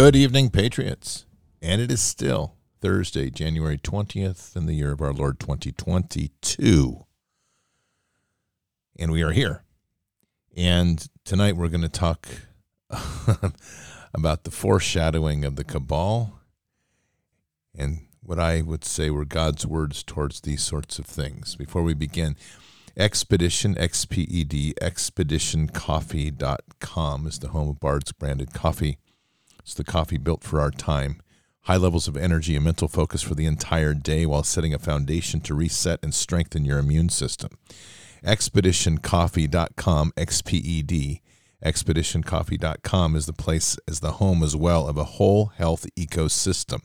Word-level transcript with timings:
Good 0.00 0.14
evening, 0.14 0.50
Patriots. 0.50 1.26
And 1.60 1.80
it 1.80 1.90
is 1.90 2.00
still 2.00 2.54
Thursday, 2.80 3.30
January 3.30 3.76
20th 3.76 4.54
in 4.54 4.66
the 4.66 4.74
year 4.74 4.92
of 4.92 5.00
our 5.00 5.12
Lord 5.12 5.40
2022. 5.40 7.04
And 8.96 9.10
we 9.10 9.22
are 9.22 9.32
here. 9.32 9.64
And 10.56 11.04
tonight 11.24 11.56
we're 11.56 11.66
going 11.66 11.80
to 11.80 11.88
talk 11.88 12.28
about 14.14 14.44
the 14.44 14.52
foreshadowing 14.52 15.44
of 15.44 15.56
the 15.56 15.64
cabal 15.64 16.38
and 17.76 18.02
what 18.22 18.38
I 18.38 18.62
would 18.62 18.84
say 18.84 19.10
were 19.10 19.24
God's 19.24 19.66
words 19.66 20.04
towards 20.04 20.42
these 20.42 20.62
sorts 20.62 21.00
of 21.00 21.06
things. 21.06 21.56
Before 21.56 21.82
we 21.82 21.94
begin, 21.94 22.36
Expedition, 22.96 23.76
X-P-E-D, 23.76 24.74
expeditioncoffee.com 24.80 27.26
is 27.26 27.40
the 27.40 27.48
home 27.48 27.70
of 27.70 27.80
Bard's 27.80 28.12
branded 28.12 28.54
coffee. 28.54 28.98
It's 29.68 29.74
the 29.74 29.84
coffee 29.84 30.16
built 30.16 30.42
for 30.44 30.62
our 30.62 30.70
time. 30.70 31.20
High 31.64 31.76
levels 31.76 32.08
of 32.08 32.16
energy 32.16 32.56
and 32.56 32.64
mental 32.64 32.88
focus 32.88 33.20
for 33.20 33.34
the 33.34 33.44
entire 33.44 33.92
day 33.92 34.24
while 34.24 34.42
setting 34.42 34.72
a 34.72 34.78
foundation 34.78 35.40
to 35.42 35.52
reset 35.52 36.00
and 36.02 36.14
strengthen 36.14 36.64
your 36.64 36.78
immune 36.78 37.10
system. 37.10 37.50
Expeditioncoffee.com, 38.24 40.12
X-P-E-D. 40.16 41.20
Expeditioncoffee.com 41.62 43.14
is 43.14 43.26
the 43.26 43.34
place 43.34 43.76
as 43.86 44.00
the 44.00 44.12
home 44.12 44.42
as 44.42 44.56
well 44.56 44.88
of 44.88 44.96
a 44.96 45.04
whole 45.04 45.52
health 45.58 45.86
ecosystem. 45.98 46.80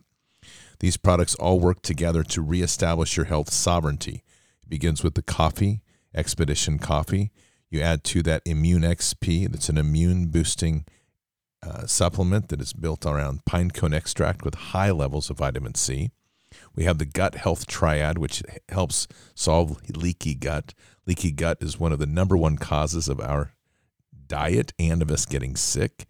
These 0.82 0.98
products 0.98 1.36
all 1.36 1.62
work 1.62 1.84
together 1.84 2.22
to 2.24 2.42
reestablish 2.42 3.16
your 3.16 3.28
health 3.28 3.54
sovereignty. 3.54 4.26
It 4.62 4.68
begins 4.68 5.06
with 5.06 5.14
the 5.14 5.22
coffee, 5.22 5.84
Expedition 6.14 6.80
Coffee. 6.80 7.32
You 7.70 7.80
add 7.80 8.04
to 8.04 8.22
that 8.24 8.42
Immune 8.44 8.82
XP, 8.82 9.50
that's 9.50 9.70
an 9.70 9.78
immune 9.78 10.26
boosting 10.28 10.84
uh, 11.66 11.86
supplement 11.88 12.50
that 12.50 12.62
is 12.62 12.74
built 12.74 13.06
around 13.06 13.46
pine 13.46 13.72
cone 13.72 13.94
extract 13.94 14.44
with 14.44 14.56
high 14.56 14.92
levels 14.92 15.30
of 15.30 15.38
vitamin 15.38 15.76
C. 15.76 16.12
We 16.76 16.84
have 16.84 16.98
the 16.98 17.06
gut 17.06 17.36
health 17.36 17.68
triad, 17.68 18.18
which 18.18 18.44
helps 18.70 19.08
solve 19.36 19.80
leaky 19.96 20.36
gut. 20.36 20.74
Leaky 21.06 21.32
gut 21.32 21.58
is 21.62 21.80
one 21.80 21.92
of 21.92 22.00
the 22.00 22.06
number 22.06 22.38
one 22.38 22.58
causes 22.58 23.08
of 23.08 23.20
our 23.20 23.54
diet 24.28 24.74
and 24.80 25.02
of 25.02 25.12
us 25.12 25.26
getting 25.26 25.56
sick. 25.56 26.06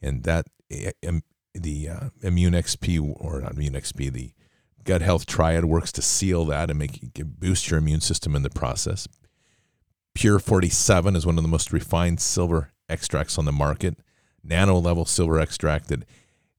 And 0.00 0.24
that 0.24 0.46
um, 1.06 1.22
the 1.54 1.88
uh, 1.88 2.08
Immune 2.22 2.54
XP 2.54 3.14
or 3.18 3.40
not 3.40 3.52
Immune 3.52 3.74
XP, 3.74 4.12
the 4.12 4.32
gut 4.84 5.02
health 5.02 5.26
triad 5.26 5.64
works 5.64 5.92
to 5.92 6.02
seal 6.02 6.44
that 6.46 6.70
and 6.70 6.78
make 6.78 7.00
boost 7.14 7.70
your 7.70 7.78
immune 7.78 8.00
system 8.00 8.34
in 8.34 8.42
the 8.42 8.50
process. 8.50 9.06
Pure 10.14 10.40
47 10.40 11.16
is 11.16 11.24
one 11.24 11.38
of 11.38 11.42
the 11.42 11.48
most 11.48 11.72
refined 11.72 12.20
silver 12.20 12.72
extracts 12.88 13.38
on 13.38 13.44
the 13.44 13.52
market. 13.52 13.98
Nano 14.44 14.78
level 14.78 15.04
silver 15.04 15.38
extract 15.38 15.88
that 15.88 16.04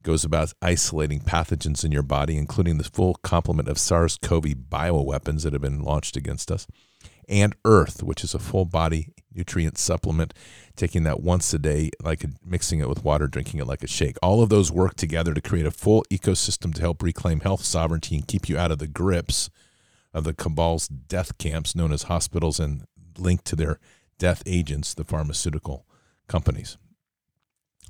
goes 0.04 0.24
about 0.26 0.54
isolating 0.62 1.22
pathogens 1.22 1.84
in 1.84 1.92
your 1.92 2.04
body, 2.04 2.38
including 2.38 2.78
the 2.78 2.84
full 2.84 3.16
complement 3.16 3.70
of 3.70 3.78
SARS 3.78 4.18
CoV 4.22 4.56
bioweapons 4.70 5.44
that 5.44 5.54
have 5.54 5.62
been 5.62 5.82
launched 5.82 6.18
against 6.18 6.52
us. 6.52 6.68
And 7.30 7.56
Earth, 7.64 8.04
which 8.04 8.24
is 8.24 8.34
a 8.34 8.40
full 8.40 8.66
body 8.66 9.14
nutrient 9.34 9.78
supplement, 9.78 10.34
taking 10.76 11.04
that 11.04 11.22
once 11.22 11.54
a 11.54 11.60
day, 11.60 11.90
like 12.02 12.26
mixing 12.46 12.80
it 12.80 12.90
with 12.90 13.04
water, 13.04 13.28
drinking 13.28 13.62
it 13.62 13.68
like 13.68 13.82
a 13.82 13.88
shake. 13.88 14.18
All 14.22 14.44
of 14.44 14.50
those 14.50 14.72
work 14.72 14.96
together 14.96 15.34
to 15.34 15.42
create 15.42 15.66
a 15.66 15.72
full 15.72 16.04
ecosystem 16.12 16.74
to 16.76 16.82
help 16.82 17.02
reclaim 17.02 17.40
health 17.40 17.64
sovereignty 17.64 18.16
and 18.16 18.28
keep 18.28 18.50
you 18.50 18.58
out 18.58 18.72
of 18.72 18.80
the 18.80 18.88
grips 18.88 19.50
of 20.14 20.26
the 20.26 20.34
cabal's 20.34 20.88
death 20.88 21.38
camps, 21.38 21.76
known 21.76 21.91
as 21.94 22.03
hospitals, 22.03 22.59
and 22.59 22.86
linked 23.18 23.46
to 23.46 23.56
their 23.56 23.79
death 24.20 24.44
agents, 24.46 24.94
the 24.94 25.03
pharmaceutical 25.03 25.86
companies. 26.28 26.78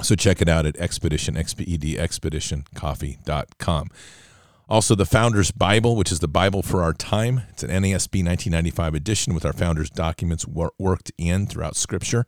So 0.02 0.16
check 0.16 0.42
it 0.42 0.50
out 0.50 0.66
at 0.66 0.76
Expedition, 0.78 1.38
X-P-E-D, 1.38 1.96
expeditioncoffee.com. 1.98 3.90
Also, 4.68 4.96
the 4.96 5.06
Founders 5.06 5.52
Bible, 5.52 5.96
which 5.96 6.12
is 6.12 6.20
the 6.20 6.28
Bible 6.28 6.64
for 6.64 6.82
our 6.82 6.94
time. 6.94 7.44
It's 7.50 7.64
an 7.64 7.70
NASB 7.70 8.26
1995 8.26 8.96
edition 8.96 9.34
with 9.34 9.46
our 9.46 9.54
founders' 9.54 9.90
documents 9.90 10.48
worked 10.48 11.12
in 11.18 11.46
throughout 11.46 11.76
Scripture. 11.76 12.26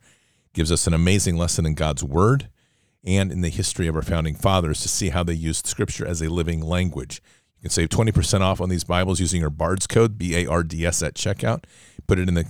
Gives 0.53 0.71
us 0.71 0.85
an 0.85 0.93
amazing 0.93 1.37
lesson 1.37 1.65
in 1.65 1.73
God's 1.73 2.03
Word 2.03 2.49
and 3.03 3.31
in 3.31 3.41
the 3.41 3.49
history 3.49 3.87
of 3.87 3.95
our 3.95 4.01
founding 4.01 4.35
fathers 4.35 4.81
to 4.81 4.87
see 4.87 5.09
how 5.09 5.23
they 5.23 5.33
used 5.33 5.65
Scripture 5.65 6.05
as 6.05 6.21
a 6.21 6.29
living 6.29 6.61
language. 6.61 7.21
You 7.57 7.63
can 7.63 7.71
save 7.71 7.89
20% 7.89 8.41
off 8.41 8.61
on 8.61 8.69
these 8.69 8.83
Bibles 8.83 9.19
using 9.19 9.43
our 9.43 9.49
BARDS 9.49 9.87
code, 9.87 10.17
B 10.17 10.35
A 10.35 10.45
R 10.45 10.61
D 10.61 10.85
S, 10.85 11.01
at 11.01 11.15
checkout. 11.15 11.63
Put 12.05 12.19
it 12.19 12.27
in 12.27 12.35
the 12.35 12.45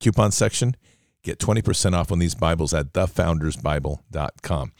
coupon 0.00 0.32
section 0.32 0.76
Get 1.26 1.40
20% 1.40 1.92
off 1.92 2.12
on 2.12 2.20
these 2.20 2.36
Bibles 2.36 2.72
at 2.72 2.92
thefoundersbible.com. 2.92 4.72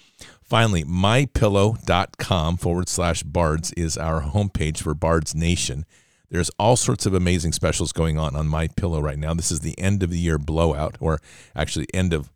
Finally, 0.44 0.84
mypillow.com 0.84 2.56
forward 2.56 2.88
slash 2.88 3.24
bards 3.24 3.72
is 3.72 3.98
our 3.98 4.22
homepage 4.22 4.78
for 4.78 4.94
Bards 4.94 5.34
Nation. 5.34 5.84
There's 6.30 6.52
all 6.56 6.76
sorts 6.76 7.04
of 7.04 7.14
amazing 7.14 7.50
specials 7.50 7.90
going 7.90 8.16
on 8.16 8.36
on 8.36 8.46
My 8.46 8.68
Pillow 8.68 9.00
right 9.00 9.18
now. 9.18 9.34
This 9.34 9.50
is 9.50 9.58
the 9.58 9.76
end 9.76 10.04
of 10.04 10.10
the 10.10 10.20
year 10.20 10.38
blowout, 10.38 10.96
or 11.00 11.18
actually 11.56 11.88
end 11.92 12.12
of 12.12 12.30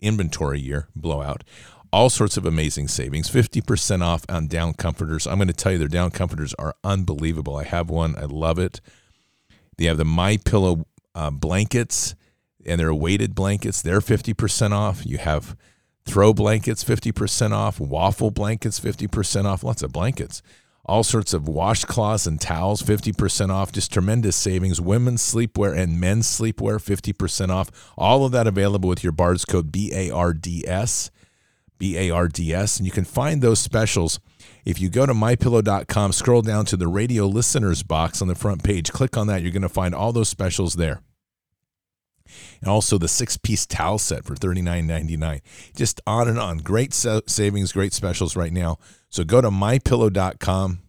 inventory 0.00 0.58
year 0.58 0.88
blowout. 0.96 1.44
All 1.92 2.08
sorts 2.08 2.38
of 2.38 2.46
amazing 2.46 2.88
savings. 2.88 3.28
50% 3.28 4.00
off 4.00 4.24
on 4.30 4.46
down 4.46 4.72
comforters. 4.72 5.26
I'm 5.26 5.36
going 5.36 5.48
to 5.48 5.52
tell 5.52 5.72
you, 5.72 5.78
their 5.78 5.86
down 5.86 6.12
comforters 6.12 6.54
are 6.54 6.76
unbelievable. 6.82 7.58
I 7.58 7.64
have 7.64 7.90
one. 7.90 8.16
I 8.16 8.24
love 8.24 8.58
it. 8.58 8.80
They 9.76 9.84
have 9.84 9.98
the 9.98 10.06
My 10.06 10.38
Pillow 10.38 10.86
uh, 11.14 11.30
blankets 11.30 12.14
and 12.66 12.80
they're 12.80 12.94
weighted 12.94 13.34
blankets. 13.34 13.82
They're 13.82 14.00
50% 14.00 14.72
off. 14.72 15.04
You 15.06 15.18
have 15.18 15.56
throw 16.04 16.32
blankets 16.32 16.82
50% 16.82 17.52
off, 17.52 17.78
waffle 17.80 18.30
blankets 18.30 18.80
50% 18.80 19.44
off, 19.44 19.62
lots 19.62 19.82
of 19.82 19.92
blankets. 19.92 20.42
All 20.84 21.04
sorts 21.04 21.34
of 21.34 21.44
washcloths 21.44 22.26
and 22.26 22.40
towels 22.40 22.82
50% 22.82 23.50
off, 23.50 23.70
just 23.70 23.92
tremendous 23.92 24.34
savings. 24.34 24.80
Women's 24.80 25.22
sleepwear 25.22 25.76
and 25.76 26.00
men's 26.00 26.26
sleepwear 26.26 26.80
50% 26.80 27.50
off. 27.50 27.70
All 27.96 28.24
of 28.24 28.32
that 28.32 28.46
available 28.46 28.88
with 28.88 29.04
your 29.04 29.12
BARDS 29.12 29.44
code 29.44 29.70
B 29.70 29.92
A 29.94 30.10
R 30.10 30.32
D 30.32 30.66
S. 30.66 31.10
B 31.78 31.96
A 31.96 32.10
R 32.10 32.28
D 32.28 32.52
S. 32.52 32.78
And 32.78 32.86
you 32.86 32.92
can 32.92 33.04
find 33.04 33.40
those 33.40 33.58
specials 33.58 34.20
if 34.64 34.80
you 34.80 34.90
go 34.90 35.06
to 35.06 35.14
mypillow.com, 35.14 36.12
scroll 36.12 36.42
down 36.42 36.64
to 36.66 36.76
the 36.76 36.88
radio 36.88 37.26
listeners 37.26 37.82
box 37.82 38.20
on 38.20 38.28
the 38.28 38.34
front 38.34 38.62
page, 38.62 38.92
click 38.92 39.16
on 39.16 39.26
that. 39.28 39.42
You're 39.42 39.52
going 39.52 39.62
to 39.62 39.68
find 39.68 39.94
all 39.94 40.12
those 40.12 40.28
specials 40.28 40.74
there 40.74 41.00
and 42.60 42.70
also 42.70 42.98
the 42.98 43.08
six 43.08 43.36
piece 43.36 43.66
towel 43.66 43.98
set 43.98 44.24
for 44.24 44.34
$39.99. 44.34 45.40
Just 45.76 46.00
on 46.06 46.28
and 46.28 46.38
on. 46.38 46.58
Great 46.58 46.92
savings, 46.92 47.72
great 47.72 47.92
specials 47.92 48.36
right 48.36 48.52
now. 48.52 48.78
So 49.08 49.24
go 49.24 49.40
to 49.40 49.50
mypillow.com. 49.50 50.80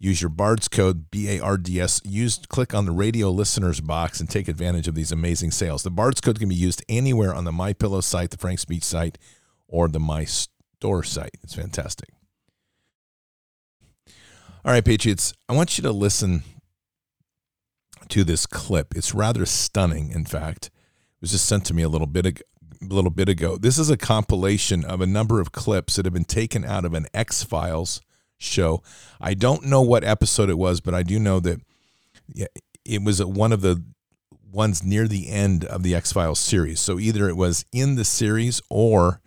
Use 0.00 0.22
your 0.22 0.30
BARDS 0.30 0.68
code 0.68 1.10
B 1.10 1.28
A 1.28 1.40
R 1.40 1.56
D 1.56 1.80
S. 1.80 2.00
Use 2.04 2.38
click 2.48 2.72
on 2.72 2.86
the 2.86 2.92
radio 2.92 3.30
listeners 3.30 3.80
box 3.80 4.20
and 4.20 4.30
take 4.30 4.46
advantage 4.46 4.86
of 4.86 4.94
these 4.94 5.10
amazing 5.10 5.50
sales. 5.50 5.82
The 5.82 5.90
BARDS 5.90 6.20
code 6.20 6.38
can 6.38 6.48
be 6.48 6.54
used 6.54 6.84
anywhere 6.88 7.34
on 7.34 7.42
the 7.42 7.50
My 7.50 7.72
Pillow 7.72 8.00
site, 8.00 8.30
the 8.30 8.38
Frank 8.38 8.60
Speech 8.60 8.84
site, 8.84 9.18
or 9.66 9.88
the 9.88 9.98
My 9.98 10.24
Store 10.24 11.02
site. 11.02 11.36
It's 11.42 11.54
fantastic. 11.54 12.10
All 14.64 14.72
right, 14.72 14.84
Patriots, 14.84 15.32
I 15.48 15.54
want 15.54 15.78
you 15.78 15.82
to 15.82 15.90
listen 15.92 16.44
to 18.10 18.24
this 18.24 18.46
clip. 18.46 18.94
It's 18.96 19.14
rather 19.14 19.46
stunning, 19.46 20.10
in 20.10 20.24
fact. 20.24 20.66
It 20.66 21.20
was 21.20 21.32
just 21.32 21.46
sent 21.46 21.64
to 21.66 21.74
me 21.74 21.82
a 21.82 21.88
little 21.88 22.06
bit 22.06 22.26
ago, 22.26 22.42
a 22.82 22.94
little 22.94 23.10
bit 23.10 23.28
ago. 23.28 23.56
This 23.56 23.78
is 23.78 23.90
a 23.90 23.96
compilation 23.96 24.84
of 24.84 25.00
a 25.00 25.06
number 25.06 25.40
of 25.40 25.52
clips 25.52 25.96
that 25.96 26.06
have 26.06 26.14
been 26.14 26.24
taken 26.24 26.64
out 26.64 26.84
of 26.84 26.94
an 26.94 27.06
X 27.12 27.42
Files 27.42 28.00
show. 28.38 28.82
I 29.20 29.34
don't 29.34 29.64
know 29.64 29.82
what 29.82 30.04
episode 30.04 30.48
it 30.48 30.58
was, 30.58 30.80
but 30.80 30.94
I 30.94 31.02
do 31.02 31.18
know 31.18 31.40
that 31.40 31.60
it 32.84 33.02
was 33.02 33.24
one 33.24 33.52
of 33.52 33.60
the 33.60 33.82
ones 34.50 34.82
near 34.82 35.06
the 35.06 35.28
end 35.28 35.64
of 35.64 35.82
the 35.82 35.94
X 35.94 36.12
Files 36.12 36.38
series. 36.38 36.80
So 36.80 36.98
either 36.98 37.28
it 37.28 37.36
was 37.36 37.64
in 37.72 37.96
the 37.96 38.04
series 38.04 38.62
or 38.70 39.20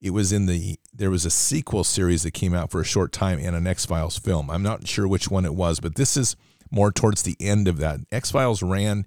it 0.00 0.10
was 0.10 0.32
in 0.32 0.46
the 0.46 0.78
there 0.92 1.10
was 1.10 1.24
a 1.24 1.30
sequel 1.30 1.84
series 1.84 2.22
that 2.22 2.32
came 2.32 2.54
out 2.54 2.70
for 2.70 2.80
a 2.80 2.84
short 2.84 3.12
time 3.12 3.38
in 3.38 3.54
an 3.54 3.66
X 3.66 3.86
Files 3.86 4.18
film. 4.18 4.50
I'm 4.50 4.62
not 4.62 4.86
sure 4.86 5.08
which 5.08 5.30
one 5.30 5.44
it 5.44 5.54
was, 5.54 5.80
but 5.80 5.94
this 5.94 6.16
is 6.16 6.36
more 6.70 6.92
towards 6.92 7.22
the 7.22 7.36
end 7.40 7.68
of 7.68 7.78
that. 7.78 8.00
X 8.10 8.30
Files 8.30 8.62
ran, 8.62 9.06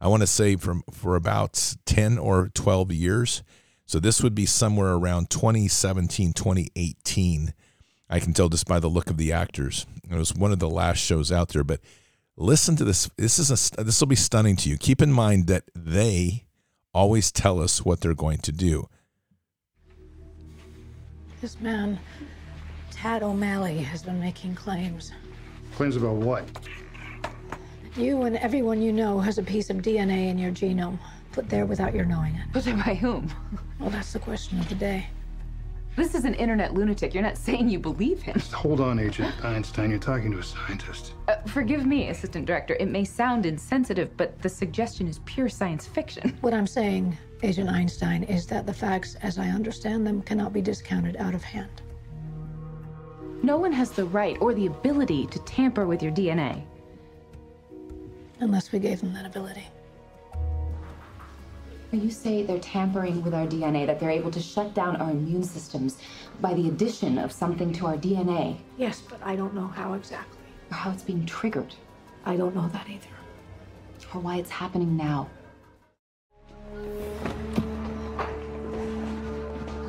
I 0.00 0.08
want 0.08 0.22
to 0.22 0.26
say, 0.26 0.56
from 0.56 0.82
for 0.90 1.16
about 1.16 1.76
10 1.86 2.18
or 2.18 2.50
12 2.54 2.92
years. 2.92 3.42
So 3.86 4.00
this 4.00 4.22
would 4.22 4.34
be 4.34 4.46
somewhere 4.46 4.94
around 4.94 5.30
2017, 5.30 6.32
2018. 6.32 7.54
I 8.08 8.20
can 8.20 8.32
tell 8.32 8.48
just 8.48 8.66
by 8.66 8.80
the 8.80 8.88
look 8.88 9.10
of 9.10 9.16
the 9.16 9.32
actors. 9.32 9.86
It 10.08 10.16
was 10.16 10.34
one 10.34 10.52
of 10.52 10.58
the 10.58 10.70
last 10.70 10.98
shows 10.98 11.32
out 11.32 11.50
there, 11.50 11.64
but 11.64 11.80
listen 12.36 12.76
to 12.76 12.84
this. 12.84 13.08
This 13.16 13.38
is 13.38 13.50
a 13.50 13.84
this 13.84 14.00
will 14.00 14.08
be 14.08 14.16
stunning 14.16 14.56
to 14.56 14.68
you. 14.68 14.76
Keep 14.76 15.02
in 15.02 15.12
mind 15.12 15.46
that 15.46 15.64
they 15.74 16.44
always 16.92 17.30
tell 17.30 17.60
us 17.60 17.84
what 17.84 18.00
they're 18.00 18.14
going 18.14 18.38
to 18.38 18.52
do. 18.52 18.88
This 21.40 21.60
man, 21.60 21.98
Tad 22.90 23.22
O'Malley, 23.22 23.78
has 23.78 24.02
been 24.02 24.18
making 24.18 24.54
claims. 24.54 25.12
Claims 25.74 25.96
about 25.96 26.16
what? 26.16 26.44
You 27.96 28.24
and 28.24 28.36
everyone 28.36 28.82
you 28.82 28.92
know 28.92 29.20
has 29.20 29.38
a 29.38 29.42
piece 29.42 29.70
of 29.70 29.78
DNA 29.78 30.28
in 30.28 30.36
your 30.36 30.50
genome, 30.50 30.98
put 31.32 31.48
there 31.48 31.64
without 31.64 31.94
your 31.94 32.04
knowing 32.04 32.34
it. 32.34 32.52
Put 32.52 32.64
there 32.64 32.76
by 32.76 32.94
whom? 32.94 33.32
Well, 33.78 33.88
that's 33.88 34.12
the 34.12 34.18
question 34.18 34.58
of 34.58 34.68
the 34.68 34.74
day. 34.74 35.06
This 35.96 36.14
is 36.14 36.26
an 36.26 36.34
internet 36.34 36.74
lunatic. 36.74 37.14
You're 37.14 37.22
not 37.22 37.38
saying 37.38 37.70
you 37.70 37.78
believe 37.78 38.20
him. 38.20 38.34
Just 38.34 38.52
hold 38.52 38.82
on, 38.82 38.98
Agent 38.98 39.42
Einstein. 39.42 39.88
You're 39.88 39.98
talking 39.98 40.30
to 40.32 40.38
a 40.38 40.42
scientist. 40.42 41.14
Uh, 41.26 41.36
forgive 41.46 41.86
me, 41.86 42.10
Assistant 42.10 42.44
Director. 42.44 42.76
It 42.78 42.90
may 42.90 43.02
sound 43.02 43.46
insensitive, 43.46 44.14
but 44.18 44.42
the 44.42 44.48
suggestion 44.50 45.08
is 45.08 45.20
pure 45.24 45.48
science 45.48 45.86
fiction. 45.86 46.36
What 46.42 46.52
I'm 46.52 46.66
saying, 46.66 47.16
Agent 47.42 47.70
Einstein, 47.70 48.24
is 48.24 48.46
that 48.48 48.66
the 48.66 48.74
facts, 48.74 49.14
as 49.22 49.38
I 49.38 49.48
understand 49.48 50.06
them, 50.06 50.20
cannot 50.20 50.52
be 50.52 50.60
discounted 50.60 51.16
out 51.16 51.34
of 51.34 51.42
hand. 51.42 51.80
No 53.42 53.56
one 53.56 53.72
has 53.72 53.90
the 53.90 54.04
right 54.04 54.36
or 54.42 54.52
the 54.52 54.66
ability 54.66 55.28
to 55.28 55.38
tamper 55.40 55.86
with 55.86 56.02
your 56.02 56.12
DNA. 56.12 56.62
Unless 58.40 58.72
we 58.72 58.78
gave 58.78 59.00
them 59.00 59.14
that 59.14 59.26
ability. 59.26 59.66
You 61.92 62.10
say 62.10 62.42
they're 62.42 62.58
tampering 62.58 63.22
with 63.22 63.32
our 63.32 63.46
DNA, 63.46 63.86
that 63.86 63.98
they're 63.98 64.10
able 64.10 64.30
to 64.32 64.40
shut 64.40 64.74
down 64.74 64.96
our 64.96 65.10
immune 65.10 65.42
systems 65.44 65.96
by 66.42 66.52
the 66.52 66.68
addition 66.68 67.16
of 67.16 67.32
something 67.32 67.72
to 67.74 67.86
our 67.86 67.96
DNA, 67.96 68.58
Yes, 68.76 69.00
but 69.00 69.18
I 69.22 69.34
don't 69.36 69.54
know 69.54 69.66
how 69.68 69.94
exactly. 69.94 70.38
or 70.70 70.74
how 70.76 70.90
it's 70.90 71.02
being 71.04 71.24
triggered, 71.24 71.74
I 72.26 72.36
don't 72.36 72.54
know 72.54 72.68
that 72.68 72.88
either. 72.90 73.06
or 74.14 74.20
why 74.20 74.36
it's 74.36 74.50
happening 74.50 74.96
now. 74.96 75.28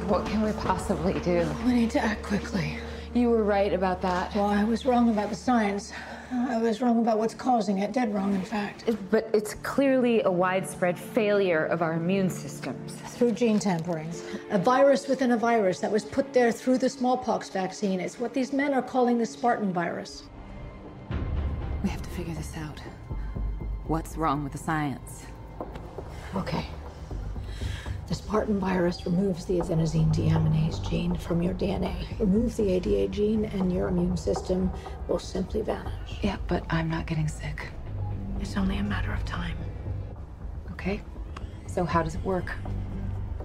What 0.07 0.25
can 0.27 0.41
we 0.43 0.53
possibly 0.53 1.19
do? 1.19 1.45
We 1.65 1.73
need 1.73 1.91
to 1.91 1.99
act 1.99 2.23
quickly. 2.23 2.77
You 3.13 3.29
were 3.29 3.43
right 3.43 3.73
about 3.73 4.01
that. 4.01 4.35
Well, 4.35 4.45
I 4.45 4.63
was 4.63 4.85
wrong 4.85 5.09
about 5.09 5.29
the 5.29 5.35
science. 5.35 5.93
I 6.31 6.57
was 6.57 6.81
wrong 6.81 6.99
about 6.99 7.17
what's 7.17 7.33
causing 7.33 7.79
it. 7.79 7.93
Dead 7.93 8.13
wrong, 8.13 8.33
in 8.35 8.41
fact. 8.41 8.83
But 9.09 9.29
it's 9.33 9.53
clearly 9.53 10.21
a 10.23 10.31
widespread 10.31 10.99
failure 10.99 11.65
of 11.65 11.81
our 11.81 11.93
immune 11.93 12.29
systems. 12.29 12.93
Through 13.15 13.31
gene 13.31 13.59
tampering. 13.59 14.11
A 14.51 14.59
virus 14.59 15.07
within 15.07 15.31
a 15.31 15.37
virus 15.37 15.79
that 15.79 15.91
was 15.91 16.03
put 16.03 16.33
there 16.33 16.51
through 16.51 16.79
the 16.79 16.89
smallpox 16.89 17.49
vaccine. 17.49 17.99
It's 17.99 18.19
what 18.19 18.33
these 18.33 18.51
men 18.51 18.73
are 18.73 18.81
calling 18.81 19.17
the 19.17 19.25
Spartan 19.25 19.71
virus. 19.71 20.23
We 21.81 21.89
have 21.89 22.01
to 22.01 22.09
figure 22.09 22.33
this 22.33 22.57
out. 22.57 22.81
What's 23.85 24.17
wrong 24.17 24.43
with 24.43 24.51
the 24.51 24.57
science? 24.57 25.25
Okay. 26.35 26.65
The 28.07 28.15
Spartan 28.15 28.57
virus 28.57 29.05
removes 29.05 29.43
the 29.43 29.59
adenosine 29.59 30.15
deaminase 30.15 30.89
gene 30.89 31.17
from 31.17 31.41
your 31.41 31.53
DNA. 31.53 32.17
Remove 32.19 32.55
the 32.55 32.71
ADA 32.71 33.09
gene, 33.09 33.43
and 33.45 33.71
your 33.71 33.89
immune 33.89 34.15
system 34.15 34.71
will 35.09 35.19
simply 35.19 35.61
vanish. 35.61 36.19
Yeah, 36.21 36.37
but 36.47 36.63
I'm 36.69 36.89
not 36.89 37.05
getting 37.05 37.27
sick. 37.27 37.67
It's 38.39 38.55
only 38.55 38.77
a 38.77 38.83
matter 38.83 39.11
of 39.11 39.25
time. 39.25 39.57
Okay. 40.71 41.01
So 41.65 41.83
how 41.83 42.01
does 42.01 42.15
it 42.15 42.23
work? 42.23 42.53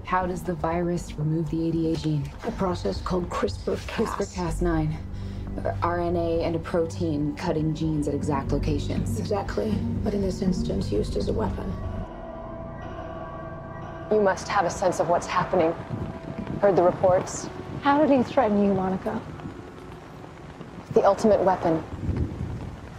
How 0.04 0.26
does 0.26 0.44
the 0.44 0.54
virus 0.54 1.12
remove 1.18 1.50
the 1.50 1.66
ADA 1.66 1.96
gene? 1.96 2.30
A 2.46 2.52
process 2.52 3.00
called 3.00 3.28
CRISPR-Cas. 3.30 4.10
CRISPR-Cas9. 4.10 4.96
Uh, 5.58 5.72
RNA 5.82 6.46
and 6.46 6.54
a 6.54 6.58
protein 6.60 7.34
cutting 7.34 7.74
genes 7.74 8.06
at 8.06 8.14
exact 8.14 8.52
locations. 8.52 9.18
Exactly, 9.18 9.72
but 10.04 10.14
in 10.14 10.22
this 10.22 10.40
instance, 10.40 10.92
used 10.92 11.16
as 11.16 11.28
a 11.28 11.32
weapon. 11.32 11.70
You 14.12 14.20
must 14.20 14.46
have 14.48 14.66
a 14.66 14.70
sense 14.70 15.00
of 15.00 15.08
what's 15.08 15.26
happening. 15.26 15.72
Heard 16.60 16.76
the 16.76 16.82
reports? 16.82 17.48
How 17.80 17.98
did 17.98 18.14
he 18.14 18.22
threaten 18.22 18.62
you, 18.62 18.74
Monica? 18.74 19.18
The 20.92 21.02
ultimate 21.02 21.40
weapon. 21.40 21.82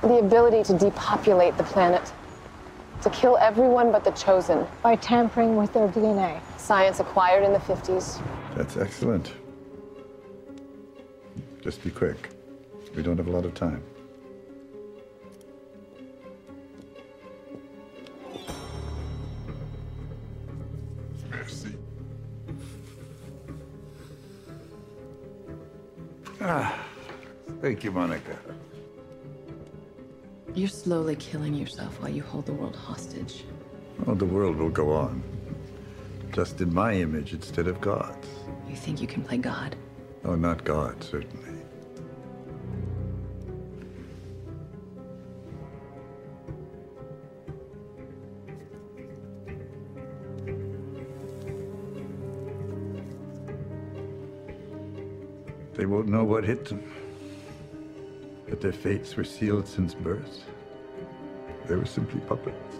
The 0.01 0.17
ability 0.17 0.63
to 0.63 0.77
depopulate 0.77 1.55
the 1.55 1.65
planet. 1.65 2.11
To 3.03 3.11
kill 3.11 3.37
everyone 3.37 3.91
but 3.91 4.03
the 4.03 4.09
chosen. 4.11 4.65
By 4.81 4.95
tampering 4.95 5.55
with 5.55 5.71
their 5.71 5.87
DNA. 5.87 6.41
Science 6.57 6.99
acquired 6.99 7.43
in 7.43 7.53
the 7.53 7.59
50s. 7.59 8.19
That's 8.55 8.75
excellent. 8.75 9.33
Just 11.61 11.83
be 11.83 11.91
quick. 11.91 12.31
We 12.95 13.03
don't 13.03 13.17
have 13.17 13.27
a 13.27 13.31
lot 13.31 13.45
of 13.45 13.53
time. 13.53 13.83
Ah, 26.45 26.77
thank 27.61 27.85
you, 27.85 27.91
Monica. 27.91 28.37
You're 30.53 30.67
slowly 30.67 31.15
killing 31.15 31.53
yourself 31.53 32.01
while 32.01 32.11
you 32.11 32.21
hold 32.21 32.45
the 32.47 32.53
world 32.53 32.75
hostage. 32.75 33.45
Oh, 34.05 34.13
the 34.13 34.25
world 34.25 34.57
will 34.57 34.69
go 34.69 34.91
on. 34.91 35.23
Just 36.33 36.59
in 36.59 36.73
my 36.73 36.95
image 36.95 37.31
instead 37.31 37.67
of 37.67 37.79
God's. 37.79 38.27
You 38.69 38.75
think 38.75 38.99
you 38.99 39.07
can 39.07 39.23
play 39.23 39.37
God? 39.37 39.77
Oh, 40.25 40.35
not 40.35 40.65
God, 40.65 41.01
certainly. 41.01 41.61
They 55.83 55.87
won't 55.87 56.07
know 56.07 56.23
what 56.23 56.45
hit 56.45 56.63
them. 56.63 56.81
But 58.47 58.61
their 58.61 58.71
fates 58.71 59.17
were 59.17 59.25
sealed 59.25 59.67
since 59.67 59.93
birth. 59.93 60.45
They 61.67 61.75
were 61.75 61.85
simply 61.85 62.21
puppets. 62.21 62.77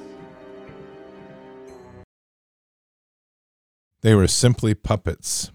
They 4.04 4.16
were 4.16 4.30
simply 4.30 4.74
puppets. 4.74 5.52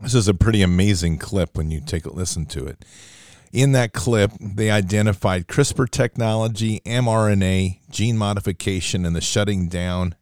This 0.00 0.14
is 0.14 0.26
a 0.26 0.32
pretty 0.32 0.62
amazing 0.62 1.18
clip 1.18 1.58
when 1.58 1.70
you 1.70 1.82
take 1.82 2.06
a 2.06 2.10
listen 2.14 2.46
to 2.46 2.64
it. 2.64 2.82
In 3.52 3.72
that 3.72 3.92
clip, 3.92 4.32
they 4.40 4.70
identified 4.70 5.48
CRISPR 5.48 5.90
technology, 5.90 6.80
mRNA, 6.86 7.80
gene 7.90 8.16
modification, 8.16 9.04
and 9.04 9.14
the 9.14 9.20
shutting 9.20 9.68
down 9.68 10.14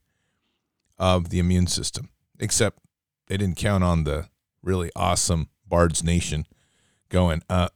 of 0.98 1.28
the 1.28 1.38
immune 1.38 1.68
system. 1.68 2.08
Except 2.40 2.80
they 3.28 3.36
didn't 3.36 3.58
count 3.58 3.84
on 3.84 4.02
the 4.02 4.26
really 4.60 4.90
awesome 4.96 5.50
Bard's 5.68 6.02
Nation 6.02 6.46
going, 7.08 7.42
uh, 7.48 7.68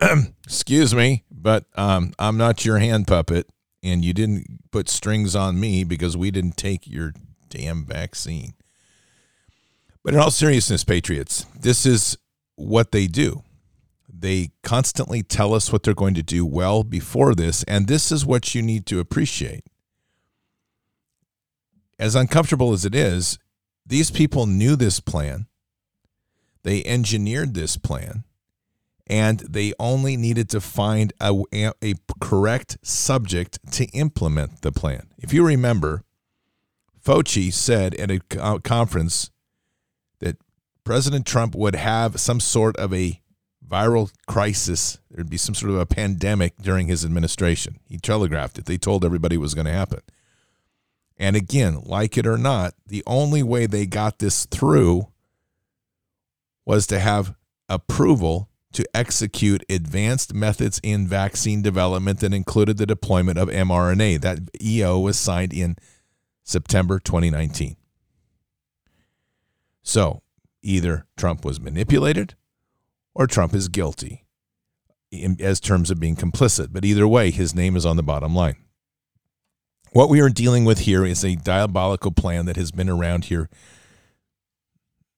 excuse 0.44 0.94
me, 0.94 1.24
but 1.30 1.66
um, 1.74 2.12
I'm 2.18 2.36
not 2.36 2.64
your 2.64 2.78
hand 2.78 3.06
puppet, 3.06 3.48
and 3.82 4.04
you 4.04 4.12
didn't 4.12 4.70
put 4.70 4.88
strings 4.88 5.34
on 5.36 5.58
me 5.60 5.84
because 5.84 6.16
we 6.16 6.30
didn't 6.30 6.56
take 6.56 6.86
your 6.86 7.12
damn 7.48 7.84
vaccine. 7.84 8.54
But 10.02 10.14
in 10.14 10.20
all 10.20 10.30
seriousness, 10.30 10.84
Patriots, 10.84 11.46
this 11.58 11.86
is 11.86 12.16
what 12.56 12.92
they 12.92 13.06
do. 13.06 13.42
They 14.12 14.50
constantly 14.62 15.22
tell 15.22 15.54
us 15.54 15.72
what 15.72 15.82
they're 15.82 15.94
going 15.94 16.14
to 16.14 16.22
do 16.22 16.44
well 16.44 16.84
before 16.84 17.34
this, 17.34 17.62
and 17.64 17.86
this 17.86 18.12
is 18.12 18.26
what 18.26 18.54
you 18.54 18.62
need 18.62 18.86
to 18.86 19.00
appreciate. 19.00 19.64
As 21.98 22.14
uncomfortable 22.14 22.72
as 22.72 22.84
it 22.84 22.94
is, 22.94 23.38
these 23.86 24.10
people 24.10 24.46
knew 24.46 24.76
this 24.76 25.00
plan. 25.00 25.46
They 26.62 26.84
engineered 26.84 27.54
this 27.54 27.76
plan, 27.76 28.24
and 29.06 29.40
they 29.40 29.72
only 29.78 30.16
needed 30.16 30.48
to 30.50 30.60
find 30.60 31.12
a, 31.20 31.42
a 31.52 31.94
correct 32.20 32.78
subject 32.82 33.58
to 33.72 33.84
implement 33.86 34.62
the 34.62 34.72
plan. 34.72 35.08
If 35.18 35.32
you 35.32 35.44
remember, 35.44 36.04
Fauci 37.04 37.52
said 37.52 37.94
at 37.96 38.10
a 38.10 38.20
conference 38.60 39.30
that 40.20 40.36
President 40.84 41.26
Trump 41.26 41.54
would 41.54 41.74
have 41.74 42.20
some 42.20 42.38
sort 42.38 42.76
of 42.76 42.94
a 42.94 43.20
viral 43.66 44.12
crisis. 44.26 44.98
There'd 45.10 45.30
be 45.30 45.36
some 45.36 45.54
sort 45.54 45.72
of 45.72 45.78
a 45.78 45.86
pandemic 45.86 46.56
during 46.58 46.86
his 46.86 47.04
administration. 47.04 47.80
He 47.88 47.98
telegraphed 47.98 48.58
it. 48.58 48.66
They 48.66 48.78
told 48.78 49.04
everybody 49.04 49.36
it 49.36 49.40
was 49.40 49.54
going 49.54 49.66
to 49.66 49.72
happen. 49.72 50.00
And 51.16 51.36
again, 51.36 51.80
like 51.84 52.16
it 52.16 52.26
or 52.26 52.38
not, 52.38 52.74
the 52.86 53.02
only 53.06 53.42
way 53.42 53.66
they 53.66 53.86
got 53.86 54.18
this 54.18 54.46
through 54.46 55.08
was 56.64 56.86
to 56.88 57.00
have 57.00 57.34
approval 57.68 58.48
to 58.72 58.84
execute 58.94 59.64
advanced 59.68 60.32
methods 60.32 60.80
in 60.82 61.06
vaccine 61.06 61.62
development 61.62 62.20
that 62.20 62.32
included 62.32 62.78
the 62.78 62.86
deployment 62.86 63.38
of 63.38 63.48
mRNA. 63.48 64.20
That 64.22 64.38
EO 64.62 64.98
was 64.98 65.18
signed 65.18 65.52
in 65.52 65.76
September 66.42 66.98
2019. 66.98 67.76
So 69.82 70.22
either 70.62 71.06
Trump 71.16 71.44
was 71.44 71.60
manipulated 71.60 72.34
or 73.14 73.26
Trump 73.26 73.54
is 73.54 73.68
guilty 73.68 74.24
in, 75.10 75.36
as 75.40 75.60
terms 75.60 75.90
of 75.90 76.00
being 76.00 76.16
complicit. 76.16 76.68
But 76.72 76.84
either 76.84 77.06
way, 77.06 77.30
his 77.30 77.54
name 77.54 77.76
is 77.76 77.84
on 77.84 77.96
the 77.96 78.02
bottom 78.02 78.34
line. 78.34 78.56
What 79.92 80.08
we 80.08 80.20
are 80.20 80.30
dealing 80.30 80.64
with 80.64 80.80
here 80.80 81.04
is 81.04 81.22
a 81.22 81.36
diabolical 81.36 82.12
plan 82.12 82.46
that 82.46 82.56
has 82.56 82.70
been 82.70 82.88
around 82.88 83.26
here 83.26 83.50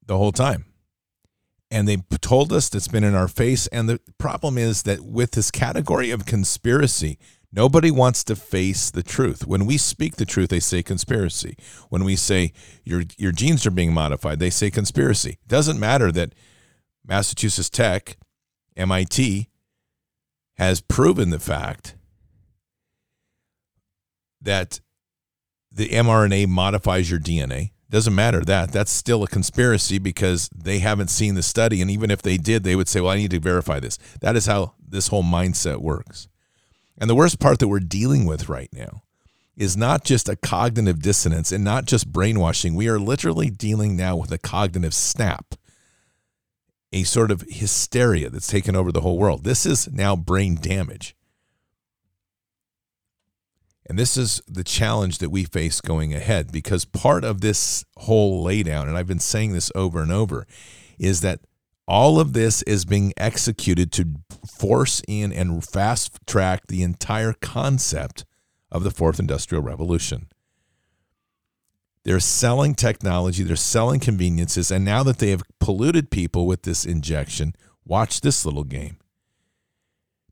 the 0.05 0.19
whole 0.19 0.33
time. 0.33 0.65
And 1.75 1.89
they 1.89 1.97
told 2.21 2.53
us 2.53 2.69
that's 2.69 2.87
been 2.87 3.03
in 3.03 3.17
our 3.17 3.27
face. 3.27 3.67
And 3.67 3.89
the 3.89 4.01
problem 4.17 4.57
is 4.57 4.85
that 4.85 5.01
with 5.01 5.33
this 5.33 5.51
category 5.51 6.11
of 6.11 6.25
conspiracy, 6.25 7.19
Nobody 7.57 7.93
wants 7.93 8.25
to 8.25 8.35
face 8.35 8.91
the 8.91 9.05
truth. 9.05 9.47
When 9.47 9.65
we 9.65 9.79
speak 9.79 10.17
the 10.17 10.27
truth, 10.27 10.49
they 10.49 10.59
say 10.59 10.83
conspiracy. 10.83 11.57
When 11.89 12.03
we 12.03 12.17
say 12.17 12.53
your 12.83 13.05
your 13.17 13.31
genes 13.31 13.65
are 13.65 13.71
being 13.71 13.95
modified, 13.95 14.41
they 14.41 14.51
say 14.51 14.73
conspiracy. 14.73 15.39
It 15.45 15.49
doesn't 15.49 15.79
matter 15.79 16.11
that 16.11 16.35
Massachusetts 17.07 17.71
Tech, 17.71 18.17
MIT 18.77 19.49
has 20.57 20.81
proven 20.81 21.31
the 21.31 21.39
fact 21.39 21.95
that 24.41 24.81
the 25.71 25.91
mRNA 25.91 26.49
modifies 26.49 27.09
your 27.09 27.21
DNA. 27.21 27.71
Doesn't 27.91 28.15
matter 28.15 28.41
that. 28.41 28.73
That's 28.73 28.91
still 28.91 29.23
a 29.23 29.29
conspiracy 29.29 29.99
because 29.99 30.49
they 30.49 30.79
haven't 30.79 31.09
seen 31.09 31.35
the 31.35 31.43
study. 31.43 31.81
And 31.81 31.91
even 31.91 32.11
if 32.11 32.23
they 32.23 32.37
did, 32.37 32.65
they 32.65 32.77
would 32.77 32.89
say, 32.89 33.01
well, 33.01 33.13
I 33.13 33.17
need 33.17 33.31
to 33.33 33.41
verify 33.41 33.79
this. 33.79 33.99
That 34.21 34.37
is 34.37 34.47
how 34.47 34.75
this 34.87 35.09
whole 35.09 35.23
mindset 35.23 35.79
works. 35.79 36.29
And 36.99 37.11
the 37.11 37.15
worst 37.15 37.41
part 37.41 37.59
that 37.59 37.69
we're 37.69 37.81
dealing 37.81 38.25
with 38.25 38.49
right 38.49 38.71
now 38.73 39.03
is 39.57 39.77
not 39.77 40.05
just 40.05 40.29
a 40.29 40.37
cognitive 40.37 41.01
dissonance 41.01 41.53
and 41.53 41.63
not 41.63 41.85
just 41.85 42.13
brainwashing. 42.13 42.75
We 42.75 42.89
are 42.89 42.99
literally 42.99 43.51
dealing 43.51 43.97
now 43.97 44.17
with 44.17 44.33
a 44.33 44.39
cognitive 44.39 44.95
snap, 44.95 45.55
a 46.93 47.05
sort 47.05 47.31
of 47.31 47.45
hysteria 47.49 48.31
that's 48.31 48.49
taken 48.49 48.75
over 48.75 48.91
the 48.91 49.03
whole 49.03 49.19
world. 49.19 49.45
This 49.45 49.67
is 49.67 49.93
now 49.93 50.17
brain 50.17 50.57
damage. 50.61 51.15
And 53.87 53.99
this 53.99 54.17
is 54.17 54.41
the 54.49 54.65
challenge 54.65 55.19
that 55.19 55.31
we 55.31 55.45
face 55.45 55.81
going 55.81 56.15
ahead 56.15 56.51
because 56.51 56.85
part 56.85 57.23
of 57.23 57.41
this 57.41 57.85
whole 57.99 58.45
laydown, 58.45 58.89
and 58.89 58.97
I've 58.97 59.07
been 59.07 59.19
saying 59.19 59.53
this 59.53 59.71
over 59.75 60.01
and 60.01 60.11
over, 60.11 60.47
is 60.99 61.21
that 61.21 61.41
all 61.87 62.19
of 62.19 62.33
this 62.33 62.63
is 62.63 62.87
being 62.87 63.13
executed 63.17 63.93
to 63.93 64.15
force 64.51 65.03
in 65.07 65.33
and 65.33 65.63
fast 65.63 66.19
track 66.27 66.67
the 66.67 66.83
entire 66.83 67.35
concept 67.35 68.25
of 68.73 68.85
the 68.85 68.91
fourth 68.91 69.21
industrial 69.21 69.63
revolution. 69.63 70.29
They're 72.05 72.21
selling 72.21 72.75
technology, 72.75 73.43
they're 73.43 73.57
selling 73.57 74.01
conveniences, 74.01 74.71
and 74.71 74.85
now 74.85 75.03
that 75.03 75.19
they 75.19 75.31
have 75.31 75.43
polluted 75.59 76.11
people 76.11 76.47
with 76.47 76.63
this 76.63 76.85
injection, 76.85 77.55
watch 77.85 78.21
this 78.21 78.45
little 78.45 78.65
game. 78.65 78.99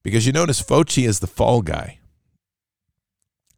Because 0.02 0.26
you 0.26 0.32
notice 0.32 0.62
Fauci 0.62 1.06
is 1.06 1.20
the 1.20 1.26
fall 1.26 1.62
guy. 1.62 1.98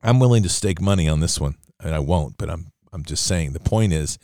I'm 0.05 0.21
willing 0.21 0.43
to 0.45 0.49
stake 0.49 0.81
money 0.81 1.09
on 1.09 1.21
this 1.21 1.41
one, 1.41 1.57
and 1.83 1.95
I 1.95 1.99
won't, 1.99 2.37
but 2.37 2.51
I'm 2.51 2.73
I'm 2.93 3.03
just 3.03 3.27
saying 3.27 3.53
the 3.53 3.61
point 3.61 3.93
is 3.93 4.19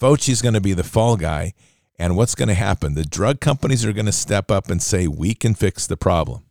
Fauci's 0.00 0.40
going 0.40 0.54
to 0.54 0.60
be 0.60 0.72
the 0.72 0.84
fall 0.84 1.16
guy 1.18 1.52
and 1.98 2.16
what's 2.16 2.34
going 2.34 2.48
to 2.48 2.54
happen? 2.54 2.94
The 2.94 3.04
drug 3.04 3.40
companies 3.40 3.84
are 3.84 3.92
going 3.92 4.06
to 4.06 4.12
step 4.12 4.50
up 4.50 4.70
and 4.70 4.82
say, 4.82 5.06
we 5.06 5.34
can 5.34 5.54
fix 5.54 5.86
the 5.86 5.96
problem. 5.96 6.44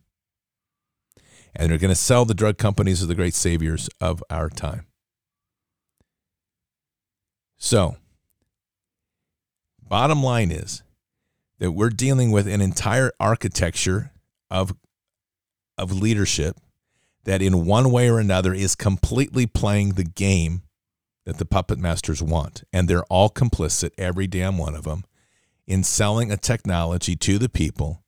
And 1.54 1.70
they're 1.70 1.78
going 1.78 1.90
to 1.90 1.94
sell 1.94 2.24
the 2.24 2.34
drug 2.34 2.58
companies 2.58 3.00
as 3.00 3.08
the 3.08 3.14
great 3.14 3.34
saviors 3.34 3.88
of 4.00 4.22
our 4.28 4.50
time. 4.50 4.86
So, 7.56 7.96
bottom 9.80 10.22
line 10.22 10.50
is 10.50 10.82
that 11.58 11.72
we're 11.72 11.90
dealing 11.90 12.30
with 12.30 12.46
an 12.46 12.60
entire 12.60 13.12
architecture 13.18 14.12
of, 14.50 14.76
of 15.78 15.92
leadership 15.92 16.56
that, 17.26 17.42
in 17.42 17.66
one 17.66 17.92
way 17.92 18.08
or 18.08 18.18
another, 18.18 18.54
is 18.54 18.74
completely 18.74 19.46
playing 19.46 19.90
the 19.90 20.04
game 20.04 20.62
that 21.26 21.38
the 21.38 21.44
puppet 21.44 21.78
masters 21.78 22.22
want. 22.22 22.64
And 22.72 22.88
they're 22.88 23.04
all 23.04 23.28
complicit, 23.28 23.90
every 23.98 24.26
damn 24.26 24.56
one 24.56 24.74
of 24.74 24.84
them 24.84 25.04
in 25.66 25.82
selling 25.82 26.30
a 26.30 26.36
technology 26.36 27.16
to 27.16 27.38
the 27.38 27.48
people 27.48 28.04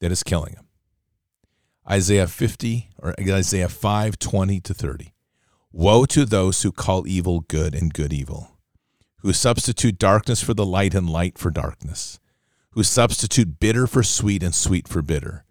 that 0.00 0.12
is 0.12 0.22
killing 0.22 0.54
them. 0.54 0.68
Isaiah 1.90 2.26
50 2.26 2.90
or 2.98 3.14
Isaiah 3.18 3.68
5 3.68 4.18
20 4.18 4.60
to 4.60 4.74
30. 4.74 5.12
Woe 5.72 6.04
to 6.06 6.24
those 6.24 6.62
who 6.62 6.72
call 6.72 7.06
evil 7.08 7.40
good 7.40 7.74
and 7.74 7.92
good 7.92 8.12
evil, 8.12 8.58
who 9.18 9.32
substitute 9.32 9.98
darkness 9.98 10.42
for 10.42 10.54
the 10.54 10.64
light 10.64 10.94
and 10.94 11.10
light 11.10 11.36
for 11.36 11.50
darkness, 11.50 12.20
who 12.72 12.82
substitute 12.82 13.58
bitter 13.58 13.86
for 13.86 14.02
sweet 14.02 14.42
and 14.42 14.54
sweet 14.54 14.86
for 14.86 15.02
bitter. 15.02 15.43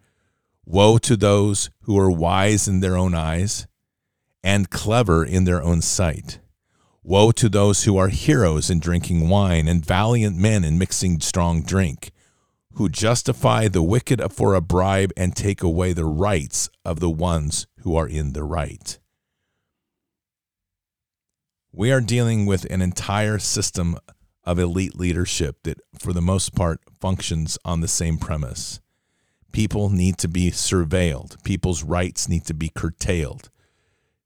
Woe 0.66 0.98
to 1.00 1.16
those 1.16 1.70
who 1.82 1.98
are 1.98 2.12
wise 2.12 2.68
in 2.68 2.80
their 2.80 2.98
own 2.98 3.14
eyes 3.14 3.68
and 4.44 4.70
clever 4.70 5.24
in 5.24 5.46
their 5.46 5.62
own 5.62 5.82
sight 5.82 6.40
Woe 7.06 7.34
to 7.34 7.50
those 7.50 7.84
who 7.84 7.98
are 7.98 8.08
heroes 8.08 8.70
in 8.70 8.80
drinking 8.80 9.28
wine 9.28 9.68
and 9.68 9.86
valiant 9.86 10.38
men 10.38 10.64
in 10.64 10.78
mixing 10.78 11.20
strong 11.20 11.62
drink, 11.62 12.12
who 12.76 12.88
justify 12.88 13.68
the 13.68 13.84
wicked 13.84 14.22
for 14.32 14.56
a 14.56 14.62
bribe 14.62 15.12
and 15.18 15.36
take 15.36 15.62
away 15.62 15.92
the 15.92 16.06
rights 16.06 16.70
of 16.86 17.02
the 17.02 17.10
ones 17.10 17.68
who 17.82 17.98
are 17.98 18.08
in 18.08 18.32
the 18.32 18.44
right. 18.44 19.00
We 21.74 21.92
are 21.92 22.00
dealing 22.00 22.46
with 22.46 22.64
an 22.72 22.82
entire 22.82 23.38
system 23.38 23.98
of 24.46 24.58
elite 24.58 24.96
leadership 24.96 25.58
that, 25.64 25.82
for 26.00 26.14
the 26.14 26.22
most 26.22 26.56
part, 26.56 26.80
functions 27.02 27.58
on 27.66 27.82
the 27.82 27.88
same 27.90 28.18
premise. 28.18 28.80
People 29.54 29.90
need 29.90 30.18
to 30.18 30.28
be 30.28 30.52
surveilled, 30.52 31.42
people's 31.44 31.84
rights 31.84 32.28
need 32.28 32.44
to 32.46 32.54
be 32.54 32.68
curtailed, 32.68 33.50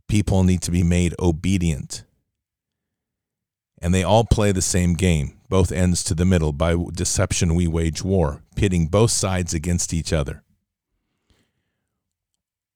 people 0.07 0.43
need 0.43 0.63
to 0.63 0.71
be 0.71 0.81
made 0.81 1.13
obedient 1.19 2.03
and 3.79 3.93
they 3.93 4.03
all 4.03 4.23
play 4.23 4.51
the 4.51 4.61
same 4.61 4.93
game, 4.93 5.37
both 5.49 5.71
ends 5.71 6.03
to 6.05 6.15
the 6.15 6.25
middle. 6.25 6.51
By 6.51 6.75
deception, 6.93 7.55
we 7.55 7.67
wage 7.67 8.03
war, 8.03 8.41
pitting 8.55 8.87
both 8.87 9.11
sides 9.11 9.53
against 9.53 9.93
each 9.93 10.11
other. 10.11 10.43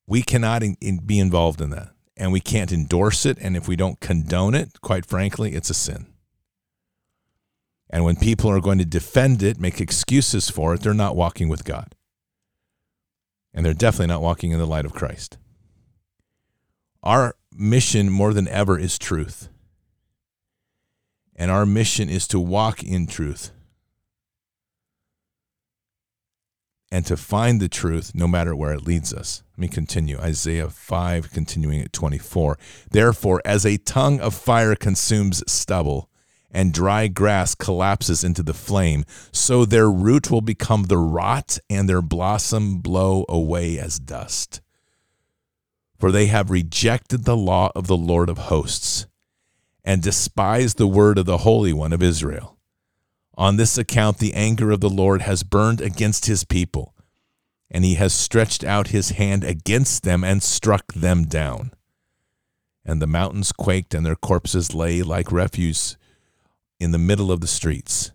We 0.05 0.22
cannot 0.22 0.62
in, 0.62 0.77
in, 0.79 0.98
be 1.00 1.20
involved 1.20 1.62
in 1.62 1.72
that, 1.72 1.89
and 2.15 2.31
we 2.31 2.39
can't 2.39 2.72
endorse 2.72 3.25
it. 3.25 3.38
And 3.39 3.58
if 3.58 3.67
we 3.67 3.75
don't 3.75 4.00
condone 4.00 4.53
it, 4.53 4.81
quite 4.81 5.05
frankly, 5.05 5.53
it's 5.53 5.70
a 5.70 5.75
sin. 5.75 6.08
And 7.89 8.05
when 8.05 8.15
people 8.15 8.50
are 8.51 8.62
going 8.62 8.77
to 8.77 8.86
defend 8.86 9.41
it, 9.41 9.60
make 9.60 9.81
excuses 9.81 10.50
for 10.50 10.74
it, 10.74 10.81
they're 10.81 10.93
not 10.93 11.15
walking 11.15 11.50
with 11.50 11.65
God. 11.65 11.96
And 13.53 13.65
they're 13.65 13.74
definitely 13.74 14.08
not 14.08 14.22
walking 14.22 14.51
in 14.51 14.60
the 14.60 14.65
light 14.65 14.86
of 14.86 14.93
Christ. 14.93 15.38
Our 17.03 17.36
mission 17.51 18.10
more 18.10 18.34
than 18.34 18.48
ever 18.48 18.77
is 18.77 18.98
truth. 18.98 19.50
And 21.36 21.50
our 21.50 21.65
mission 21.65 22.10
is 22.10 22.27
to 22.27 22.39
walk 22.39 22.84
in 22.84 23.08
truth 23.08 23.51
and 26.91 27.05
to 27.05 27.15
find 27.15 27.60
the 27.60 27.70
truth 27.70 28.12
no 28.13 28.27
matter 28.27 28.55
where 28.55 28.74
it 28.74 28.86
leads 28.86 29.13
us. 29.13 29.41
Let 29.53 29.60
me 29.60 29.67
continue. 29.70 30.20
Isaiah 30.20 30.70
5, 30.70 31.31
continuing 31.31 31.81
at 31.81 31.93
24. 31.93 32.60
Therefore, 32.91 33.41
as 33.46 33.65
a 33.65 33.77
tongue 33.77 34.20
of 34.20 34.36
fire 34.36 34.75
consumes 34.75 35.41
stubble, 35.51 36.10
and 36.51 36.74
dry 36.74 37.08
grass 37.08 37.55
collapses 37.55 38.24
into 38.24 38.43
the 38.43 38.53
flame, 38.53 39.05
so 39.31 39.65
their 39.65 39.89
root 39.89 40.29
will 40.29 40.41
become 40.41 40.84
the 40.84 40.98
rot, 40.98 41.58
and 41.70 41.88
their 41.88 42.01
blossom 42.01 42.79
blow 42.79 43.25
away 43.29 43.79
as 43.79 44.00
dust. 44.00 44.62
For 45.98 46.12
they 46.12 46.25
have 46.27 46.51
rejected 46.51 47.24
the 47.24 47.38
law 47.38 47.72
of 47.75 47.88
the 47.88 47.98
Lord 47.98 48.29
of 48.29 48.38
hosts 48.38 49.08
and 49.84 50.01
despised 50.01 50.77
the 50.77 50.88
word 50.88 51.17
of 51.17 51.25
the 51.25 51.39
Holy 51.39 51.74
One 51.74 51.93
of 51.93 52.03
Israel. 52.03 52.58
On 53.36 53.55
this 53.55 53.77
account, 53.77 54.17
the 54.17 54.34
anger 54.34 54.72
of 54.72 54.81
the 54.81 54.89
Lord 54.89 55.22
has 55.22 55.43
burned 55.43 55.81
against 55.81 56.25
his 56.25 56.43
people, 56.43 56.93
and 57.70 57.86
he 57.86 57.96
has 57.96 58.13
stretched 58.13 58.63
out 58.63 58.88
his 58.89 59.12
hand 59.12 59.43
against 59.43 60.03
them 60.03 60.24
and 60.24 60.43
struck 60.43 60.93
them 60.93 61.24
down. 61.24 61.72
And 62.84 63.01
the 63.01 63.08
mountains 63.08 63.51
quaked, 63.51 63.93
and 63.93 64.05
their 64.05 64.15
corpses 64.15 64.75
lay 64.75 65.01
like 65.01 65.31
refuse 65.31 65.98
in 66.81 66.89
the 66.91 66.97
middle 66.97 67.31
of 67.31 67.41
the 67.41 67.47
streets. 67.47 68.11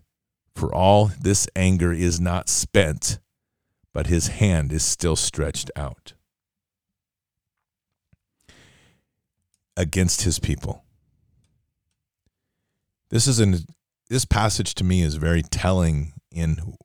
For 0.53 0.73
all 0.75 1.11
this 1.21 1.47
anger 1.55 1.93
is 1.93 2.19
not 2.19 2.49
spent, 2.49 3.17
but 3.93 4.07
his 4.07 4.27
hand 4.27 4.73
is 4.73 4.83
still 4.83 5.15
stretched 5.15 5.71
out 5.77 6.13
against 9.77 10.23
his 10.23 10.37
people. 10.37 10.83
This 13.09 13.25
is 13.25 13.39
an 13.39 13.59
this 14.09 14.25
passage 14.25 14.75
to 14.75 14.83
me 14.83 15.01
is 15.01 15.15
very 15.15 15.43
telling 15.43 16.13
in 16.29 16.75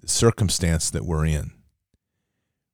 the 0.00 0.08
circumstance 0.08 0.90
that 0.90 1.06
we're 1.06 1.24
in. 1.24 1.52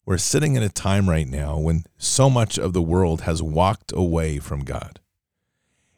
We're 0.05 0.19
sitting 0.19 0.57
in 0.57 0.63
a 0.63 0.69
time 0.69 1.09
right 1.09 1.29
now 1.29 1.59
when 1.59 1.85
so 1.99 2.29
much 2.29 2.59
of 2.59 2.73
the 2.73 2.83
world 2.83 3.23
has 3.23 3.43
walked 3.43 3.93
away 3.93 4.39
from 4.41 4.65
God. 4.65 5.01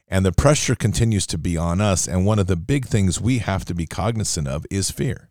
And 0.09 0.25
the 0.25 0.33
pressure 0.33 0.75
continues 0.75 1.27
to 1.29 1.39
be 1.39 1.57
on 1.57 1.81
us. 1.81 2.07
And 2.07 2.25
one 2.25 2.39
of 2.39 2.47
the 2.47 2.57
big 2.57 2.87
things 2.87 3.21
we 3.21 3.39
have 3.39 3.65
to 3.65 3.75
be 3.75 3.87
cognizant 3.87 4.47
of 4.47 4.65
is 4.71 4.91
fear. 4.91 5.31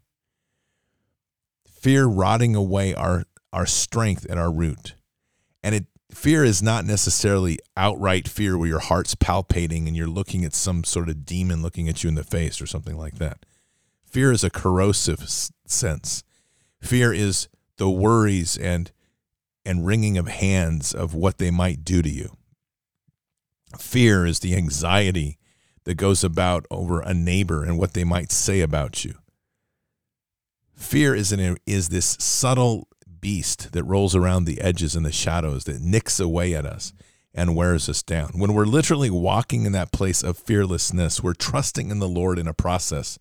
Fear 1.65 2.05
rotting 2.05 2.55
away 2.55 2.93
our, 2.93 3.23
our 3.53 3.65
strength 3.65 4.25
at 4.29 4.37
our 4.37 4.51
root. 4.51 4.95
And 5.63 5.75
it 5.75 5.85
fear 6.15 6.43
is 6.43 6.63
not 6.63 6.85
necessarily 6.85 7.59
outright 7.75 8.27
fear 8.27 8.57
where 8.57 8.67
your 8.67 8.79
heart's 8.79 9.15
palpating 9.15 9.85
and 9.85 9.95
you're 9.95 10.07
looking 10.07 10.45
at 10.45 10.53
some 10.53 10.83
sort 10.83 11.09
of 11.09 11.25
demon 11.25 11.61
looking 11.61 11.89
at 11.89 12.03
you 12.03 12.07
in 12.07 12.15
the 12.15 12.23
face 12.23 12.61
or 12.61 12.65
something 12.65 12.97
like 12.97 13.15
that. 13.15 13.45
Fear 14.05 14.31
is 14.31 14.43
a 14.43 14.49
corrosive 14.49 15.27
sense. 15.65 16.23
Fear 16.81 17.13
is 17.13 17.49
the 17.77 17.89
worries 17.89 18.57
and 18.57 18.91
and 19.65 19.85
wringing 19.85 20.17
of 20.17 20.27
hands 20.27 20.93
of 20.93 21.13
what 21.13 21.39
they 21.39 21.49
might 21.49 21.83
do 21.83 22.01
to 22.01 22.09
you. 22.09 22.37
Fear 23.79 24.25
is 24.25 24.39
the 24.39 24.55
anxiety 24.55 25.37
that 25.83 25.95
goes 25.95 26.23
about 26.23 26.65
over 26.69 26.99
a 26.99 27.13
neighbor 27.13 27.63
and 27.63 27.77
what 27.77 27.93
they 27.93 28.03
might 28.03 28.31
say 28.31 28.61
about 28.61 29.05
you. 29.05 29.15
Fear 30.73 31.15
is, 31.15 31.31
an, 31.31 31.57
is 31.65 31.89
this 31.89 32.17
subtle 32.19 32.87
beast 33.21 33.71
that 33.71 33.83
rolls 33.83 34.15
around 34.15 34.45
the 34.45 34.61
edges 34.61 34.95
and 34.95 35.05
the 35.05 35.11
shadows 35.11 35.63
that 35.63 35.81
nicks 35.81 36.19
away 36.19 36.53
at 36.53 36.65
us 36.65 36.93
and 37.33 37.55
wears 37.55 37.89
us 37.89 38.01
down. 38.01 38.31
When 38.35 38.53
we're 38.53 38.65
literally 38.65 39.09
walking 39.09 39.65
in 39.65 39.71
that 39.73 39.91
place 39.91 40.23
of 40.23 40.37
fearlessness, 40.37 41.21
we're 41.21 41.33
trusting 41.33 41.89
in 41.91 41.99
the 41.99 42.07
Lord 42.07 42.39
in 42.39 42.47
a 42.47 42.53
process 42.53 43.17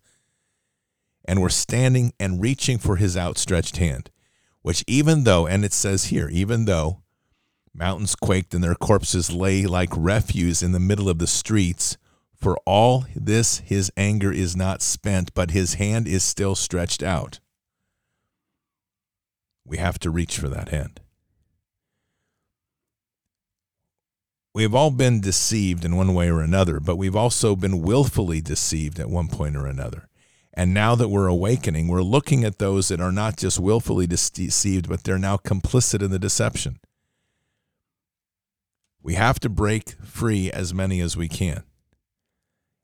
and 1.25 1.41
we're 1.41 1.49
standing 1.49 2.13
and 2.19 2.41
reaching 2.41 2.77
for 2.77 2.97
his 2.97 3.17
outstretched 3.17 3.77
hand, 3.77 4.11
which 4.61 4.83
even 4.87 5.23
though, 5.23 5.47
and 5.47 5.65
it 5.65 5.73
says 5.73 6.05
here, 6.05 6.29
even 6.29 6.65
though 6.65 7.01
mountains 7.75 8.15
quaked 8.15 8.53
and 8.53 8.63
their 8.63 8.75
corpses 8.75 9.31
lay 9.31 9.65
like 9.65 9.89
refuse 9.95 10.63
in 10.63 10.71
the 10.71 10.79
middle 10.79 11.09
of 11.09 11.19
the 11.19 11.27
streets, 11.27 11.97
for 12.35 12.57
all 12.65 13.05
this 13.15 13.59
his 13.59 13.91
anger 13.97 14.31
is 14.31 14.55
not 14.55 14.81
spent, 14.81 15.33
but 15.33 15.51
his 15.51 15.75
hand 15.75 16.07
is 16.07 16.23
still 16.23 16.55
stretched 16.55 17.03
out. 17.03 17.39
We 19.65 19.77
have 19.77 19.99
to 19.99 20.09
reach 20.09 20.37
for 20.37 20.47
that 20.49 20.69
hand. 20.69 21.01
We 24.53 24.63
have 24.63 24.75
all 24.75 24.91
been 24.91 25.19
deceived 25.19 25.83
in 25.83 25.97
one 25.97 26.13
way 26.13 26.29
or 26.29 26.41
another, 26.41 26.79
but 26.79 26.95
we've 26.95 27.15
also 27.15 27.57
been 27.57 27.81
willfully 27.81 28.39
deceived 28.39 28.99
at 28.99 29.09
one 29.09 29.27
point 29.27 29.57
or 29.57 29.65
another. 29.65 30.07
And 30.53 30.73
now 30.73 30.95
that 30.95 31.09
we're 31.09 31.27
awakening, 31.27 31.89
we're 31.89 32.01
looking 32.01 32.45
at 32.45 32.59
those 32.59 32.87
that 32.87 33.01
are 33.01 33.11
not 33.11 33.35
just 33.35 33.59
willfully 33.59 34.07
deceived, 34.07 34.87
but 34.87 35.03
they're 35.03 35.17
now 35.17 35.35
complicit 35.35 36.01
in 36.01 36.11
the 36.11 36.19
deception. 36.19 36.79
We 39.05 39.13
have 39.13 39.39
to 39.41 39.49
break 39.49 39.91
free 40.01 40.51
as 40.51 40.73
many 40.73 40.99
as 40.99 41.15
we 41.15 41.27
can. 41.27 41.61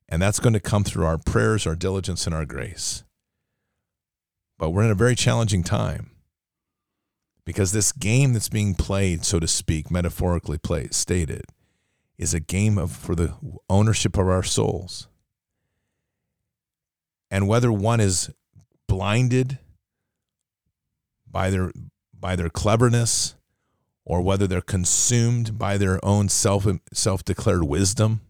And 0.07 0.21
that's 0.21 0.39
going 0.39 0.53
to 0.53 0.59
come 0.59 0.83
through 0.83 1.03
our 1.03 1.17
prayers, 1.17 1.65
our 1.65 1.75
diligence, 1.75 2.27
and 2.27 2.35
our 2.35 2.45
grace. 2.45 3.03
But 4.59 4.69
we're 4.69 4.83
in 4.83 4.91
a 4.91 4.95
very 4.95 5.15
challenging 5.15 5.63
time 5.63 6.11
because 7.43 7.71
this 7.71 7.91
game 7.91 8.33
that's 8.33 8.49
being 8.49 8.75
played, 8.75 9.25
so 9.25 9.39
to 9.39 9.47
speak, 9.47 9.89
metaphorically 9.89 10.59
played, 10.59 10.93
stated, 10.93 11.45
is 12.19 12.35
a 12.35 12.39
game 12.39 12.77
of 12.77 12.91
for 12.91 13.15
the 13.15 13.33
ownership 13.67 14.15
of 14.15 14.27
our 14.27 14.43
souls. 14.43 15.07
And 17.31 17.47
whether 17.47 17.71
one 17.71 17.99
is 17.99 18.29
blinded 18.87 19.57
by 21.25 21.49
their 21.49 21.71
by 22.13 22.35
their 22.35 22.49
cleverness 22.49 23.33
or 24.05 24.21
whether 24.21 24.47
they're 24.47 24.61
consumed 24.61 25.57
by 25.57 25.77
their 25.77 26.03
own 26.03 26.29
self 26.29 26.67
self-declared 26.93 27.63
wisdom, 27.63 28.21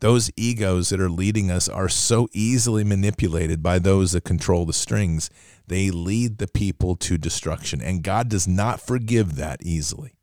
those 0.00 0.30
egos 0.36 0.88
that 0.88 1.00
are 1.00 1.08
leading 1.08 1.50
us 1.50 1.68
are 1.68 1.88
so 1.88 2.28
easily 2.32 2.82
manipulated 2.82 3.62
by 3.62 3.78
those 3.78 4.12
that 4.12 4.24
control 4.24 4.66
the 4.66 4.72
strings. 4.72 5.30
They 5.68 5.90
lead 5.90 6.38
the 6.38 6.48
people 6.48 6.96
to 6.96 7.16
destruction, 7.16 7.80
and 7.80 8.02
God 8.02 8.28
does 8.28 8.48
not 8.48 8.80
forgive 8.80 9.36
that 9.36 9.62
easily. 9.62 10.14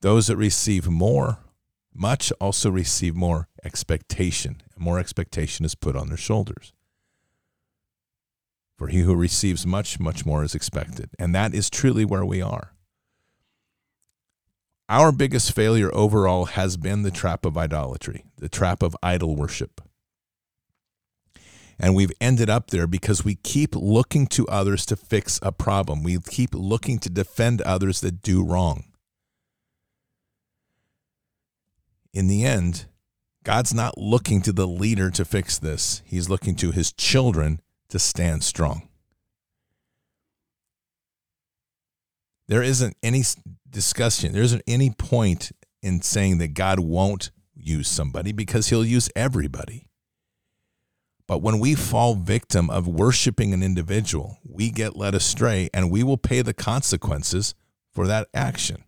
Those 0.00 0.26
that 0.28 0.36
receive 0.36 0.86
more, 0.86 1.38
much 1.92 2.30
also 2.40 2.70
receive 2.70 3.16
more 3.16 3.48
expectation, 3.64 4.62
more 4.76 4.98
expectation 4.98 5.64
is 5.64 5.74
put 5.74 5.96
on 5.96 6.08
their 6.08 6.16
shoulders. 6.16 6.72
For 8.76 8.88
he 8.88 9.00
who 9.00 9.14
receives 9.14 9.66
much, 9.66 10.00
much 10.00 10.26
more 10.26 10.42
is 10.42 10.54
expected. 10.54 11.10
And 11.18 11.34
that 11.34 11.54
is 11.54 11.70
truly 11.70 12.04
where 12.04 12.24
we 12.24 12.42
are. 12.42 12.72
Our 14.88 15.12
biggest 15.12 15.52
failure 15.52 15.94
overall 15.94 16.46
has 16.46 16.76
been 16.76 17.02
the 17.02 17.10
trap 17.10 17.46
of 17.46 17.56
idolatry, 17.56 18.24
the 18.36 18.48
trap 18.48 18.82
of 18.82 18.96
idol 19.02 19.36
worship. 19.36 19.80
And 21.78 21.94
we've 21.94 22.12
ended 22.20 22.50
up 22.50 22.70
there 22.70 22.86
because 22.86 23.24
we 23.24 23.34
keep 23.36 23.74
looking 23.74 24.26
to 24.28 24.46
others 24.48 24.86
to 24.86 24.96
fix 24.96 25.40
a 25.42 25.52
problem. 25.52 26.02
We 26.02 26.18
keep 26.18 26.54
looking 26.54 26.98
to 27.00 27.10
defend 27.10 27.62
others 27.62 28.00
that 28.02 28.22
do 28.22 28.44
wrong. 28.44 28.84
in 32.14 32.28
the 32.28 32.44
end, 32.44 32.86
God's 33.42 33.74
not 33.74 33.98
looking 33.98 34.40
to 34.42 34.52
the 34.52 34.68
leader 34.68 35.10
to 35.10 35.24
fix 35.24 35.58
this. 35.58 36.00
He's 36.06 36.30
looking 36.30 36.54
to 36.56 36.70
his 36.70 36.92
children 36.92 37.60
to 37.94 37.98
stand 38.00 38.42
strong. 38.42 38.88
There 42.48 42.60
isn't 42.60 42.96
any 43.04 43.22
discussion, 43.70 44.32
there 44.32 44.42
isn't 44.42 44.64
any 44.66 44.90
point 44.90 45.52
in 45.80 46.02
saying 46.02 46.38
that 46.38 46.54
God 46.54 46.80
won't 46.80 47.30
use 47.54 47.86
somebody 47.86 48.32
because 48.32 48.66
he'll 48.66 48.84
use 48.84 49.08
everybody. 49.14 49.86
But 51.28 51.40
when 51.40 51.60
we 51.60 51.76
fall 51.76 52.16
victim 52.16 52.68
of 52.68 52.88
worshiping 52.88 53.54
an 53.54 53.62
individual, 53.62 54.38
we 54.44 54.70
get 54.72 54.96
led 54.96 55.14
astray 55.14 55.70
and 55.72 55.88
we 55.88 56.02
will 56.02 56.18
pay 56.18 56.42
the 56.42 56.52
consequences 56.52 57.54
for 57.92 58.08
that 58.08 58.26
action. 58.34 58.82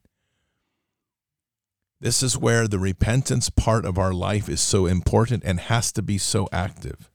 This 2.00 2.24
is 2.24 2.36
where 2.36 2.66
the 2.66 2.80
repentance 2.80 3.50
part 3.50 3.84
of 3.84 3.98
our 3.98 4.12
life 4.12 4.48
is 4.48 4.60
so 4.60 4.86
important 4.86 5.44
and 5.46 5.60
has 5.60 5.92
to 5.92 6.02
be 6.02 6.18
so 6.18 6.48
active. 6.50 7.08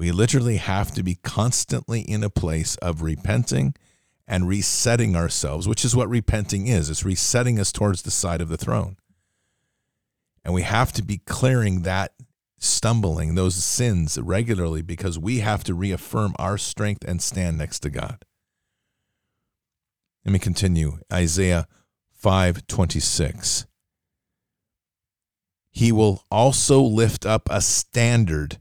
We 0.00 0.12
literally 0.12 0.56
have 0.56 0.92
to 0.92 1.02
be 1.02 1.16
constantly 1.16 2.00
in 2.00 2.24
a 2.24 2.30
place 2.30 2.74
of 2.76 3.02
repenting 3.02 3.74
and 4.26 4.48
resetting 4.48 5.14
ourselves, 5.14 5.68
which 5.68 5.84
is 5.84 5.94
what 5.94 6.08
repenting 6.08 6.68
is. 6.68 6.88
It's 6.88 7.04
resetting 7.04 7.60
us 7.60 7.70
towards 7.70 8.00
the 8.00 8.10
side 8.10 8.40
of 8.40 8.48
the 8.48 8.56
throne. 8.56 8.96
And 10.42 10.54
we 10.54 10.62
have 10.62 10.90
to 10.94 11.02
be 11.02 11.18
clearing 11.18 11.82
that 11.82 12.14
stumbling, 12.56 13.34
those 13.34 13.62
sins 13.62 14.18
regularly 14.18 14.80
because 14.80 15.18
we 15.18 15.40
have 15.40 15.64
to 15.64 15.74
reaffirm 15.74 16.34
our 16.38 16.56
strength 16.56 17.04
and 17.06 17.20
stand 17.20 17.58
next 17.58 17.80
to 17.80 17.90
God. 17.90 18.24
Let 20.24 20.32
me 20.32 20.38
continue. 20.38 21.00
Isaiah 21.12 21.68
5:26 22.24 23.66
He 25.70 25.92
will 25.92 26.24
also 26.30 26.80
lift 26.80 27.26
up 27.26 27.50
a 27.50 27.60
standard 27.60 28.60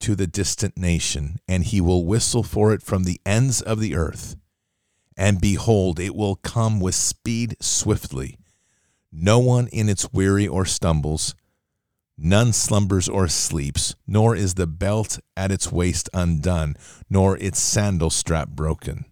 to 0.00 0.14
the 0.14 0.26
distant 0.26 0.76
nation 0.76 1.38
and 1.46 1.64
he 1.64 1.80
will 1.80 2.04
whistle 2.04 2.42
for 2.42 2.72
it 2.72 2.82
from 2.82 3.04
the 3.04 3.20
ends 3.24 3.60
of 3.60 3.80
the 3.80 3.94
earth. 3.94 4.36
And 5.16 5.40
behold 5.40 6.00
it 6.00 6.14
will 6.14 6.36
come 6.36 6.80
with 6.80 6.94
speed 6.94 7.56
swiftly. 7.60 8.38
No 9.12 9.38
one 9.38 9.68
in 9.68 9.88
its 9.88 10.12
weary 10.12 10.46
or 10.46 10.64
stumbles 10.64 11.34
none 12.22 12.52
slumbers 12.52 13.08
or 13.08 13.26
sleeps 13.26 13.94
nor 14.06 14.36
is 14.36 14.54
the 14.54 14.66
belt 14.66 15.18
at 15.36 15.50
its 15.50 15.72
waist 15.72 16.08
undone 16.12 16.76
nor 17.08 17.36
its 17.38 17.58
sandal 17.58 18.10
strap 18.10 18.48
broken. 18.48 19.06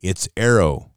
Its 0.00 0.28
arrow 0.36 0.92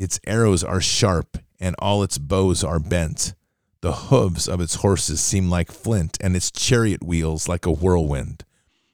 its 0.00 0.18
arrows 0.26 0.64
are 0.64 0.80
sharp, 0.80 1.36
and 1.60 1.76
all 1.78 2.02
its 2.02 2.16
bows 2.16 2.64
are 2.64 2.78
bent. 2.78 3.34
The 3.82 3.92
hoofs 3.92 4.46
of 4.46 4.60
its 4.60 4.76
horses 4.76 5.20
seem 5.20 5.48
like 5.48 5.72
flint, 5.72 6.18
and 6.20 6.36
its 6.36 6.50
chariot 6.50 7.02
wheels 7.02 7.48
like 7.48 7.66
a 7.66 7.72
whirlwind. 7.72 8.44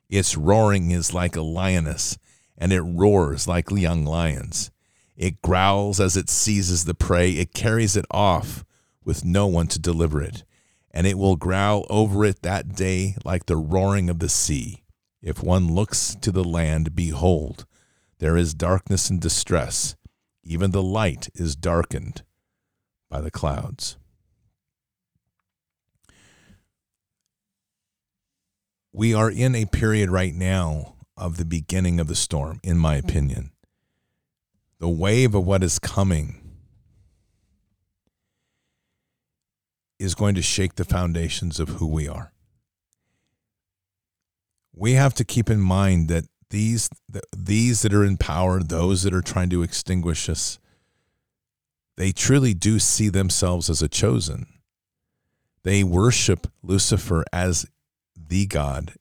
Its 0.08 0.36
roaring 0.36 0.90
is 0.90 1.12
like 1.12 1.34
a 1.36 1.42
lioness, 1.42 2.18
and 2.56 2.72
it 2.72 2.82
roars 2.82 3.48
like 3.48 3.70
young 3.70 4.04
lions. 4.04 4.70
It 5.16 5.42
growls 5.42 6.00
as 6.00 6.16
it 6.16 6.28
seizes 6.28 6.84
the 6.84 6.94
prey. 6.94 7.32
It 7.32 7.54
carries 7.54 7.96
it 7.96 8.06
off 8.10 8.64
with 9.04 9.24
no 9.24 9.46
one 9.46 9.66
to 9.68 9.78
deliver 9.78 10.22
it. 10.22 10.44
And 10.92 11.06
it 11.06 11.18
will 11.18 11.36
growl 11.36 11.86
over 11.90 12.24
it 12.24 12.42
that 12.42 12.74
day 12.74 13.16
like 13.24 13.46
the 13.46 13.56
roaring 13.56 14.08
of 14.08 14.18
the 14.18 14.28
sea. 14.28 14.84
If 15.20 15.42
one 15.42 15.74
looks 15.74 16.14
to 16.20 16.30
the 16.30 16.44
land, 16.44 16.94
behold, 16.94 17.66
there 18.18 18.36
is 18.36 18.54
darkness 18.54 19.10
and 19.10 19.20
distress 19.20 19.96
even 20.46 20.70
the 20.70 20.82
light 20.82 21.28
is 21.34 21.56
darkened 21.56 22.22
by 23.10 23.20
the 23.20 23.30
clouds. 23.30 23.96
We 28.96 29.12
are 29.12 29.30
in 29.30 29.54
a 29.54 29.66
period 29.66 30.08
right 30.08 30.34
now 30.34 30.94
of 31.18 31.36
the 31.36 31.44
beginning 31.44 32.00
of 32.00 32.06
the 32.06 32.14
storm, 32.14 32.60
in 32.62 32.78
my 32.78 32.94
opinion. 32.94 33.50
The 34.78 34.88
wave 34.88 35.34
of 35.34 35.44
what 35.44 35.62
is 35.62 35.78
coming 35.78 36.40
is 39.98 40.14
going 40.14 40.34
to 40.34 40.40
shake 40.40 40.76
the 40.76 40.84
foundations 40.86 41.60
of 41.60 41.68
who 41.68 41.86
we 41.86 42.08
are. 42.08 42.32
We 44.74 44.92
have 44.92 45.12
to 45.16 45.26
keep 45.26 45.50
in 45.50 45.60
mind 45.60 46.08
that 46.08 46.24
these 46.48 46.88
these 47.36 47.82
that 47.82 47.92
are 47.92 48.04
in 48.04 48.16
power, 48.16 48.60
those 48.62 49.02
that 49.02 49.12
are 49.12 49.20
trying 49.20 49.50
to 49.50 49.62
extinguish 49.62 50.30
us, 50.30 50.58
they 51.98 52.12
truly 52.12 52.54
do 52.54 52.78
see 52.78 53.10
themselves 53.10 53.68
as 53.68 53.82
a 53.82 53.88
chosen. 53.88 54.46
They 55.64 55.84
worship 55.84 56.46
Lucifer 56.62 57.26
as 57.30 57.66
the 58.28 58.46
God 58.46 58.94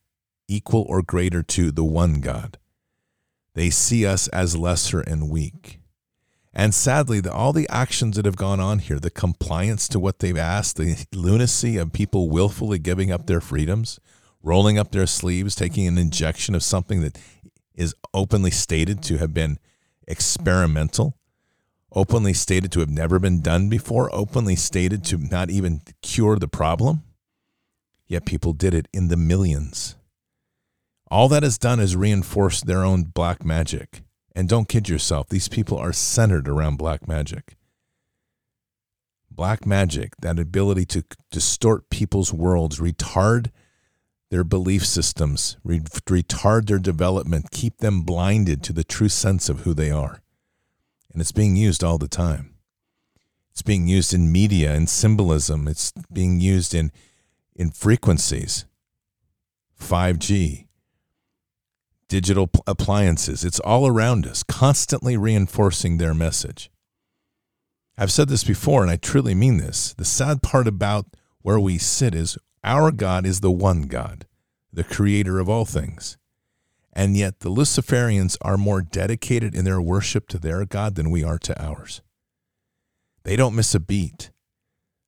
equal 0.47 0.85
or 0.87 1.01
greater 1.01 1.43
to 1.43 1.71
the 1.71 1.83
one 1.83 2.21
God. 2.21 2.57
They 3.53 3.69
see 3.69 4.05
us 4.05 4.27
as 4.29 4.57
lesser 4.57 4.99
and 4.99 5.29
weak. 5.29 5.79
And 6.53 6.73
sadly, 6.73 7.19
the, 7.19 7.33
all 7.33 7.51
the 7.51 7.67
actions 7.69 8.15
that 8.15 8.25
have 8.25 8.37
gone 8.37 8.59
on 8.59 8.79
here, 8.79 8.99
the 8.99 9.09
compliance 9.09 9.87
to 9.89 9.99
what 9.99 10.19
they've 10.19 10.37
asked, 10.37 10.77
the 10.77 11.05
lunacy 11.13 11.77
of 11.77 11.91
people 11.91 12.29
willfully 12.29 12.79
giving 12.79 13.11
up 13.11 13.27
their 13.27 13.41
freedoms, 13.41 13.99
rolling 14.41 14.77
up 14.77 14.91
their 14.91 15.07
sleeves, 15.07 15.55
taking 15.55 15.87
an 15.87 15.97
injection 15.97 16.55
of 16.55 16.63
something 16.63 17.01
that 17.01 17.17
is 17.73 17.93
openly 18.13 18.51
stated 18.51 19.03
to 19.03 19.17
have 19.17 19.33
been 19.33 19.57
experimental, 20.07 21.17
openly 21.91 22.33
stated 22.33 22.71
to 22.71 22.79
have 22.79 22.89
never 22.89 23.19
been 23.19 23.41
done 23.41 23.67
before, 23.67 24.13
openly 24.13 24.55
stated 24.55 25.03
to 25.05 25.17
not 25.17 25.49
even 25.49 25.81
cure 26.01 26.37
the 26.37 26.47
problem. 26.47 27.03
Yet 28.07 28.25
people 28.25 28.53
did 28.53 28.73
it 28.73 28.87
in 28.93 29.07
the 29.07 29.17
millions. 29.17 29.95
All 31.09 31.27
that 31.29 31.43
has 31.43 31.57
done 31.57 31.79
is 31.79 31.95
reinforce 31.95 32.61
their 32.61 32.83
own 32.83 33.03
black 33.03 33.43
magic. 33.45 34.03
And 34.35 34.49
don't 34.49 34.67
kid 34.67 34.89
yourself, 34.89 35.29
these 35.29 35.47
people 35.47 35.77
are 35.77 35.93
centered 35.93 36.47
around 36.47 36.77
black 36.77 37.07
magic. 37.07 37.55
Black 39.31 39.65
magic, 39.65 40.13
that 40.21 40.39
ability 40.39 40.85
to 40.85 41.03
distort 41.31 41.89
people's 41.89 42.33
worlds, 42.33 42.79
retard 42.79 43.51
their 44.29 44.43
belief 44.43 44.85
systems, 44.85 45.57
re- 45.63 45.79
retard 45.79 46.67
their 46.67 46.79
development, 46.79 47.51
keep 47.51 47.77
them 47.77 48.01
blinded 48.01 48.63
to 48.63 48.73
the 48.73 48.83
true 48.83 49.09
sense 49.09 49.49
of 49.49 49.61
who 49.61 49.73
they 49.73 49.91
are. 49.91 50.21
And 51.13 51.21
it's 51.21 51.31
being 51.31 51.55
used 51.55 51.83
all 51.83 51.97
the 51.97 52.07
time. 52.07 52.55
It's 53.51 53.61
being 53.61 53.87
used 53.87 54.13
in 54.13 54.33
media 54.33 54.73
and 54.73 54.89
symbolism. 54.89 55.67
It's 55.67 55.93
being 56.11 56.41
used 56.41 56.73
in, 56.75 56.91
in 57.55 57.71
frequencies, 57.71 58.65
5G, 59.79 60.67
digital 62.07 62.49
appliances. 62.67 63.43
It's 63.43 63.59
all 63.59 63.87
around 63.87 64.25
us, 64.27 64.43
constantly 64.43 65.17
reinforcing 65.17 65.97
their 65.97 66.13
message. 66.13 66.69
I've 67.97 68.11
said 68.11 68.27
this 68.27 68.43
before, 68.43 68.81
and 68.81 68.91
I 68.91 68.97
truly 68.97 69.33
mean 69.33 69.57
this. 69.57 69.93
The 69.93 70.05
sad 70.05 70.41
part 70.41 70.67
about 70.67 71.05
where 71.41 71.59
we 71.59 71.77
sit 71.77 72.13
is 72.13 72.37
our 72.63 72.91
God 72.91 73.25
is 73.25 73.39
the 73.39 73.51
one 73.51 73.83
God, 73.83 74.25
the 74.73 74.83
creator 74.83 75.39
of 75.39 75.47
all 75.47 75.65
things. 75.65 76.17
And 76.91 77.15
yet 77.15 77.39
the 77.41 77.49
Luciferians 77.49 78.37
are 78.41 78.57
more 78.57 78.81
dedicated 78.81 79.53
in 79.53 79.65
their 79.65 79.81
worship 79.81 80.27
to 80.29 80.39
their 80.39 80.65
God 80.65 80.95
than 80.95 81.11
we 81.11 81.23
are 81.23 81.37
to 81.39 81.61
ours. 81.61 82.01
They 83.23 83.35
don't 83.35 83.55
miss 83.55 83.75
a 83.75 83.79
beat. 83.79 84.31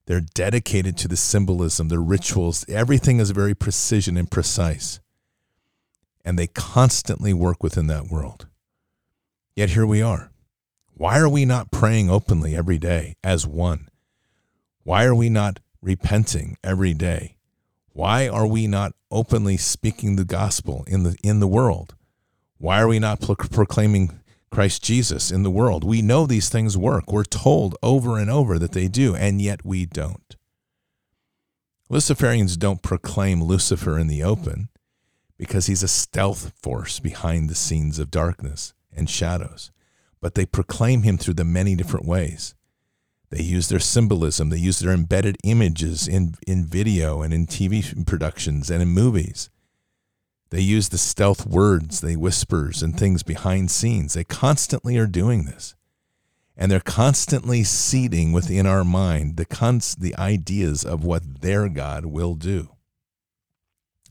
They're 0.07 0.21
dedicated 0.21 0.97
to 0.97 1.09
the 1.09 1.17
symbolism, 1.17 1.89
the 1.89 1.99
rituals. 1.99 2.65
Everything 2.69 3.19
is 3.19 3.31
very 3.31 3.53
precision 3.53 4.15
and 4.15 4.31
precise. 4.31 5.01
And 6.23 6.39
they 6.39 6.47
constantly 6.47 7.33
work 7.33 7.61
within 7.61 7.87
that 7.87 8.07
world. 8.07 8.47
Yet 9.55 9.71
here 9.71 9.85
we 9.85 10.01
are. 10.01 10.31
Why 10.93 11.19
are 11.19 11.29
we 11.29 11.43
not 11.43 11.71
praying 11.71 12.09
openly 12.09 12.55
every 12.55 12.77
day 12.77 13.17
as 13.21 13.45
one? 13.45 13.89
Why 14.83 15.03
are 15.03 15.13
we 15.13 15.29
not 15.29 15.59
repenting 15.81 16.57
every 16.63 16.93
day? 16.93 17.35
Why 17.91 18.29
are 18.29 18.47
we 18.47 18.65
not 18.65 18.93
openly 19.11 19.57
speaking 19.57 20.15
the 20.15 20.25
gospel 20.25 20.85
in 20.87 21.03
the 21.03 21.17
in 21.21 21.39
the 21.39 21.47
world? 21.47 21.95
Why 22.57 22.81
are 22.81 22.87
we 22.87 22.99
not 22.99 23.19
pro- 23.19 23.35
proclaiming 23.35 24.19
Christ 24.49 24.83
Jesus 24.83 25.31
in 25.31 25.43
the 25.43 25.51
world? 25.51 25.83
We 25.83 26.01
know 26.01 26.25
these 26.25 26.49
things 26.49 26.77
work. 26.77 27.11
We're 27.11 27.23
told 27.23 27.75
over 27.83 28.17
and 28.17 28.29
over 28.29 28.57
that 28.59 28.71
they 28.71 28.87
do, 28.87 29.15
and 29.15 29.41
yet 29.41 29.65
we 29.65 29.85
don't. 29.85 30.35
Luciferians 31.89 32.57
don't 32.57 32.81
proclaim 32.81 33.43
Lucifer 33.43 33.97
in 33.97 34.07
the 34.07 34.23
open 34.23 34.69
because 35.37 35.67
he's 35.67 35.83
a 35.83 35.87
stealth 35.87 36.51
force 36.61 36.99
behind 36.99 37.49
the 37.49 37.55
scenes 37.55 37.99
of 37.99 38.11
darkness 38.11 38.73
and 38.91 39.09
shadows, 39.09 39.71
but 40.19 40.35
they 40.35 40.45
proclaim 40.45 41.03
him 41.03 41.17
through 41.17 41.35
the 41.35 41.45
many 41.45 41.75
different 41.75 42.05
ways. 42.05 42.55
They 43.29 43.43
use 43.43 43.67
their 43.67 43.79
symbolism. 43.79 44.49
They 44.49 44.57
use 44.57 44.79
their 44.79 44.93
embedded 44.93 45.37
images 45.43 46.07
in, 46.07 46.35
in 46.45 46.65
video 46.65 47.21
and 47.21 47.33
in 47.33 47.45
TV 47.45 48.05
productions 48.05 48.69
and 48.69 48.81
in 48.81 48.89
movies. 48.89 49.49
They 50.49 50.61
use 50.61 50.89
the 50.89 50.97
stealth 50.97 51.45
words, 51.45 52.01
they 52.01 52.15
whispers 52.15 52.81
and 52.81 52.97
things 52.97 53.23
behind 53.23 53.69
scenes. 53.69 54.13
They 54.13 54.23
constantly 54.23 54.97
are 54.97 55.07
doing 55.07 55.45
this. 55.45 55.75
And 56.55 56.71
they're 56.71 56.79
constantly 56.79 57.63
seeding 57.63 58.31
within 58.31 58.65
our 58.65 58.83
mind 58.83 59.37
the, 59.37 59.45
cons- 59.45 59.95
the 59.95 60.15
ideas 60.15 60.83
of 60.83 61.03
what 61.03 61.41
their 61.41 61.69
God 61.69 62.05
will 62.05 62.35
do. 62.35 62.69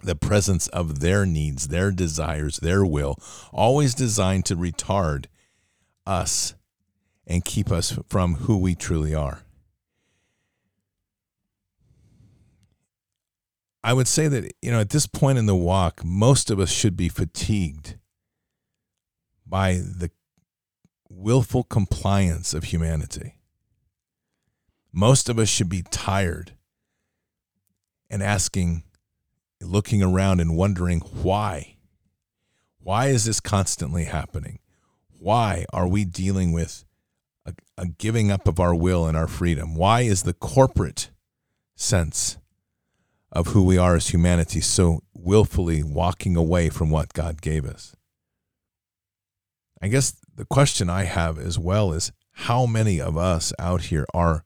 The 0.03 0.15
presence 0.15 0.69
of 0.69 1.01
their 1.01 1.27
needs, 1.27 1.69
their 1.69 1.91
desires, 1.91 2.59
their 2.59 2.85
will, 2.85 3.17
always 3.53 3.95
designed 3.95 4.45
to 4.47 4.57
retard 4.57 5.27
us 6.07 6.55
and 7.27 7.45
keep 7.45 7.73
us 7.73 7.99
from 8.07 8.35
who 8.35 8.59
we 8.59 8.75
truly 8.75 9.15
are. 9.15 9.46
I 13.87 13.93
would 13.93 14.09
say 14.09 14.27
that, 14.27 14.53
you 14.61 14.73
know, 14.73 14.81
at 14.81 14.91
this 14.91 15.07
point 15.07 15.39
in 15.39 15.47
the 15.47 15.55
walk, 15.55 16.05
most 16.05 16.51
of 16.51 16.59
us 16.59 16.71
should 16.71 16.97
be 16.97 17.09
fatigued 17.09 17.95
by 19.47 19.75
the 19.75 20.11
willful 21.09 21.63
compliance 21.63 22.53
of 22.53 22.65
humanity. 22.65 23.37
Most 24.93 25.29
of 25.29 25.39
us 25.39 25.49
should 25.49 25.69
be 25.69 25.83
tired 25.83 26.57
and 28.11 28.25
asking, 28.25 28.83
looking 29.63 30.03
around 30.03 30.41
and 30.41 30.57
wondering 30.57 30.99
why. 30.99 31.77
Why 32.81 33.07
is 33.07 33.25
this 33.25 33.39
constantly 33.39 34.03
happening? 34.03 34.59
Why 35.21 35.65
are 35.73 35.87
we 35.87 36.05
dealing 36.05 36.51
with 36.51 36.85
a, 37.45 37.55
a 37.79 37.87
giving 37.87 38.33
up 38.33 38.49
of 38.49 38.59
our 38.59 38.75
will 38.75 39.07
and 39.07 39.17
our 39.17 39.29
freedom? 39.29 39.77
Why 39.77 40.01
is 40.01 40.25
the 40.25 40.35
corporate 40.35 41.11
sense 41.77 42.39
of 43.37 43.49
who 43.49 43.63
we 43.63 43.77
are 43.77 43.95
as 43.95 44.09
humanity 44.09 44.61
so 44.61 45.03
willfully 45.15 45.83
walking 45.83 46.37
away 46.37 46.71
from 46.71 46.89
what 46.89 47.13
God 47.13 47.43
gave 47.43 47.67
us? 47.67 47.95
I 49.83 49.89
guess 49.89 50.17
the 50.35 50.47
question 50.47 50.89
I 50.89 51.05
have 51.05 51.39
as 51.39 51.59
well 51.59 51.93
is 51.93 52.13
how 52.33 52.65
many 52.65 52.99
of 52.99 53.17
us 53.17 53.53
out 53.59 53.83
here 53.83 54.07
are 54.15 54.43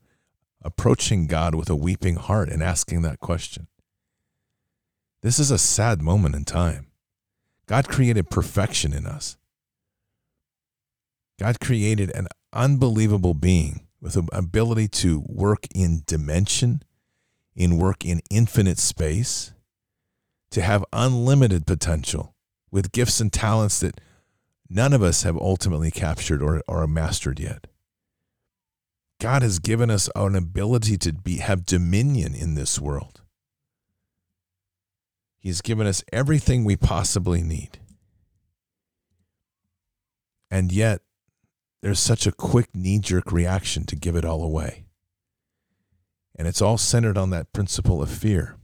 approaching 0.62 1.29
God 1.29 1.55
with 1.55 1.70
a 1.70 1.76
weeping 1.76 2.16
heart 2.16 2.48
and 2.48 2.62
asking 2.62 3.03
that 3.03 3.20
question? 3.20 3.68
This 5.22 5.38
is 5.38 5.53
a 5.53 5.59
sad 5.59 6.03
moment 6.03 6.35
in 6.35 6.44
time. 6.44 6.88
God 7.66 7.88
created 7.88 8.29
perfection 8.29 8.92
in 8.92 9.07
us. 9.07 9.37
God 11.38 11.61
created 11.61 12.11
an 12.11 12.26
unbelievable 12.53 13.35
being 13.35 13.87
with 14.00 14.16
an 14.16 14.29
ability 14.33 14.88
to 14.88 15.22
work 15.26 15.66
in 15.74 16.03
dimension, 16.07 16.83
in 17.61 17.77
work 17.77 18.07
in 18.07 18.23
infinite 18.31 18.79
space, 18.79 19.53
to 20.51 20.62
have 20.62 20.83
unlimited 20.94 21.66
potential 21.66 22.35
with 22.70 22.90
gifts 22.90 23.20
and 23.20 23.31
talents 23.31 23.81
that 23.81 24.01
none 24.70 24.94
of 24.94 25.03
us 25.03 25.25
have 25.25 25.37
ultimately 25.37 25.90
captured 25.90 26.42
or, 26.42 26.62
or 26.66 26.87
mastered 26.87 27.38
yet. 27.38 27.66
God 29.20 29.42
has 29.42 29.59
given 29.59 29.90
us 29.90 30.09
an 30.16 30.37
ability 30.37 30.96
to 30.96 31.12
be 31.12 31.37
have 31.37 31.66
dominion 31.66 32.35
in 32.35 32.55
this 32.55 32.81
world. 32.81 33.20
He's 35.38 35.61
given 35.61 35.87
us 35.87 36.03
everything 36.11 36.64
we 36.64 36.77
possibly 36.77 37.42
need. 37.42 37.79
And 40.51 40.73
yet, 40.73 41.03
there's 41.83 42.01
such 42.01 42.27
a 42.27 42.33
quick 42.33 42.75
knee 42.75 43.01
jerk 43.01 43.31
reaction 43.31 43.85
to 43.85 43.96
give 43.96 44.16
it 44.16 44.25
all 44.25 44.42
away. 44.42 44.87
And 46.40 46.48
it's 46.48 46.62
all 46.62 46.79
centered 46.79 47.18
on 47.18 47.29
that 47.31 47.53
principle 47.53 48.00
of 48.00 48.09
fear. 48.09 48.57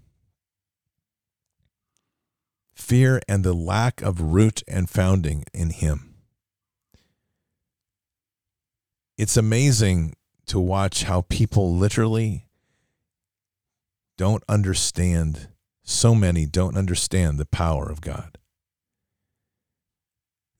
Fear 2.72 3.20
and 3.28 3.44
the 3.44 3.52
lack 3.52 4.00
of 4.00 4.18
root 4.18 4.62
and 4.66 4.88
founding 4.88 5.44
in 5.52 5.68
Him. 5.68 6.14
It's 9.18 9.36
amazing 9.36 10.14
to 10.46 10.58
watch 10.58 11.02
how 11.02 11.26
people 11.28 11.76
literally 11.76 12.46
don't 14.16 14.42
understand, 14.48 15.48
so 15.82 16.14
many 16.14 16.46
don't 16.46 16.78
understand 16.78 17.36
the 17.36 17.44
power 17.44 17.90
of 17.90 18.00
God. 18.00 18.38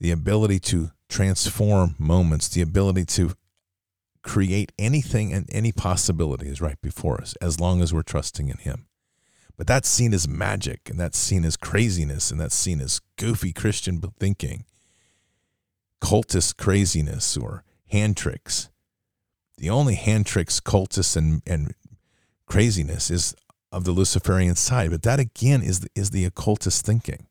The 0.00 0.11
ability 0.11 0.59
to 0.59 0.90
transform 1.09 1.94
moments, 1.98 2.48
the 2.48 2.61
ability 2.61 3.07
to 3.07 3.33
create 4.26 4.72
anything 4.78 5.32
and 5.32 5.48
any 5.52 5.72
possibility 5.72 6.48
is 6.48 6.60
right 6.60 6.80
before 6.82 7.20
us 7.22 7.34
as 7.40 7.60
long 7.60 7.80
as 7.80 7.94
we're 7.94 8.02
trusting 8.02 8.48
in 8.48 8.58
Him. 8.58 8.86
But 9.56 9.66
that's 9.66 9.88
seen 9.88 10.12
as 10.12 10.28
magic 10.28 10.90
and 10.90 11.00
that's 11.00 11.16
seen 11.18 11.44
as 11.44 11.56
craziness 11.56 12.30
and 12.30 12.40
that's 12.40 12.54
seen 12.54 12.80
as 12.82 13.00
goofy 13.16 13.52
Christian 13.52 14.02
thinking, 14.20 14.64
cultist 16.02 16.56
craziness 16.58 17.36
or 17.36 17.64
hand 17.90 18.16
tricks. 18.16 18.68
The 19.58 19.70
only 19.70 19.94
hand 19.94 20.26
tricks, 20.26 20.60
cultists, 20.60 21.16
and, 21.16 21.42
and 21.46 21.74
craziness 22.46 23.10
is 23.10 23.34
of 23.72 23.84
the 23.84 23.92
Luciferian 23.92 24.56
side. 24.56 24.90
But 24.90 25.02
that 25.02 25.20
again 25.20 25.62
is 25.62 25.80
the, 25.80 25.88
is 25.94 26.10
the 26.10 26.24
occultist 26.26 26.84
thinking. 26.84 27.26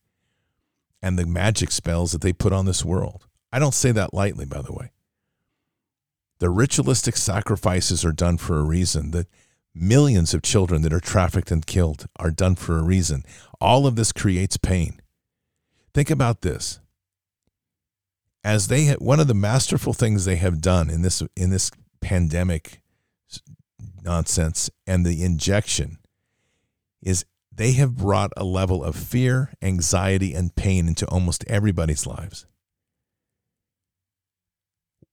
and 1.02 1.20
the 1.20 1.26
magic 1.28 1.72
spells 1.72 2.12
that 2.14 2.22
they 2.22 2.34
put 2.34 2.54
on 2.54 2.66
this 2.66 2.84
world. 2.84 3.28
I 3.52 3.60
don't 3.60 3.76
say 3.76 3.92
that 3.92 4.14
lightly, 4.14 4.46
by 4.46 4.62
the 4.64 4.74
way. 4.74 4.92
The 6.40 6.50
ritualistic 6.50 7.16
sacrifices 7.18 8.04
are 8.04 8.12
done 8.12 8.38
for 8.38 8.58
a 8.60 8.64
reason. 8.64 9.12
The 9.12 9.28
millions 9.74 10.34
of 10.34 10.42
children 10.42 10.82
that 10.82 10.94
are 10.94 11.00
trafficked 11.00 11.52
and 11.52 11.66
killed 11.66 12.08
are 12.18 12.32
done 12.32 12.56
for 12.56 12.78
a 12.78 12.84
reason. 12.84 13.24
All 13.62 13.88
of 13.88 13.96
this 13.96 14.12
creates 14.12 14.58
pain. 14.58 15.02
Think 15.94 16.10
about 16.10 16.42
this. 16.42 16.80
As 18.44 18.68
they 18.68 18.92
one 18.94 19.20
of 19.20 19.28
the 19.28 19.34
masterful 19.34 19.94
things 19.94 20.26
they 20.26 20.36
have 20.36 20.62
done 20.62 20.90
in 20.90 21.02
this 21.02 21.24
in 21.36 21.50
this 21.50 21.72
pandemic 22.00 22.82
nonsense 24.04 24.70
and 24.86 25.06
the 25.06 25.24
injection 25.24 25.98
is 27.02 27.26
they 27.52 27.72
have 27.74 27.96
brought 27.96 28.32
a 28.38 28.44
level 28.44 28.84
of 28.84 28.96
fear, 28.96 29.54
anxiety, 29.62 30.34
and 30.34 30.56
pain 30.56 30.88
into 30.88 31.08
almost 31.08 31.44
everybody's 31.48 32.06
lives. 32.06 32.46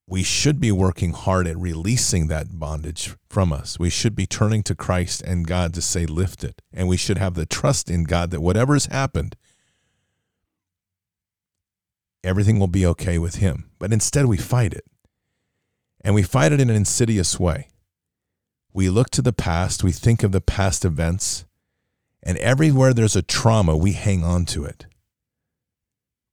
We 0.06 0.22
should 0.22 0.60
be 0.60 0.72
working 0.72 1.12
hard 1.12 1.46
at 1.46 1.56
releasing 1.56 2.26
that 2.26 2.58
bondage 2.58 3.14
from 3.30 3.52
us. 3.52 3.78
We 3.78 3.88
should 3.88 4.14
be 4.14 4.26
turning 4.26 4.62
to 4.64 4.74
Christ 4.74 5.22
and 5.22 5.46
God 5.46 5.72
to 5.74 5.82
say, 5.82 6.06
lift 6.06 6.44
it. 6.44 6.60
And 6.72 6.88
we 6.88 6.96
should 6.96 7.18
have 7.18 7.34
the 7.34 7.46
trust 7.46 7.88
in 7.88 8.04
God 8.04 8.30
that 8.30 8.40
whatever 8.40 8.74
has 8.74 8.86
happened, 8.86 9.36
everything 12.24 12.58
will 12.58 12.66
be 12.66 12.84
okay 12.86 13.18
with 13.18 13.36
Him. 13.36 13.70
But 13.78 13.92
instead, 13.92 14.26
we 14.26 14.36
fight 14.36 14.74
it. 14.74 14.84
And 16.04 16.14
we 16.14 16.22
fight 16.22 16.52
it 16.52 16.60
in 16.60 16.68
an 16.68 16.76
insidious 16.76 17.38
way. 17.38 17.68
We 18.72 18.90
look 18.90 19.10
to 19.10 19.22
the 19.22 19.32
past, 19.32 19.84
we 19.84 19.92
think 19.92 20.22
of 20.22 20.32
the 20.32 20.40
past 20.40 20.84
events, 20.84 21.44
and 22.22 22.38
everywhere 22.38 22.92
there's 22.92 23.16
a 23.16 23.22
trauma, 23.22 23.76
we 23.76 23.92
hang 23.92 24.24
on 24.24 24.46
to 24.46 24.64
it. 24.64 24.86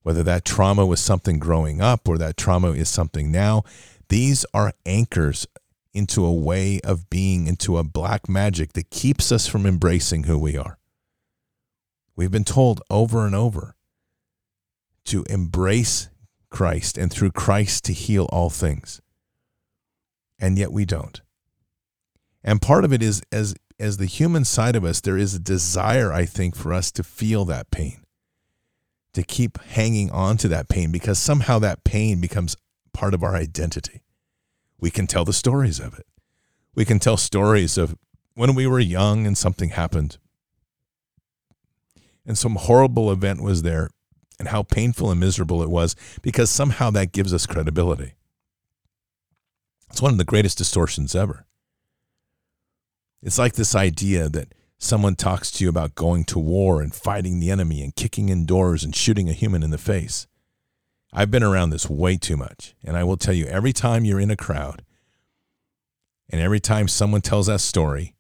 Whether 0.04 0.24
that 0.24 0.46
trauma 0.46 0.86
was 0.86 1.00
something 1.00 1.40
growing 1.40 1.82
up 1.82 2.08
or 2.08 2.18
that 2.18 2.38
trauma 2.38 2.72
is 2.72 2.90
something 2.90 3.32
now, 3.32 3.64
these 4.08 4.46
are 4.54 4.74
anchors 4.86 5.46
into 5.94 6.26
a 6.26 6.34
way 6.34 6.80
of 6.84 7.10
being, 7.10 7.48
into 7.48 7.78
a 7.78 7.84
black 7.84 8.30
magic 8.30 8.74
that 8.74 8.90
keeps 8.90 9.32
us 9.32 9.48
from 9.48 9.66
embracing 9.66 10.24
who 10.24 10.38
we 10.38 10.58
are. 10.58 10.78
We've 12.16 12.32
been 12.32 12.44
told 12.44 12.82
over 12.90 13.26
and 13.26 13.36
over 13.36 13.76
to 15.06 15.24
embrace 15.30 16.10
Christ 16.50 16.98
and 16.98 17.12
through 17.12 17.32
Christ 17.32 17.86
to 17.86 17.94
heal 17.94 18.26
all 18.32 18.50
things. 18.50 19.02
And 20.40 20.58
yet 20.58 20.72
we 20.72 20.86
don't. 20.86 21.22
And 22.44 22.62
part 22.62 22.86
of 22.86 22.94
it 22.94 23.04
is 23.04 23.22
as 23.32 23.56
as 23.80 23.98
the 23.98 24.06
human 24.06 24.44
side 24.44 24.76
of 24.76 24.84
us, 24.84 25.00
there 25.00 25.18
is 25.18 25.34
a 25.34 25.40
desire, 25.40 26.12
I 26.12 26.26
think, 26.26 26.56
for 26.56 26.74
us 26.74 26.92
to 26.92 27.04
feel 27.04 27.46
that 27.46 27.72
pain, 27.72 28.04
to 29.20 29.26
keep 29.26 29.62
hanging 29.62 30.10
on 30.12 30.38
to 30.38 30.48
that 30.48 30.70
pain 30.70 30.92
because 30.92 31.20
somehow 31.20 31.60
that 31.60 31.84
pain 31.84 32.22
becomes 32.22 32.56
part 32.94 33.14
of 33.14 33.22
our 33.22 33.36
identity. 33.36 34.02
We 34.80 34.90
can 34.90 35.08
tell 35.08 35.26
the 35.26 35.34
stories 35.34 35.78
of 35.78 35.94
it. 36.00 36.06
We 36.74 36.86
can 36.86 37.00
tell 37.00 37.18
stories 37.18 37.78
of 37.78 37.98
when 38.36 38.56
we 38.56 38.66
were 38.66 38.80
young 38.80 39.28
and 39.28 39.38
something 39.38 39.72
happened 39.72 40.18
and 42.26 42.38
some 42.38 42.56
horrible 42.56 43.12
event 43.12 43.44
was 43.44 43.64
there 43.64 43.90
and 44.40 44.48
how 44.48 44.64
painful 44.64 45.12
and 45.12 45.20
miserable 45.20 45.62
it 45.62 45.70
was 45.70 45.98
because 46.22 46.50
somehow 46.50 46.90
that 46.92 47.12
gives 47.12 47.34
us 47.34 47.46
credibility. 47.46 48.14
It's 49.90 50.02
one 50.02 50.14
of 50.14 50.18
the 50.18 50.24
greatest 50.24 50.58
distortions 50.58 51.14
ever. 51.14 51.46
It's 53.22 53.38
like 53.38 53.54
this 53.54 53.76
idea 53.76 54.30
that 54.30 54.54
someone 54.80 55.16
talks 55.16 55.52
to 55.52 55.64
you 55.64 55.70
about 55.70 55.94
going 55.94 56.24
to 56.24 56.40
war 56.40 56.82
and 56.82 56.96
fighting 56.96 57.40
the 57.40 57.52
enemy 57.52 57.84
and 57.84 57.96
kicking 57.96 58.30
in 58.30 58.46
doors 58.46 58.84
and 58.84 58.96
shooting 58.96 59.30
a 59.30 59.34
human 59.34 59.62
in 59.62 59.70
the 59.70 59.78
face. 59.78 60.26
I've 61.12 61.30
been 61.30 61.44
around 61.44 61.70
this 61.70 61.90
way 61.90 62.18
too 62.18 62.38
much. 62.38 62.76
And 62.84 62.96
I 62.96 63.04
will 63.04 63.18
tell 63.18 63.34
you, 63.34 63.46
every 63.46 63.74
time 63.74 64.06
you're 64.06 64.20
in 64.20 64.32
a 64.32 64.38
crowd 64.38 64.84
and 66.30 66.42
every 66.42 66.60
time 66.62 66.88
someone 66.88 67.22
tells 67.22 67.48
that 67.48 67.62
story 67.62 68.16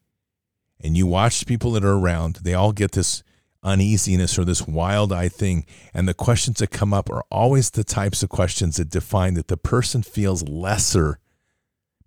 and 0.82 0.98
you 0.98 1.08
watch 1.08 1.48
people 1.48 1.72
that 1.72 1.86
are 1.86 1.98
around, 1.98 2.39
they 2.43 2.54
all 2.54 2.74
get 2.74 2.91
this 2.91 3.24
uneasiness 3.63 4.38
or 4.38 4.43
this 4.43 4.67
wild 4.67 5.13
eyed 5.13 5.34
thing. 5.34 5.65
And 5.93 6.08
the 6.08 6.13
questions 6.13 6.60
that 6.60 6.72
come 6.72 6.93
up 6.93 7.10
are 7.10 7.24
always 7.32 7.69
the 7.69 7.84
types 7.84 8.22
of 8.22 8.30
questions 8.30 8.78
that 8.78 8.89
define 8.89 9.36
that 9.36 9.48
the 9.48 9.58
person 9.58 10.04
feels 10.04 10.48
lesser 10.48 11.19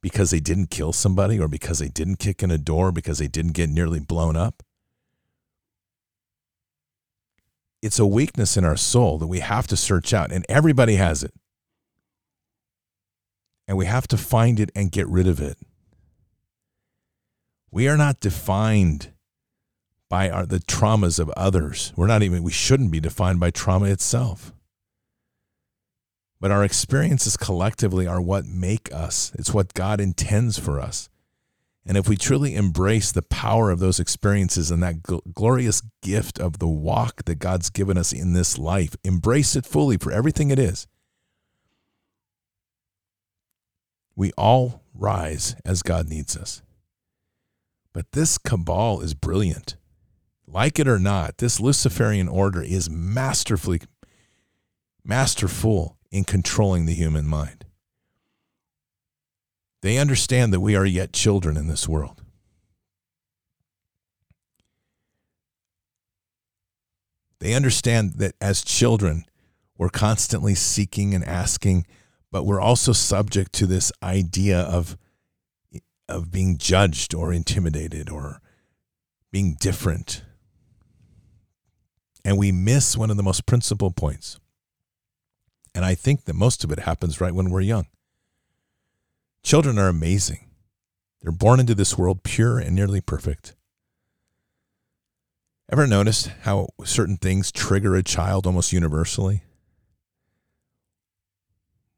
because 0.03 0.33
they 0.33 0.41
didn't 0.41 0.71
kill 0.71 0.93
somebody 0.93 1.38
or 1.38 1.49
because 1.49 1.79
they 1.79 1.88
didn't 1.88 2.17
kick 2.17 2.43
in 2.43 2.51
a 2.51 2.59
door 2.59 2.93
because 2.93 3.19
they 3.19 3.29
didn't 3.29 3.53
get 3.53 3.71
nearly 3.71 4.01
blown 4.01 4.37
up. 4.37 4.62
It's 7.81 7.99
a 7.99 8.07
weakness 8.07 8.57
in 8.57 8.65
our 8.65 8.77
soul 8.77 9.19
that 9.19 9.27
we 9.27 9.41
have 9.41 9.67
to 9.69 9.77
search 9.77 10.12
out, 10.12 10.31
and 10.31 10.45
everybody 10.49 10.97
has 10.97 11.23
it. 11.23 11.33
And 13.67 13.77
we 13.77 13.87
have 13.87 14.07
to 14.09 14.17
find 14.17 14.61
it 14.61 14.71
and 14.75 14.93
get 14.93 15.09
rid 15.09 15.27
of 15.27 15.41
it. 15.41 15.57
We 17.71 17.88
are 17.88 17.97
not 17.97 18.21
defined 18.21 19.12
by 20.09 20.31
our, 20.31 20.45
the 20.45 20.59
traumas 20.59 21.19
of 21.19 21.31
others. 21.31 21.93
We're 21.97 22.07
not 22.07 22.23
even, 22.23 22.43
we 22.43 22.53
shouldn't 22.53 22.93
be 22.93 23.01
defined 23.01 23.41
by 23.41 23.51
trauma 23.51 23.87
itself. 23.87 24.53
But 26.42 26.50
our 26.50 26.64
experiences 26.64 27.37
collectively 27.37 28.09
are 28.09 28.20
what 28.20 28.46
make 28.46 28.92
us. 28.92 29.31
It's 29.38 29.55
what 29.55 29.74
God 29.74 30.00
intends 30.00 30.59
for 30.59 30.81
us. 30.81 31.09
And 31.87 31.96
if 31.96 32.09
we 32.09 32.16
truly 32.16 32.57
embrace 32.57 33.12
the 33.12 33.22
power 33.22 33.70
of 33.70 33.78
those 33.78 34.00
experiences 34.00 34.72
and 34.72 34.83
that 34.83 35.05
gl- 35.05 35.20
glorious 35.33 35.83
gift 36.02 36.40
of 36.40 36.59
the 36.59 36.66
walk 36.66 37.26
that 37.26 37.37
God's 37.37 37.70
given 37.70 37.96
us 37.96 38.12
in 38.12 38.33
this 38.33 38.59
life, 38.59 38.96
embrace 39.05 39.55
it 39.55 39.64
fully 39.64 39.96
for 39.96 40.11
everything 40.11 40.50
it 40.50 40.59
is, 40.59 40.88
we 44.16 44.33
all 44.37 44.83
rise 44.92 45.55
as 45.64 45.85
God 45.85 46.09
needs 46.09 46.37
us. 46.37 46.61
But 47.92 48.11
this 48.11 48.37
cabal 48.37 49.00
is 49.00 49.14
brilliant. 49.14 49.76
Like 50.44 50.81
it 50.81 50.88
or 50.88 50.98
not, 50.98 51.38
this 51.38 51.61
Luciferian 51.61 52.26
order 52.26 52.62
is 52.62 52.90
masterfully 52.90 53.83
masterful 55.05 55.98
in 56.12 56.25
controlling 56.25 56.85
the 56.85 56.94
human 56.94 57.27
mind. 57.27 57.64
They 59.81 59.98
understand 59.98 60.53
that 60.53 60.61
we 60.61 60.77
are 60.77 60.85
yet 60.85 61.12
children 61.12 61.57
in 61.57 61.66
this 61.66 61.88
world. 61.88 62.22
They 67.40 67.55
understand 67.55 68.12
that 68.18 68.37
as 68.40 68.62
children, 68.62 69.25
we're 69.77 69.88
constantly 69.88 70.55
seeking 70.55 71.12
and 71.12 71.25
asking, 71.25 71.87
but 72.31 72.44
we're 72.44 72.61
also 72.61 72.92
subject 72.92 73.53
to 73.55 73.66
this 73.66 73.90
idea 74.01 74.61
of, 74.61 74.96
of 76.09 76.31
being 76.31 76.59
judged 76.59 77.14
or 77.14 77.33
intimidated 77.33 78.09
or 78.09 78.40
being 79.33 79.57
different. 79.59 80.22
And 82.25 82.38
we 82.38 82.53
miss 82.53 82.96
one 82.96 83.11
of 83.11 83.16
the 83.16 83.25
most 83.25 83.44
principal 83.46 83.90
points. 83.90 84.38
And 85.74 85.85
I 85.85 85.94
think 85.94 86.24
that 86.24 86.35
most 86.35 86.64
of 86.64 86.72
it 86.72 86.80
happens 86.80 87.20
right 87.20 87.35
when 87.35 87.50
we're 87.50 87.61
young. 87.61 87.87
Children 89.42 89.78
are 89.78 89.88
amazing. 89.88 90.50
They're 91.20 91.32
born 91.32 91.61
into 91.61 91.74
this 91.74 91.96
world 91.96 92.22
pure 92.22 92.58
and 92.58 92.74
nearly 92.74 93.00
perfect. 93.00 93.54
Ever 95.70 95.87
noticed 95.87 96.30
how 96.42 96.68
certain 96.85 97.16
things 97.16 97.50
trigger 97.50 97.94
a 97.94 98.02
child 98.02 98.46
almost 98.46 98.72
universally? 98.72 99.42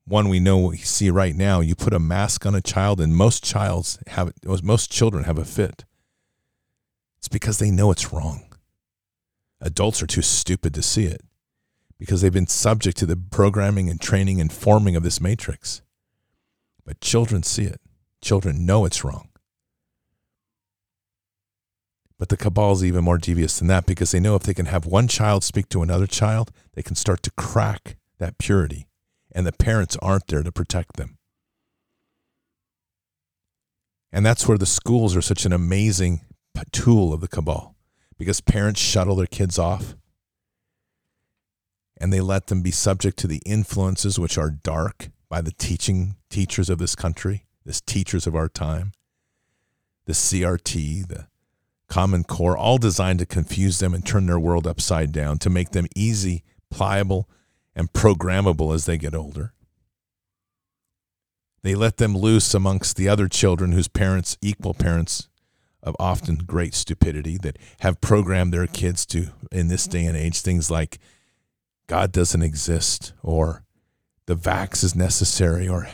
One 0.06 0.28
we 0.28 0.38
know 0.38 0.58
we 0.58 0.76
see 0.76 1.10
right 1.10 1.34
now, 1.34 1.60
you 1.60 1.74
put 1.74 1.94
a 1.94 1.98
mask 1.98 2.44
on 2.46 2.54
a 2.54 2.60
child 2.60 3.00
and 3.00 3.16
most 3.16 3.42
childs 3.42 3.98
have 4.08 4.32
most 4.62 4.92
children 4.92 5.24
have 5.24 5.38
a 5.38 5.44
fit. 5.44 5.84
It's 7.18 7.28
because 7.28 7.58
they 7.58 7.70
know 7.70 7.90
it's 7.90 8.12
wrong. 8.12 8.44
Adults 9.60 10.02
are 10.02 10.06
too 10.06 10.22
stupid 10.22 10.74
to 10.74 10.82
see 10.82 11.06
it 11.06 11.22
because 11.98 12.20
they've 12.20 12.32
been 12.32 12.46
subject 12.46 12.96
to 12.98 13.06
the 13.06 13.16
programming 13.16 13.88
and 13.88 14.00
training 14.00 14.40
and 14.40 14.52
forming 14.52 14.96
of 14.96 15.02
this 15.02 15.20
matrix. 15.20 15.82
But 16.84 17.00
children 17.00 17.42
see 17.42 17.64
it. 17.64 17.80
Children 18.20 18.66
know 18.66 18.84
it's 18.84 19.04
wrong. 19.04 19.28
But 22.18 22.28
the 22.28 22.36
cabal 22.36 22.72
is 22.72 22.84
even 22.84 23.04
more 23.04 23.18
devious 23.18 23.58
than 23.58 23.68
that 23.68 23.86
because 23.86 24.10
they 24.10 24.20
know 24.20 24.34
if 24.34 24.44
they 24.44 24.54
can 24.54 24.66
have 24.66 24.86
one 24.86 25.08
child 25.08 25.44
speak 25.44 25.68
to 25.70 25.82
another 25.82 26.06
child, 26.06 26.52
they 26.74 26.82
can 26.82 26.94
start 26.94 27.22
to 27.24 27.30
crack 27.32 27.96
that 28.18 28.38
purity, 28.38 28.86
and 29.32 29.46
the 29.46 29.52
parents 29.52 29.96
aren't 30.00 30.28
there 30.28 30.42
to 30.42 30.52
protect 30.52 30.96
them. 30.96 31.18
And 34.12 34.24
that's 34.24 34.46
where 34.46 34.58
the 34.58 34.66
schools 34.66 35.16
are 35.16 35.22
such 35.22 35.44
an 35.44 35.52
amazing 35.52 36.20
tool 36.70 37.12
of 37.12 37.20
the 37.20 37.28
cabal 37.28 37.74
because 38.16 38.40
parents 38.40 38.80
shuttle 38.80 39.16
their 39.16 39.26
kids 39.26 39.58
off 39.58 39.96
and 41.96 42.12
they 42.12 42.20
let 42.20 42.48
them 42.48 42.62
be 42.62 42.70
subject 42.70 43.18
to 43.18 43.26
the 43.26 43.42
influences 43.46 44.18
which 44.18 44.36
are 44.36 44.50
dark 44.50 45.10
by 45.28 45.40
the 45.40 45.52
teaching 45.52 46.16
teachers 46.30 46.68
of 46.68 46.78
this 46.78 46.94
country, 46.94 47.46
this 47.64 47.80
teachers 47.80 48.26
of 48.26 48.34
our 48.34 48.48
time, 48.48 48.92
the 50.06 50.12
CRT, 50.12 51.08
the 51.08 51.28
Common 51.88 52.24
Core, 52.24 52.56
all 52.56 52.78
designed 52.78 53.18
to 53.20 53.26
confuse 53.26 53.78
them 53.78 53.94
and 53.94 54.04
turn 54.04 54.26
their 54.26 54.38
world 54.38 54.66
upside 54.66 55.12
down 55.12 55.38
to 55.38 55.50
make 55.50 55.70
them 55.70 55.86
easy 55.94 56.42
pliable 56.70 57.28
and 57.74 57.92
programmable 57.92 58.74
as 58.74 58.86
they 58.86 58.98
get 58.98 59.14
older. 59.14 59.52
They 61.62 61.74
let 61.74 61.96
them 61.96 62.16
loose 62.16 62.52
amongst 62.52 62.96
the 62.96 63.08
other 63.08 63.28
children 63.28 63.72
whose 63.72 63.88
parents, 63.88 64.36
equal 64.42 64.74
parents 64.74 65.28
of 65.82 65.96
often 65.98 66.36
great 66.36 66.74
stupidity, 66.74 67.38
that 67.38 67.58
have 67.80 68.00
programmed 68.00 68.52
their 68.52 68.66
kids 68.66 69.06
to, 69.06 69.28
in 69.50 69.68
this 69.68 69.86
day 69.86 70.04
and 70.04 70.16
age, 70.16 70.40
things 70.40 70.70
like 70.70 70.98
God 71.86 72.12
doesn't 72.12 72.42
exist 72.42 73.12
or 73.22 73.64
the 74.26 74.36
vax 74.36 74.82
is 74.82 74.94
necessary 74.94 75.68
or 75.68 75.88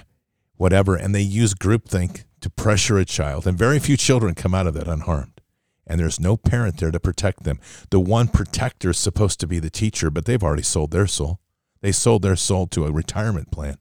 whatever. 0.56 0.94
And 0.94 1.14
they 1.14 1.20
use 1.20 1.54
groupthink 1.54 2.24
to 2.40 2.50
pressure 2.50 2.98
a 2.98 3.04
child. 3.04 3.46
And 3.46 3.58
very 3.58 3.78
few 3.78 3.96
children 3.96 4.34
come 4.34 4.54
out 4.54 4.66
of 4.66 4.74
that 4.74 4.88
unharmed. 4.88 5.40
And 5.86 5.98
there's 5.98 6.20
no 6.20 6.36
parent 6.36 6.78
there 6.78 6.92
to 6.92 7.00
protect 7.00 7.42
them. 7.42 7.58
The 7.90 7.98
one 7.98 8.28
protector 8.28 8.90
is 8.90 8.98
supposed 8.98 9.40
to 9.40 9.46
be 9.48 9.58
the 9.58 9.70
teacher, 9.70 10.10
but 10.10 10.24
they've 10.24 10.42
already 10.42 10.62
sold 10.62 10.92
their 10.92 11.08
soul. 11.08 11.40
They 11.80 11.92
sold 11.92 12.22
their 12.22 12.36
soul 12.36 12.66
to 12.68 12.84
a 12.84 12.92
retirement 12.92 13.50
plan 13.50 13.78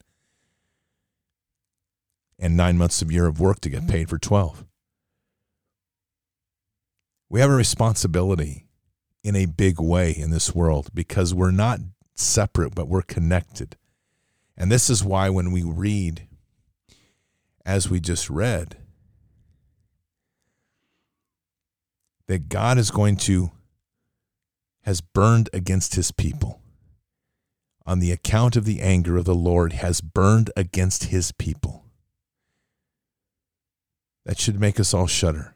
and 2.39 2.55
nine 2.55 2.77
months 2.77 3.01
of 3.01 3.11
year 3.11 3.27
of 3.27 3.39
work 3.39 3.59
to 3.61 3.69
get 3.69 3.87
paid 3.87 4.09
for 4.09 4.17
12. 4.17 4.65
We 7.29 7.41
have 7.41 7.49
a 7.49 7.55
responsibility 7.55 8.65
in 9.23 9.35
a 9.35 9.45
big 9.45 9.79
way 9.79 10.11
in 10.11 10.31
this 10.31 10.55
world 10.55 10.89
because 10.93 11.33
we're 11.33 11.51
not 11.51 11.79
separate, 12.19 12.75
but 12.75 12.87
we're 12.87 13.01
connected. 13.01 13.75
And 14.57 14.71
this 14.71 14.89
is 14.89 15.03
why 15.03 15.29
when 15.29 15.51
we 15.51 15.63
read, 15.63 16.27
as 17.65 17.89
we 17.89 17.99
just 17.99 18.29
read, 18.29 18.77
that 22.27 22.49
God 22.49 22.77
is 22.77 22.91
going 22.91 23.17
to, 23.17 23.51
has 24.83 25.01
burned 25.01 25.49
against 25.53 25.95
his 25.95 26.11
people. 26.11 26.61
On 27.85 27.99
the 27.99 28.11
account 28.11 28.55
of 28.55 28.65
the 28.65 28.81
anger 28.81 29.17
of 29.17 29.25
the 29.25 29.33
Lord, 29.33 29.73
has 29.73 29.99
burned 29.99 30.51
against 30.55 31.05
his 31.05 31.31
people. 31.31 31.85
That 34.25 34.39
should 34.39 34.59
make 34.59 34.79
us 34.79 34.93
all 34.93 35.07
shudder 35.07 35.55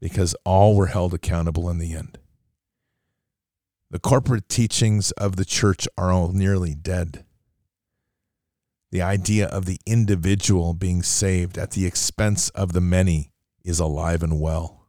because 0.00 0.36
all 0.44 0.76
were 0.76 0.86
held 0.86 1.14
accountable 1.14 1.68
in 1.70 1.78
the 1.78 1.94
end. 1.94 2.18
The 3.94 4.00
corporate 4.00 4.48
teachings 4.48 5.12
of 5.12 5.36
the 5.36 5.44
church 5.44 5.86
are 5.96 6.10
all 6.10 6.32
nearly 6.32 6.74
dead. 6.74 7.24
The 8.90 9.02
idea 9.02 9.46
of 9.46 9.66
the 9.66 9.78
individual 9.86 10.74
being 10.74 11.04
saved 11.04 11.56
at 11.56 11.70
the 11.70 11.86
expense 11.86 12.48
of 12.56 12.72
the 12.72 12.80
many 12.80 13.30
is 13.62 13.78
alive 13.78 14.24
and 14.24 14.40
well. 14.40 14.88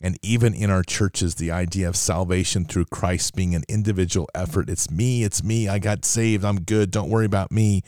And 0.00 0.18
even 0.24 0.54
in 0.54 0.70
our 0.70 0.82
churches, 0.82 1.36
the 1.36 1.52
idea 1.52 1.88
of 1.88 1.94
salvation 1.94 2.64
through 2.64 2.86
Christ 2.86 3.36
being 3.36 3.54
an 3.54 3.62
individual 3.68 4.28
effort 4.34 4.68
it's 4.68 4.90
me, 4.90 5.22
it's 5.22 5.44
me, 5.44 5.68
I 5.68 5.78
got 5.78 6.04
saved, 6.04 6.44
I'm 6.44 6.62
good, 6.62 6.90
don't 6.90 7.10
worry 7.10 7.26
about 7.26 7.52
me. 7.52 7.84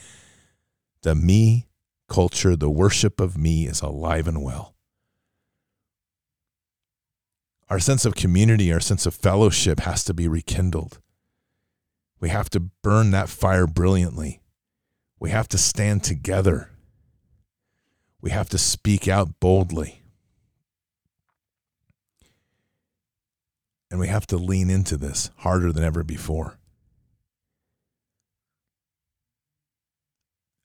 The 1.03 1.17
me 1.17 1.67
culture, 2.09 2.55
the 2.55 2.71
worship 2.71 3.21
of 3.21 3.37
me 3.37 3.67
is 3.67 3.81
alive 3.81 4.29
and 4.29 4.41
well. 4.41 4.72
Our 7.73 7.79
sense 7.79 8.05
of 8.05 8.15
community, 8.15 8.71
our 8.71 8.81
sense 8.81 9.07
of 9.07 9.15
fellowship 9.15 9.81
has 9.81 10.05
to 10.05 10.13
be 10.13 10.29
rekindled. 10.29 11.01
We 12.21 12.29
have 12.29 12.51
to 12.51 12.61
burn 12.61 13.13
that 13.13 13.31
fire 13.31 13.67
brilliantly. 13.67 14.43
We 15.19 15.31
have 15.31 15.49
to 15.49 15.57
stand 15.57 16.05
together. 16.05 16.69
We 18.21 18.29
have 18.29 18.51
to 18.51 18.59
speak 18.59 19.09
out 19.09 19.41
boldly. 19.41 20.03
And 23.91 23.99
we 23.99 24.09
have 24.09 24.27
to 24.27 24.37
lean 24.37 24.69
into 24.69 24.99
this 24.99 25.31
harder 25.39 25.73
than 25.73 25.83
ever 25.83 26.05
before. 26.05 26.59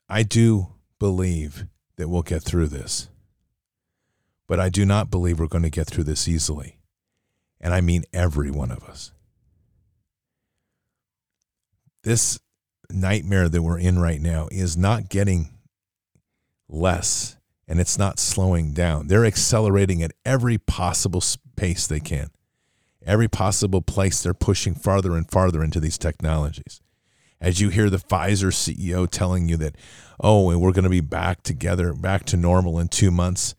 I 0.10 0.24
do 0.24 0.74
believe 1.00 1.68
that 1.96 2.10
we'll 2.10 2.22
get 2.22 2.44
through 2.44 2.68
this. 2.68 3.08
But 4.46 4.60
I 4.60 4.68
do 4.68 4.86
not 4.86 5.10
believe 5.10 5.40
we're 5.40 5.48
going 5.48 5.64
to 5.64 5.70
get 5.70 5.88
through 5.88 6.04
this 6.04 6.28
easily. 6.28 6.77
And 7.60 7.74
I 7.74 7.82
mean 7.82 8.04
every 8.14 8.52
one 8.52 8.72
of 8.72 8.84
us. 8.84 9.12
This 12.04 12.40
nightmare 12.90 13.50
that 13.50 13.62
we're 13.62 13.80
in 13.80 14.00
right 14.00 14.22
now 14.22 14.48
is 14.52 14.78
not 14.78 15.10
getting 15.10 15.50
less 16.70 17.38
and 17.68 17.80
it's 17.80 17.98
not 17.98 18.20
slowing 18.20 18.72
down. 18.72 19.08
They're 19.08 19.26
accelerating 19.26 20.02
at 20.02 20.14
every 20.26 20.58
possible 20.58 21.22
pace 21.56 21.86
they 21.88 22.00
can. 22.00 22.30
Every 23.06 23.28
possible 23.28 23.82
place 23.82 24.22
they're 24.22 24.34
pushing 24.34 24.74
farther 24.74 25.16
and 25.16 25.30
farther 25.30 25.64
into 25.64 25.80
these 25.80 25.98
technologies 25.98 26.82
as 27.40 27.62
you 27.62 27.70
hear 27.70 27.90
the 27.90 27.98
Pfizer 27.98 28.52
CEO 28.52 29.10
telling 29.10 29.48
you 29.48 29.58
that, 29.58 29.76
oh, 30.20 30.50
and 30.50 30.60
we're 30.60 30.72
going 30.72 30.84
to 30.84 30.90
be 30.90 31.02
back 31.02 31.44
together, 31.44 31.94
back 31.94 32.26
to 32.26 32.38
normal 32.38 32.80
in 32.80 32.88
two 32.88 33.12
months. 33.12 33.56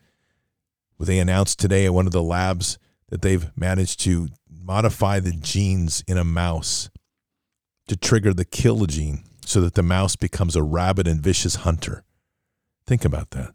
They 0.98 1.18
announced 1.18 1.60
today 1.60 1.86
at 1.86 1.94
one 1.94 2.06
of 2.06 2.12
the 2.12 2.22
labs 2.22 2.78
that 3.08 3.22
they've 3.22 3.50
managed 3.56 4.00
to 4.00 4.28
modify 4.50 5.20
the 5.20 5.32
genes 5.32 6.02
in 6.06 6.18
a 6.18 6.24
mouse 6.24 6.90
to 7.86 7.96
trigger 7.96 8.34
the 8.34 8.44
kill 8.44 8.84
gene 8.86 9.24
so 9.44 9.60
that 9.60 9.74
the 9.74 9.82
mouse 9.82 10.16
becomes 10.16 10.56
a 10.56 10.62
rabid 10.62 11.08
and 11.08 11.22
vicious 11.22 11.56
hunter. 11.56 12.04
Think 12.86 13.04
about 13.04 13.30
that. 13.30 13.54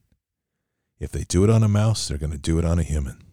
If 1.00 1.12
they 1.12 1.24
do 1.24 1.44
it 1.44 1.50
on 1.50 1.64
a 1.64 1.68
mouse, 1.68 2.08
they're 2.08 2.18
going 2.18 2.32
to 2.32 2.38
do 2.38 2.58
it 2.58 2.66
on 2.66 2.80
a 2.80 2.84
human 2.84 3.24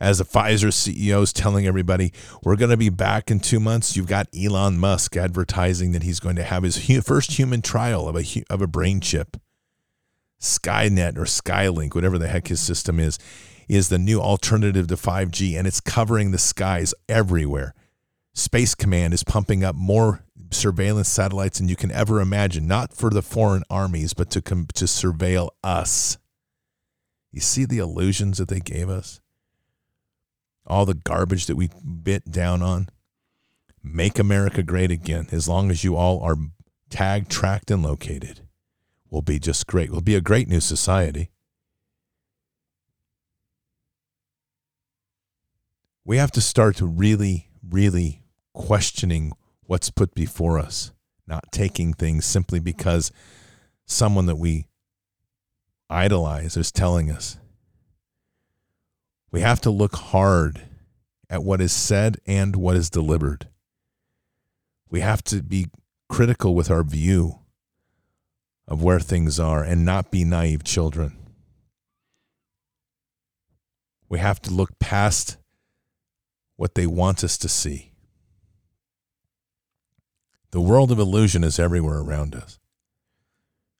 as 0.00 0.18
the 0.18 0.24
Pfizer 0.24 0.68
CEO 0.68 1.22
is 1.22 1.32
telling 1.32 1.66
everybody, 1.66 2.12
we're 2.42 2.56
going 2.56 2.70
to 2.70 2.76
be 2.76 2.88
back 2.88 3.30
in 3.30 3.38
two 3.38 3.60
months. 3.60 3.96
You've 3.96 4.06
got 4.06 4.28
Elon 4.34 4.78
Musk 4.78 5.16
advertising 5.16 5.92
that 5.92 6.02
he's 6.02 6.20
going 6.20 6.36
to 6.36 6.42
have 6.42 6.62
his 6.62 6.78
first 7.04 7.32
human 7.32 7.60
trial 7.60 8.08
of 8.08 8.16
a, 8.16 8.42
of 8.48 8.62
a 8.62 8.66
brain 8.66 9.00
chip. 9.00 9.36
Skynet 10.40 11.18
or 11.18 11.24
Skylink, 11.24 11.94
whatever 11.94 12.16
the 12.16 12.28
heck 12.28 12.48
his 12.48 12.60
system 12.60 12.98
is, 12.98 13.18
is 13.74 13.88
the 13.88 13.98
new 13.98 14.20
alternative 14.20 14.86
to 14.88 14.96
5G, 14.96 15.58
and 15.58 15.66
it's 15.66 15.80
covering 15.80 16.30
the 16.30 16.38
skies 16.38 16.94
everywhere. 17.08 17.74
Space 18.32 18.74
Command 18.74 19.14
is 19.14 19.24
pumping 19.24 19.64
up 19.64 19.74
more 19.74 20.24
surveillance 20.50 21.08
satellites 21.08 21.58
than 21.58 21.68
you 21.68 21.76
can 21.76 21.90
ever 21.90 22.20
imagine, 22.20 22.66
not 22.66 22.92
for 22.92 23.10
the 23.10 23.22
foreign 23.22 23.62
armies, 23.70 24.14
but 24.14 24.30
to, 24.30 24.40
to 24.40 24.84
surveil 24.84 25.50
us. 25.62 26.18
You 27.32 27.40
see 27.40 27.64
the 27.64 27.78
illusions 27.78 28.38
that 28.38 28.48
they 28.48 28.60
gave 28.60 28.88
us? 28.88 29.20
all 30.70 30.86
the 30.86 30.94
garbage 30.94 31.46
that 31.46 31.56
we 31.56 31.68
bit 32.02 32.30
down 32.30 32.62
on. 32.62 32.88
Make 33.82 34.18
America 34.18 34.62
great 34.62 34.90
again. 34.90 35.26
As 35.32 35.48
long 35.48 35.70
as 35.70 35.84
you 35.84 35.96
all 35.96 36.20
are 36.20 36.36
tagged, 36.88 37.30
tracked, 37.30 37.70
and 37.70 37.82
located, 37.82 38.42
we'll 39.10 39.22
be 39.22 39.38
just 39.38 39.66
great. 39.66 39.90
We'll 39.90 40.00
be 40.00 40.14
a 40.14 40.20
great 40.20 40.48
new 40.48 40.60
society. 40.60 41.30
We 46.10 46.16
have 46.16 46.32
to 46.32 46.40
start 46.40 46.74
to 46.78 46.86
really, 46.86 47.50
really 47.62 48.24
questioning 48.52 49.30
what's 49.66 49.90
put 49.90 50.12
before 50.12 50.58
us, 50.58 50.90
not 51.28 51.52
taking 51.52 51.92
things 51.92 52.26
simply 52.26 52.58
because 52.58 53.12
someone 53.86 54.26
that 54.26 54.34
we 54.34 54.66
idolize 55.88 56.56
is 56.56 56.72
telling 56.72 57.12
us 57.12 57.38
we 59.30 59.42
have 59.42 59.60
to 59.60 59.70
look 59.70 59.94
hard 59.94 60.62
at 61.28 61.44
what 61.44 61.60
is 61.60 61.70
said 61.70 62.16
and 62.26 62.56
what 62.56 62.74
is 62.74 62.90
delivered. 62.90 63.46
We 64.90 64.98
have 65.02 65.22
to 65.26 65.44
be 65.44 65.66
critical 66.08 66.56
with 66.56 66.72
our 66.72 66.82
view 66.82 67.38
of 68.66 68.82
where 68.82 68.98
things 68.98 69.38
are 69.38 69.62
and 69.62 69.84
not 69.84 70.10
be 70.10 70.24
naive 70.24 70.64
children. 70.64 71.16
We 74.08 74.18
have 74.18 74.42
to 74.42 74.50
look 74.50 74.76
past 74.80 75.36
what 76.60 76.74
they 76.74 76.86
want 76.86 77.24
us 77.24 77.38
to 77.38 77.48
see. 77.48 77.90
The 80.50 80.60
world 80.60 80.92
of 80.92 80.98
illusion 80.98 81.42
is 81.42 81.58
everywhere 81.58 82.00
around 82.00 82.34
us. 82.34 82.58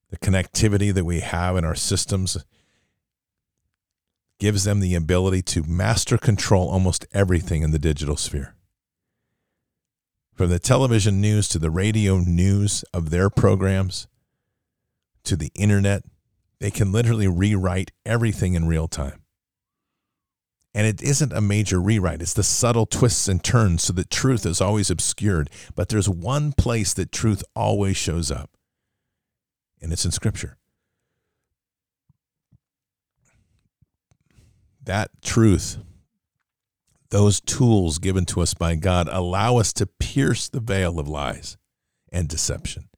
The 0.09 0.17
connectivity 0.17 0.91
that 0.95 1.05
we 1.05 1.21
have 1.21 1.59
in 1.59 1.65
our 1.67 1.75
systems 1.75 2.43
gives 4.39 4.65
them 4.65 4.81
the 4.81 4.95
ability 4.95 5.43
to 5.43 5.63
master 5.65 6.17
control 6.17 6.71
almost 6.71 7.05
everything 7.13 7.63
in 7.63 7.71
the 7.71 7.79
digital 7.79 8.17
sphere. 8.17 8.55
From 10.33 10.49
the 10.49 10.59
television 10.59 11.21
news 11.21 11.51
to 11.51 11.59
the 11.59 11.71
radio 11.71 12.17
news 12.17 12.83
of 12.95 13.11
their 13.11 13.29
programs 13.29 14.09
to 15.25 15.37
the 15.37 15.53
internet, 15.55 16.03
they 16.61 16.71
can 16.71 16.93
literally 16.93 17.29
rewrite 17.29 17.91
everything 18.07 18.55
in 18.55 18.67
real 18.67 18.89
time. 18.89 19.20
And 20.73 20.87
it 20.87 21.03
isn't 21.03 21.33
a 21.33 21.41
major 21.41 21.81
rewrite, 21.81 22.23
it's 22.23 22.33
the 22.33 22.45
subtle 22.45 22.87
twists 22.87 23.27
and 23.27 23.43
turns 23.43 23.83
so 23.83 23.93
that 23.95 24.09
truth 24.09 24.47
is 24.47 24.61
always 24.61 24.91
obscured. 24.91 25.51
But 25.75 25.89
there's 25.89 26.09
one 26.09 26.53
place 26.53 26.95
that 26.95 27.11
truth 27.11 27.43
always 27.57 27.97
shows 27.97 28.31
up, 28.31 28.51
and 29.83 29.93
it's 29.93 30.05
in 30.05 30.13
Scripture. 30.13 30.59
that 34.85 35.11
truth, 35.23 35.79
those 37.11 37.41
tools 37.41 37.99
given 37.99 38.25
to 38.27 38.41
us 38.41 38.55
by 38.55 38.75
God 38.75 39.09
allow 39.11 39.57
us 39.57 39.73
to 39.75 39.87
pierce 39.87 40.49
the 40.49 40.61
veil 40.61 40.99
of 40.99 41.09
lies 41.09 41.57
and 42.13 42.29
deception. 42.29 42.89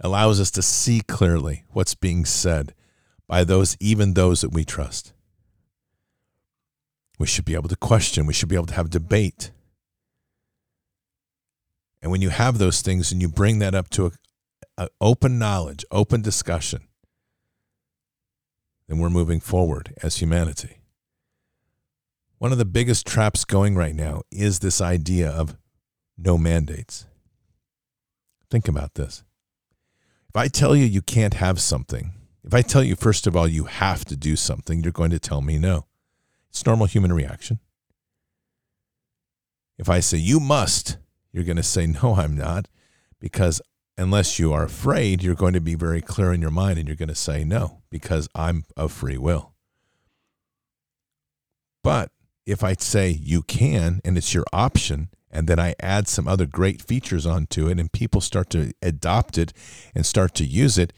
Allows 0.00 0.40
us 0.40 0.50
to 0.52 0.62
see 0.62 1.00
clearly 1.00 1.64
what's 1.70 1.94
being 1.94 2.24
said 2.24 2.74
by 3.26 3.42
those, 3.44 3.76
even 3.80 4.14
those 4.14 4.42
that 4.42 4.52
we 4.52 4.64
trust. 4.64 5.12
We 7.18 7.26
should 7.26 7.44
be 7.44 7.54
able 7.54 7.68
to 7.68 7.76
question, 7.76 8.26
we 8.26 8.32
should 8.32 8.48
be 8.48 8.54
able 8.54 8.66
to 8.66 8.74
have 8.74 8.90
debate. 8.90 9.50
And 12.00 12.12
when 12.12 12.22
you 12.22 12.28
have 12.28 12.58
those 12.58 12.80
things 12.80 13.10
and 13.10 13.20
you 13.20 13.28
bring 13.28 13.58
that 13.58 13.74
up 13.74 13.90
to 13.90 14.06
a, 14.06 14.12
a 14.76 14.88
open 15.00 15.38
knowledge, 15.38 15.84
open 15.90 16.22
discussion, 16.22 16.86
then 18.86 18.98
we're 18.98 19.10
moving 19.10 19.40
forward 19.40 19.94
as 20.02 20.16
humanity. 20.16 20.78
One 22.38 22.52
of 22.52 22.58
the 22.58 22.64
biggest 22.64 23.04
traps 23.04 23.44
going 23.44 23.74
right 23.74 23.96
now 23.96 24.22
is 24.30 24.60
this 24.60 24.80
idea 24.80 25.28
of 25.28 25.56
no 26.16 26.38
mandates. 26.38 27.04
Think 28.48 28.68
about 28.68 28.94
this. 28.94 29.24
If 30.28 30.36
I 30.36 30.46
tell 30.46 30.76
you 30.76 30.84
you 30.84 31.02
can't 31.02 31.34
have 31.34 31.60
something, 31.60 32.12
if 32.44 32.54
I 32.54 32.62
tell 32.62 32.82
you, 32.82 32.94
first 32.96 33.26
of 33.26 33.36
all, 33.36 33.48
you 33.48 33.64
have 33.64 34.04
to 34.06 34.16
do 34.16 34.36
something, 34.36 34.82
you're 34.82 34.92
going 34.92 35.10
to 35.10 35.18
tell 35.18 35.42
me 35.42 35.58
no. 35.58 35.86
It's 36.50 36.64
normal 36.64 36.86
human 36.86 37.12
reaction. 37.12 37.60
If 39.78 39.88
I 39.88 40.00
say 40.00 40.18
you 40.18 40.40
must, 40.40 40.98
you're 41.32 41.44
going 41.44 41.56
to 41.56 41.62
say, 41.62 41.86
no, 41.86 42.16
I'm 42.16 42.36
not, 42.36 42.68
because 43.20 43.60
unless 43.96 44.38
you 44.38 44.52
are 44.52 44.64
afraid, 44.64 45.22
you're 45.22 45.34
going 45.34 45.52
to 45.52 45.60
be 45.60 45.74
very 45.74 46.00
clear 46.00 46.32
in 46.32 46.40
your 46.40 46.50
mind 46.50 46.78
and 46.78 46.88
you're 46.88 46.96
going 46.96 47.08
to 47.08 47.14
say 47.14 47.44
no, 47.44 47.82
because 47.90 48.28
I'm 48.34 48.64
of 48.76 48.92
free 48.92 49.18
will. 49.18 49.54
But 51.84 52.10
if 52.44 52.64
I 52.64 52.74
say 52.74 53.10
you 53.10 53.42
can 53.42 54.00
and 54.04 54.16
it's 54.16 54.34
your 54.34 54.44
option, 54.52 55.10
and 55.30 55.46
then 55.46 55.60
I 55.60 55.74
add 55.78 56.08
some 56.08 56.26
other 56.26 56.46
great 56.46 56.80
features 56.80 57.26
onto 57.26 57.68
it, 57.68 57.78
and 57.78 57.92
people 57.92 58.20
start 58.20 58.48
to 58.50 58.72
adopt 58.80 59.36
it 59.36 59.52
and 59.94 60.06
start 60.06 60.34
to 60.36 60.44
use 60.44 60.78
it, 60.78 60.92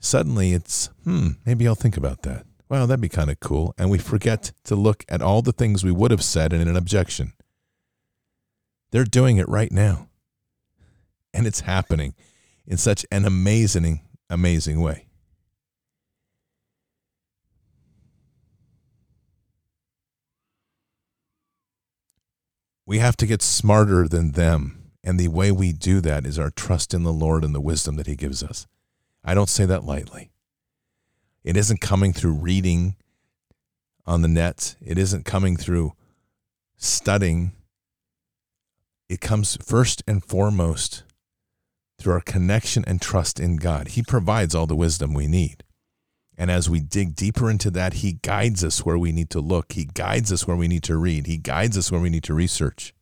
suddenly 0.00 0.52
it's, 0.52 0.90
hmm, 1.04 1.28
maybe 1.46 1.66
I'll 1.66 1.76
think 1.76 1.96
about 1.96 2.22
that. 2.22 2.44
Wow, 2.68 2.86
that'd 2.86 3.00
be 3.00 3.08
kind 3.08 3.30
of 3.30 3.40
cool. 3.40 3.74
And 3.76 3.90
we 3.90 3.98
forget 3.98 4.52
to 4.64 4.74
look 4.74 5.04
at 5.08 5.22
all 5.22 5.42
the 5.42 5.52
things 5.52 5.84
we 5.84 5.92
would 5.92 6.10
have 6.10 6.24
said 6.24 6.52
in 6.52 6.66
an 6.66 6.76
objection. 6.76 7.32
They're 8.90 9.04
doing 9.04 9.36
it 9.36 9.48
right 9.48 9.70
now. 9.70 10.08
And 11.32 11.46
it's 11.46 11.60
happening 11.60 12.14
in 12.66 12.76
such 12.76 13.04
an 13.10 13.24
amazing, 13.24 14.00
amazing 14.30 14.80
way. 14.80 15.06
We 22.86 22.98
have 22.98 23.16
to 23.16 23.26
get 23.26 23.42
smarter 23.42 24.06
than 24.06 24.32
them. 24.32 24.92
And 25.02 25.18
the 25.18 25.28
way 25.28 25.52
we 25.52 25.72
do 25.72 26.00
that 26.00 26.24
is 26.24 26.38
our 26.38 26.50
trust 26.50 26.94
in 26.94 27.02
the 27.02 27.12
Lord 27.12 27.44
and 27.44 27.54
the 27.54 27.60
wisdom 27.60 27.96
that 27.96 28.06
He 28.06 28.16
gives 28.16 28.42
us. 28.42 28.66
I 29.22 29.34
don't 29.34 29.48
say 29.48 29.66
that 29.66 29.84
lightly. 29.84 30.30
It 31.44 31.58
isn't 31.58 31.82
coming 31.82 32.14
through 32.14 32.32
reading 32.32 32.96
on 34.06 34.22
the 34.22 34.28
net, 34.28 34.76
it 34.80 34.98
isn't 34.98 35.24
coming 35.24 35.56
through 35.56 35.92
studying. 36.76 37.52
It 39.08 39.20
comes 39.20 39.56
first 39.62 40.02
and 40.06 40.24
foremost 40.24 41.04
through 41.98 42.14
our 42.14 42.20
connection 42.20 42.84
and 42.86 43.00
trust 43.00 43.38
in 43.38 43.56
God. 43.56 43.88
He 43.88 44.02
provides 44.02 44.54
all 44.54 44.66
the 44.66 44.74
wisdom 44.74 45.14
we 45.14 45.26
need. 45.26 45.62
And 46.36 46.50
as 46.50 46.68
we 46.68 46.80
dig 46.80 47.14
deeper 47.14 47.50
into 47.50 47.70
that, 47.72 47.94
He 47.94 48.14
guides 48.22 48.64
us 48.64 48.84
where 48.84 48.98
we 48.98 49.12
need 49.12 49.30
to 49.30 49.40
look. 49.40 49.72
He 49.72 49.84
guides 49.84 50.32
us 50.32 50.46
where 50.46 50.56
we 50.56 50.68
need 50.68 50.82
to 50.84 50.96
read. 50.96 51.26
He 51.26 51.36
guides 51.36 51.78
us 51.78 51.92
where 51.92 52.00
we 52.00 52.10
need 52.10 52.24
to 52.24 52.34
research. 52.34 52.92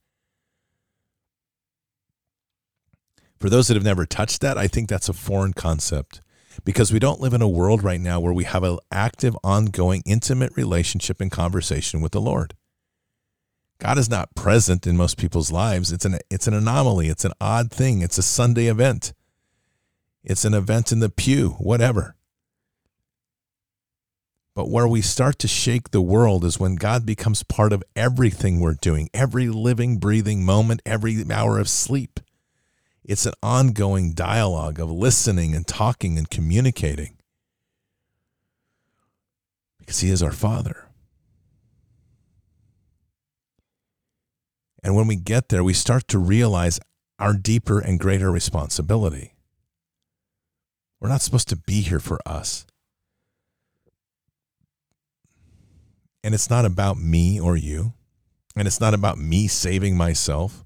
For 3.38 3.49
those 3.49 3.68
that 3.68 3.74
have 3.74 3.84
never 3.84 4.05
touched 4.05 4.40
that, 4.43 4.59
I 4.59 4.68
think 4.68 4.88
that's 4.88 5.09
a 5.09 5.14
foreign 5.14 5.53
concept 5.53 6.20
because 6.65 6.93
we 6.93 6.99
don't 6.99 7.21
live 7.21 7.35
in 7.35 7.43
a 7.43 7.49
world 7.49 7.83
right 7.83 8.01
now 8.01 8.21
where 8.21 8.33
we 8.33 8.45
have 8.45 8.65
an 8.65 8.79
active, 8.91 9.37
ongoing, 9.43 10.03
intimate 10.07 10.53
relationship 10.57 11.21
and 11.21 11.31
conversation 11.31 12.01
with 12.01 12.13
the 12.13 12.21
Lord. 12.21 12.55
God 13.79 13.99
is 13.99 14.09
not 14.09 14.35
present 14.35 14.87
in 14.87 14.97
most 14.97 15.19
people's 15.19 15.51
lives. 15.51 15.91
It's 15.91 16.05
an, 16.05 16.19
it's 16.31 16.47
an 16.47 16.55
anomaly, 16.55 17.09
it's 17.09 17.25
an 17.25 17.33
odd 17.41 17.71
thing, 17.71 18.01
it's 18.01 18.19
a 18.19 18.23
Sunday 18.23 18.67
event, 18.67 19.13
it's 20.23 20.45
an 20.45 20.55
event 20.55 20.93
in 20.93 21.01
the 21.01 21.09
pew, 21.09 21.51
whatever. 21.59 22.15
But 24.55 24.69
where 24.69 24.87
we 24.87 25.01
start 25.01 25.39
to 25.41 25.49
shake 25.49 25.91
the 25.91 26.03
world 26.03 26.45
is 26.45 26.61
when 26.61 26.77
God 26.77 27.07
becomes 27.07 27.43
part 27.43 27.73
of 27.73 27.83
everything 27.97 28.61
we're 28.61 28.75
doing, 28.75 29.09
every 29.15 29.49
living, 29.49 29.97
breathing 29.97 30.45
moment, 30.45 30.83
every 30.85 31.25
hour 31.31 31.59
of 31.59 31.69
sleep. 31.69 32.21
It's 33.05 33.27
an 33.27 33.35
ongoing 33.43 34.13
dialogue 34.13 34.79
of 34.79 34.91
listening 34.91 35.55
and 35.55 35.67
talking 35.67 36.19
and 36.19 36.31
communicating 36.31 37.17
because 39.79 40.01
He 40.01 40.11
is 40.11 40.23
our 40.23 40.33
Father. 40.33 40.89
And 44.85 44.95
when 44.97 45.07
we 45.07 45.17
get 45.17 45.49
there, 45.49 45.65
we 45.65 45.75
start 45.75 46.09
to 46.09 46.19
realize 46.19 46.81
our 47.19 47.35
deeper 47.35 47.79
and 47.79 48.01
greater 48.01 48.31
responsibility. 48.31 49.35
We're 51.01 51.09
not 51.09 51.23
supposed 51.23 51.49
to 51.49 51.57
be 51.57 51.81
here 51.81 52.01
for 52.01 52.19
us. 52.27 52.67
And 56.25 56.35
it's 56.35 56.51
not 56.51 56.65
about 56.65 56.99
me 56.99 57.41
or 57.41 57.57
you. 57.57 57.95
And 58.55 58.69
it's 58.69 58.81
not 58.81 58.95
about 58.95 59.19
me 59.19 59.49
saving 59.49 59.97
myself. 59.97 60.62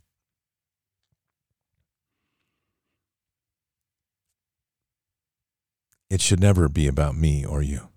It 6.09 6.21
should 6.21 6.41
never 6.41 6.69
be 6.69 6.87
about 6.87 7.17
me 7.17 7.45
or 7.45 7.63
you. 7.63 7.89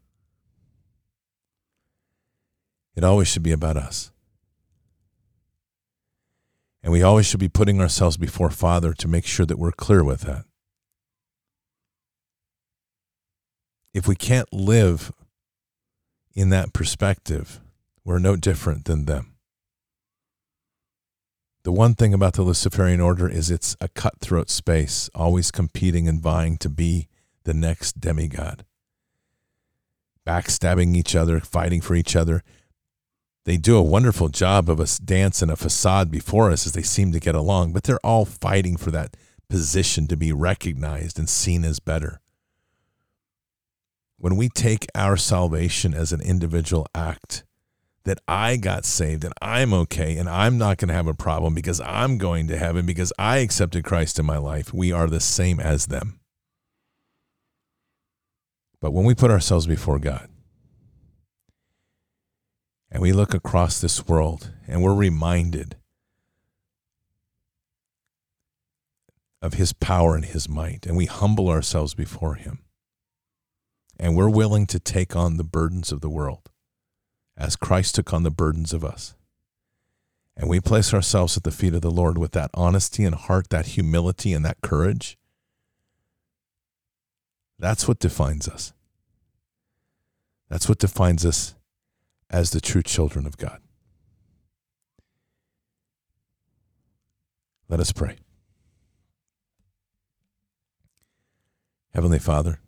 It 2.95 3.03
always 3.03 3.27
should 3.27 3.43
be 3.43 3.51
about 3.51 3.77
us. 3.77 4.11
And 6.81 6.93
we 6.93 7.03
always 7.03 7.25
should 7.25 7.39
be 7.39 7.49
putting 7.49 7.81
ourselves 7.81 8.17
before 8.17 8.49
Father 8.49 8.93
to 8.93 9.07
make 9.07 9.25
sure 9.25 9.45
that 9.45 9.59
we're 9.59 9.71
clear 9.71 10.03
with 10.03 10.21
that. 10.21 10.45
If 13.93 14.07
we 14.07 14.15
can't 14.15 14.51
live 14.53 15.11
in 16.33 16.49
that 16.49 16.73
perspective, 16.73 17.59
we're 18.05 18.19
no 18.19 18.35
different 18.35 18.85
than 18.85 19.05
them. 19.05 19.35
The 21.63 21.71
one 21.73 21.95
thing 21.95 22.13
about 22.13 22.33
the 22.33 22.43
Luciferian 22.43 23.01
order 23.01 23.27
is 23.27 23.51
it's 23.51 23.75
a 23.81 23.89
cutthroat 23.89 24.49
space, 24.49 25.09
always 25.13 25.51
competing 25.51 26.07
and 26.07 26.21
vying 26.21 26.57
to 26.59 26.69
be 26.69 27.08
the 27.43 27.53
next 27.53 27.99
demigod. 27.99 28.65
Backstabbing 30.25 30.95
each 30.95 31.15
other, 31.15 31.39
fighting 31.39 31.81
for 31.81 31.95
each 31.95 32.15
other. 32.15 32.43
They 33.45 33.57
do 33.57 33.77
a 33.77 33.81
wonderful 33.81 34.29
job 34.29 34.69
of 34.69 34.79
a 34.79 34.87
dance 35.03 35.41
and 35.41 35.49
a 35.49 35.55
facade 35.55 36.11
before 36.11 36.51
us 36.51 36.67
as 36.67 36.73
they 36.73 36.83
seem 36.83 37.11
to 37.13 37.19
get 37.19 37.35
along, 37.35 37.73
but 37.73 37.83
they're 37.83 38.05
all 38.05 38.25
fighting 38.25 38.77
for 38.77 38.91
that 38.91 39.17
position 39.49 40.07
to 40.07 40.17
be 40.17 40.31
recognized 40.31 41.17
and 41.17 41.27
seen 41.27 41.65
as 41.65 41.79
better. 41.79 42.21
When 44.17 44.35
we 44.35 44.49
take 44.49 44.87
our 44.93 45.17
salvation 45.17 45.93
as 45.93 46.11
an 46.11 46.21
individual 46.21 46.85
act, 46.93 47.43
that 48.03 48.19
I 48.27 48.57
got 48.57 48.85
saved 48.85 49.23
and 49.23 49.33
I'm 49.41 49.73
okay 49.73 50.17
and 50.17 50.29
I'm 50.29 50.57
not 50.57 50.77
going 50.77 50.87
to 50.89 50.95
have 50.95 51.07
a 51.07 51.13
problem 51.13 51.53
because 51.53 51.81
I'm 51.81 52.17
going 52.17 52.47
to 52.47 52.57
heaven 52.57 52.85
because 52.85 53.13
I 53.19 53.37
accepted 53.37 53.83
Christ 53.83 54.19
in 54.19 54.25
my 54.25 54.37
life, 54.37 54.73
we 54.73 54.91
are 54.91 55.07
the 55.07 55.19
same 55.19 55.59
as 55.59 55.87
them. 55.87 56.18
But 58.81 58.91
when 58.91 59.05
we 59.05 59.15
put 59.15 59.31
ourselves 59.31 59.67
before 59.67 59.99
God 59.99 60.29
and 62.89 63.01
we 63.01 63.11
look 63.11 63.33
across 63.33 63.81
this 63.81 64.07
world 64.07 64.51
and 64.67 64.81
we're 64.81 64.95
reminded 64.95 65.75
of 69.41 69.53
his 69.53 69.73
power 69.73 70.15
and 70.15 70.25
his 70.25 70.49
might, 70.49 70.85
and 70.85 70.97
we 70.97 71.05
humble 71.05 71.49
ourselves 71.49 71.93
before 71.93 72.35
him, 72.35 72.59
and 73.97 74.15
we're 74.15 74.29
willing 74.29 74.65
to 74.67 74.79
take 74.79 75.15
on 75.15 75.37
the 75.37 75.43
burdens 75.43 75.91
of 75.91 76.01
the 76.01 76.09
world 76.09 76.49
as 77.37 77.55
Christ 77.55 77.95
took 77.95 78.13
on 78.13 78.23
the 78.23 78.31
burdens 78.31 78.73
of 78.73 78.83
us. 78.83 79.15
And 80.35 80.49
we 80.49 80.61
place 80.61 80.93
ourselves 80.93 81.35
at 81.35 81.43
the 81.43 81.51
feet 81.51 81.73
of 81.73 81.81
the 81.81 81.91
Lord 81.91 82.17
with 82.17 82.31
that 82.31 82.51
honesty 82.53 83.03
and 83.03 83.15
heart, 83.15 83.49
that 83.49 83.67
humility 83.67 84.33
and 84.33 84.45
that 84.45 84.61
courage 84.61 85.17
that's 87.59 87.87
what 87.87 87.99
defines 87.99 88.47
us. 88.47 88.73
That's 90.49 90.67
what 90.67 90.79
defines 90.79 91.25
us 91.25 91.55
as 92.29 92.51
the 92.51 92.61
true 92.61 92.81
children 92.81 93.27
of 93.27 93.37
God. 93.37 93.59
Let 97.67 97.79
us 97.79 97.91
pray. 97.91 98.17
Heavenly 101.93 102.19
Father, 102.19 102.61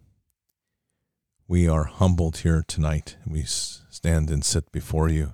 we 1.47 1.67
are 1.67 1.85
humbled 1.85 2.37
here 2.37 2.63
tonight. 2.67 3.15
We 3.25 3.43
stand 3.43 4.29
and 4.29 4.43
sit 4.43 4.71
before 4.71 5.09
you. 5.09 5.33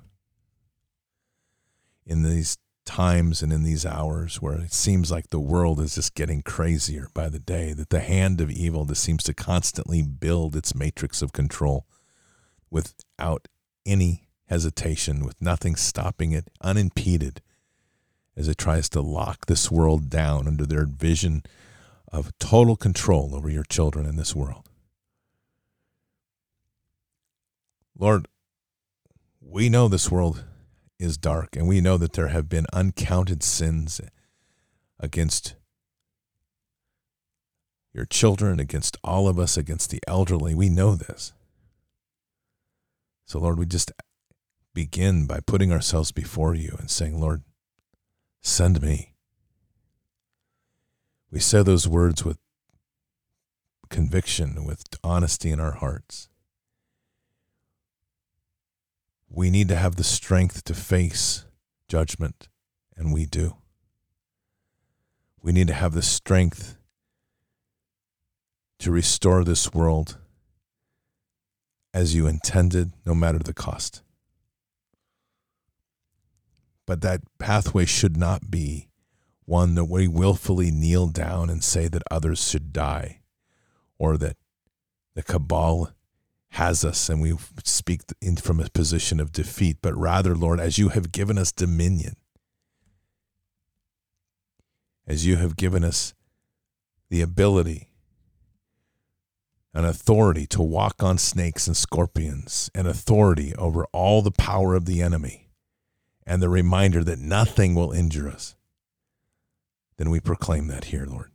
in 2.06 2.24
these 2.24 2.58
times 2.88 3.44
and 3.44 3.54
in 3.54 3.62
these 3.64 3.86
hours 3.86 4.42
where 4.42 4.58
it 4.60 4.74
seems 4.74 5.12
like 5.12 5.30
the 5.30 5.40
world 5.40 5.80
is 5.80 5.96
just 5.96 6.16
getting 6.16 6.42
crazier 6.42 7.10
by 7.14 7.30
the 7.30 7.38
day, 7.38 7.74
that 7.74 7.90
the 7.90 8.00
hand 8.00 8.42
of 8.42 8.50
evil 8.50 8.86
that 8.86 8.96
seems 8.96 9.22
to 9.24 9.34
constantly 9.34 10.02
build 10.02 10.56
its 10.56 10.74
matrix 10.74 11.22
of 11.22 11.34
control 11.34 11.86
without 12.72 13.48
any 13.86 14.30
hesitation, 14.48 15.26
with 15.26 15.36
nothing 15.42 15.76
stopping 15.76 16.32
it, 16.32 16.50
unimpeded, 16.62 17.42
as 18.36 18.48
it 18.48 18.58
tries 18.58 18.88
to 18.90 19.02
lock 19.02 19.46
this 19.46 19.70
world 19.70 20.10
down 20.10 20.48
under 20.48 20.66
their 20.66 20.86
vision 20.86 21.44
of 22.12 22.32
total 22.40 22.78
control 22.78 23.36
over 23.36 23.50
your 23.50 23.66
children 23.66 24.06
in 24.06 24.16
this 24.16 24.34
world. 24.34 24.70
Lord, 28.00 28.28
we 29.42 29.70
know 29.70 29.88
this 29.88 30.10
world 30.10 30.46
is 31.00 31.18
dark, 31.18 31.56
and 31.56 31.68
we 31.68 31.82
know 31.82 31.98
that 31.98 32.14
there 32.14 32.30
have 32.30 32.50
been 32.50 32.66
uncounted 32.74 33.44
sins 33.44 34.02
against 35.00 35.56
your 37.94 38.06
children, 38.06 38.60
against 38.60 38.98
all 39.04 39.28
of 39.28 39.40
us, 39.40 39.58
against 39.58 39.90
the 39.90 40.02
elderly. 40.08 40.54
We 40.54 40.70
know 40.70 40.96
this. 40.96 41.34
So, 43.26 43.40
Lord, 43.40 43.60
we 43.60 43.66
just 43.66 43.92
begin 44.74 45.26
by 45.26 45.40
putting 45.40 45.72
ourselves 45.72 46.12
before 46.12 46.54
you 46.54 46.76
and 46.80 46.90
saying, 46.90 47.20
Lord, 47.20 47.44
send 48.42 48.82
me. 48.82 49.16
We 51.32 51.40
say 51.40 51.64
those 51.64 51.88
words 51.88 52.24
with 52.24 52.38
conviction, 53.90 54.64
with 54.66 54.84
honesty 55.04 55.52
in 55.52 55.60
our 55.60 55.74
hearts. 55.74 56.30
We 59.30 59.50
need 59.50 59.68
to 59.70 59.76
have 59.76 59.96
the 59.96 60.04
strength 60.04 60.64
to 60.66 60.74
face 60.74 61.46
judgment, 61.88 62.48
and 62.96 63.14
we 63.14 63.26
do. 63.26 63.58
We 65.42 65.52
need 65.52 65.68
to 65.68 65.74
have 65.74 65.94
the 65.94 66.02
strength 66.02 66.78
to 68.80 68.92
restore 68.92 69.44
this 69.44 69.74
world 69.74 70.18
as 71.94 72.14
you 72.14 72.28
intended, 72.28 72.94
no 73.06 73.16
matter 73.16 73.40
the 73.40 73.54
cost. 73.54 74.02
But 76.86 77.02
that 77.02 77.22
pathway 77.40 77.86
should 77.86 78.18
not 78.18 78.52
be 78.52 78.90
one 79.46 79.76
that 79.76 79.86
we 79.86 80.08
willfully 80.08 80.72
kneel 80.72 81.08
down 81.08 81.50
and 81.50 81.64
say 81.64 81.88
that 81.88 82.04
others 82.12 82.48
should 82.48 82.72
die 82.74 83.22
or 83.98 84.18
that 84.18 84.38
the 85.16 85.24
cabal 85.24 85.92
has 86.52 86.84
us 86.86 87.10
and 87.10 87.22
we 87.22 87.34
speak 87.64 88.02
in, 88.22 88.38
from 88.38 88.60
a 88.60 88.70
position 88.70 89.20
of 89.20 89.32
defeat, 89.32 89.78
but 89.82 89.96
rather, 89.96 90.36
Lord, 90.36 90.60
as 90.60 90.78
you 90.78 90.90
have 90.90 91.12
given 91.12 91.38
us 91.38 91.52
dominion, 91.52 92.16
as 95.06 95.26
you 95.26 95.38
have 95.38 95.56
given 95.56 95.84
us 95.84 96.14
the 97.10 97.22
ability 97.22 97.88
an 99.78 99.86
authority 99.86 100.48
to 100.48 100.60
walk 100.60 101.04
on 101.04 101.20
snakes 101.20 101.68
and 101.68 101.78
scorpions, 101.78 102.72
and 102.74 102.88
authority 102.88 103.54
over 103.58 103.86
all 103.92 104.24
the 104.24 104.32
power 104.32 104.74
of 104.74 104.86
the 104.86 105.04
enemy, 105.04 105.50
and 106.26 106.42
the 106.42 106.50
reminder 106.50 107.04
that 107.04 107.20
nothing 107.20 107.76
will 107.76 107.92
injure 107.92 108.28
us, 108.28 108.56
then 109.98 110.10
we 110.10 110.20
proclaim 110.20 110.66
that 110.66 110.86
here, 110.86 111.06
Lord. 111.06 111.30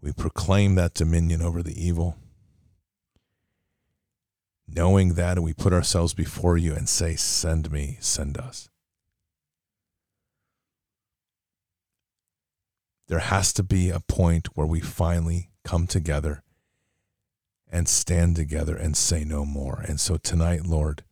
We 0.00 0.12
proclaim 0.12 0.76
that 0.76 0.94
dominion 0.94 1.42
over 1.42 1.60
the 1.60 1.84
evil 1.84 2.16
knowing 4.68 5.14
that, 5.14 5.36
and 5.36 5.44
we 5.44 5.52
put 5.52 5.72
ourselves 5.72 6.14
before 6.14 6.56
you 6.56 6.74
and 6.74 6.88
say, 6.88 7.16
Send 7.16 7.72
me, 7.72 7.96
send 8.00 8.36
us. 8.36 8.68
There 13.08 13.20
has 13.20 13.52
to 13.54 13.62
be 13.62 13.90
a 13.90 14.00
point 14.00 14.48
where 14.54 14.66
we 14.66 14.80
finally 14.80 15.48
come 15.64 15.86
together 15.86 16.42
and 17.70 17.88
stand 17.88 18.36
together 18.36 18.76
and 18.76 18.96
say 18.96 19.24
no 19.24 19.46
more. 19.46 19.82
And 19.86 19.98
so 19.98 20.18
tonight, 20.18 20.66
Lord, 20.66 21.04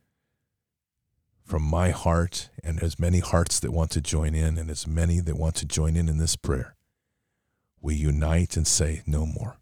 from 1.42 1.62
my 1.62 1.90
heart 1.90 2.50
and 2.62 2.82
as 2.82 2.98
many 2.98 3.20
hearts 3.20 3.60
that 3.60 3.72
want 3.72 3.90
to 3.92 4.00
join 4.00 4.34
in 4.34 4.58
and 4.58 4.70
as 4.70 4.86
many 4.86 5.20
that 5.20 5.36
want 5.38 5.54
to 5.56 5.66
join 5.66 5.96
in 5.96 6.08
in 6.08 6.18
this 6.18 6.36
prayer, 6.36 6.74
we 7.80 7.94
unite 7.94 8.56
and 8.56 8.66
say 8.66 9.02
no 9.06 9.24
more 9.24 9.58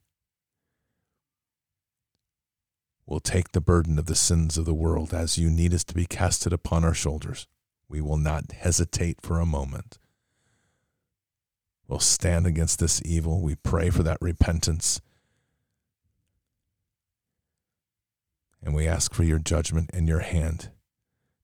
will 3.07 3.21
take 3.21 3.53
the 3.53 3.61
burden 3.61 3.99
of 3.99 4.07
the 4.07 4.15
sins 4.15 4.57
of 4.57 4.65
the 4.65 4.75
world 4.75 5.13
as 5.13 5.39
you 5.39 5.51
need 5.51 5.75
us 5.75 5.85
to 5.85 5.95
be 5.95 6.07
casted 6.07 6.53
upon 6.53 6.85
our 6.85 6.95
shoulders. 6.95 7.47
We 7.89 8.01
will 8.01 8.17
not 8.17 8.53
hesitate 8.53 9.21
for 9.21 9.39
a 9.39 9.47
moment. 9.47 9.99
We'll 11.87 12.01
stand 12.01 12.47
against 12.47 12.79
this 12.79 13.03
evil. 13.05 13.43
We 13.43 13.57
pray 13.57 13.91
for 13.91 14.03
that 14.03 14.19
repentance. 14.21 15.01
And 18.63 18.75
we 18.75 18.89
ask 18.89 19.13
for 19.13 19.25
your 19.25 19.39
judgment 19.39 19.91
and 19.93 20.09
your 20.09 20.21
hand 20.21 20.71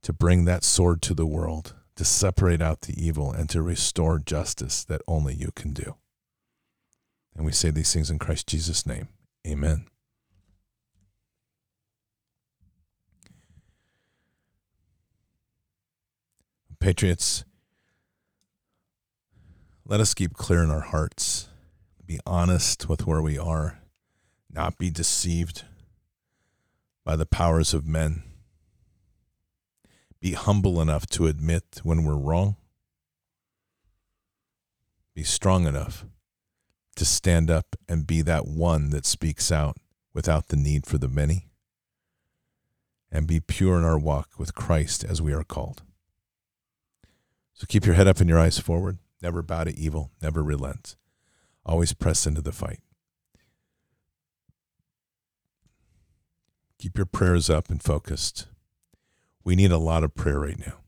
to 0.02 0.14
bring 0.14 0.46
that 0.46 0.64
sword 0.64 1.02
to 1.02 1.14
the 1.14 1.26
world, 1.26 1.74
to 1.96 2.04
separate 2.06 2.62
out 2.62 2.80
the 2.82 2.94
evil, 2.98 3.30
and 3.30 3.50
to 3.50 3.60
restore 3.60 4.18
justice 4.18 4.82
that 4.84 5.02
only 5.06 5.34
you 5.34 5.50
can 5.54 5.74
do. 5.74 5.96
And 7.36 7.44
we 7.44 7.52
say 7.52 7.70
these 7.70 7.92
things 7.92 8.10
in 8.10 8.18
Christ 8.18 8.46
Jesus' 8.46 8.86
name. 8.86 9.08
Amen. 9.46 9.86
Patriots, 16.80 17.44
let 19.84 20.00
us 20.00 20.14
keep 20.14 20.32
clear 20.32 20.62
in 20.62 20.70
our 20.70 20.80
hearts, 20.80 21.50
be 22.06 22.18
honest 22.24 22.88
with 22.88 23.06
where 23.06 23.20
we 23.20 23.38
are, 23.38 23.80
not 24.50 24.78
be 24.78 24.88
deceived 24.88 25.64
by 27.04 27.16
the 27.16 27.26
powers 27.26 27.74
of 27.74 27.86
men. 27.86 28.22
Be 30.20 30.32
humble 30.32 30.80
enough 30.80 31.06
to 31.08 31.26
admit 31.26 31.82
when 31.82 32.02
we're 32.02 32.16
wrong. 32.16 32.56
Be 35.14 35.22
strong 35.22 35.66
enough 35.66 36.06
to 36.96 37.04
stand 37.04 37.50
up 37.50 37.76
and 37.90 38.06
be 38.06 38.22
that 38.22 38.46
one 38.46 38.88
that 38.88 39.04
speaks 39.04 39.52
out 39.52 39.76
without 40.14 40.48
the 40.48 40.56
need 40.56 40.86
for 40.86 40.96
the 40.96 41.08
many. 41.08 41.50
And 43.12 43.26
be 43.26 43.38
pure 43.38 43.76
in 43.76 43.84
our 43.84 43.98
walk 43.98 44.38
with 44.38 44.54
Christ 44.54 45.04
as 45.04 45.20
we 45.20 45.34
are 45.34 45.44
called. 45.44 45.82
So 47.60 47.66
keep 47.68 47.84
your 47.84 47.94
head 47.94 48.08
up 48.08 48.20
and 48.20 48.28
your 48.30 48.38
eyes 48.38 48.58
forward. 48.58 48.96
Never 49.20 49.42
bow 49.42 49.64
to 49.64 49.78
evil. 49.78 50.10
Never 50.22 50.42
relent. 50.42 50.96
Always 51.66 51.92
press 51.92 52.26
into 52.26 52.40
the 52.40 52.52
fight. 52.52 52.80
Keep 56.78 56.96
your 56.96 57.04
prayers 57.04 57.50
up 57.50 57.68
and 57.68 57.82
focused. 57.82 58.46
We 59.44 59.56
need 59.56 59.72
a 59.72 59.76
lot 59.76 60.04
of 60.04 60.14
prayer 60.14 60.40
right 60.40 60.58
now. 60.58 60.78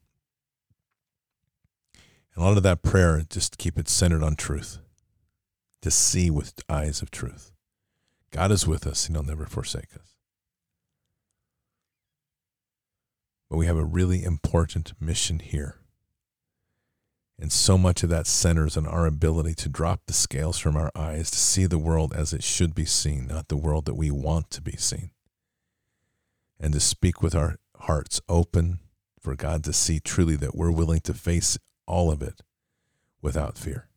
And 2.35 2.43
a 2.43 2.47
lot 2.49 2.57
of 2.57 2.63
that 2.63 2.83
prayer, 2.83 3.23
just 3.29 3.59
keep 3.59 3.79
it 3.79 3.87
centered 3.87 4.23
on 4.23 4.35
truth, 4.35 4.79
to 5.83 5.91
see 5.91 6.31
with 6.31 6.55
eyes 6.71 7.03
of 7.03 7.11
truth. 7.11 7.53
God 8.31 8.51
is 8.51 8.67
with 8.67 8.87
us 8.87 9.07
and 9.07 9.15
He'll 9.15 9.27
never 9.27 9.45
forsake 9.45 9.95
us. 9.95 10.17
But 13.51 13.59
we 13.59 13.67
have 13.67 13.77
a 13.77 13.85
really 13.85 14.25
important 14.25 14.95
mission 14.99 15.41
here 15.41 15.82
and 17.43 17.51
so 17.51 17.77
much 17.77 18.05
of 18.05 18.09
that 18.09 18.29
centers 18.29 18.77
on 18.77 18.87
our 18.87 19.05
ability 19.05 19.53
to 19.53 19.69
drop 19.69 20.03
the 20.07 20.13
scales 20.13 20.61
from 20.61 20.77
our 20.77 20.93
eyes, 20.95 21.29
to 21.29 21.39
see 21.39 21.67
the 21.67 21.77
world 21.77 22.15
as 22.15 22.33
it 22.33 22.45
should 22.45 22.73
be 22.73 22.85
seen, 22.85 23.27
not 23.27 23.49
the 23.49 23.57
world 23.57 23.85
that 23.87 23.97
we 23.97 24.13
want 24.13 24.49
to 24.53 24.61
be 24.61 24.77
seen. 24.77 25.11
And 26.61 26.73
to 26.73 26.79
speak 26.79 27.21
with 27.21 27.35
our 27.35 27.57
hearts 27.81 28.21
open 28.29 28.79
for 29.19 29.35
God 29.35 29.65
to 29.65 29.73
see 29.73 29.99
truly 29.99 30.37
that 30.37 30.55
we're 30.55 30.71
willing 30.71 31.01
to 31.01 31.13
face 31.13 31.59
all 31.85 32.13
of 32.13 32.23
it 32.23 32.43
without 33.21 33.59
fear. 33.59 33.89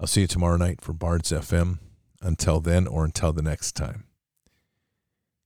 I'll 0.00 0.08
see 0.08 0.22
you 0.22 0.26
tomorrow 0.26 0.56
night 0.56 0.80
for 0.80 0.92
Bards 0.92 1.30
FM. 1.30 1.78
Until 2.22 2.58
then, 2.58 2.88
or 2.88 3.04
until 3.04 3.32
the 3.32 3.40
next 3.40 3.76
time, 3.76 4.04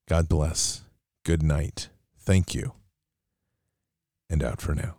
God 0.08 0.30
bless. 0.30 0.82
Good 1.24 1.42
night. 1.42 1.90
Thank 2.18 2.54
you 2.54 2.72
and 4.30 4.42
out 4.42 4.60
for 4.60 4.74
now. 4.74 4.96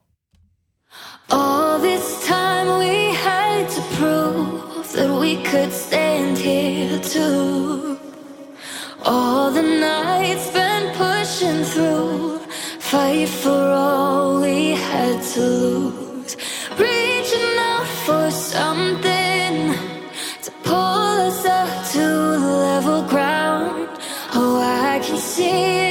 All 1.29 1.79
this 1.79 2.25
time 2.25 2.79
we 2.79 3.13
had 3.13 3.69
to 3.69 3.81
prove 3.97 4.91
that 4.93 5.19
we 5.19 5.43
could 5.43 5.71
stand 5.71 6.37
here 6.37 6.99
too. 6.99 7.99
All 9.03 9.51
the 9.51 9.61
nights 9.61 10.45
spent 10.47 10.95
pushing 10.95 11.63
through, 11.63 12.39
fight 12.79 13.29
for 13.29 13.51
all 13.51 14.41
we 14.41 14.71
had 14.71 15.21
to 15.33 15.41
lose. 15.41 16.37
Reaching 16.77 17.57
out 17.57 17.87
for 18.05 18.31
something 18.31 19.73
to 20.43 20.51
pull 20.63 21.15
us 21.29 21.45
up 21.45 21.91
to 21.93 21.99
the 21.99 22.55
level 22.69 23.01
ground. 23.09 23.89
Oh, 24.33 24.59
I 24.61 24.99
can 24.99 25.17
see 25.17 25.84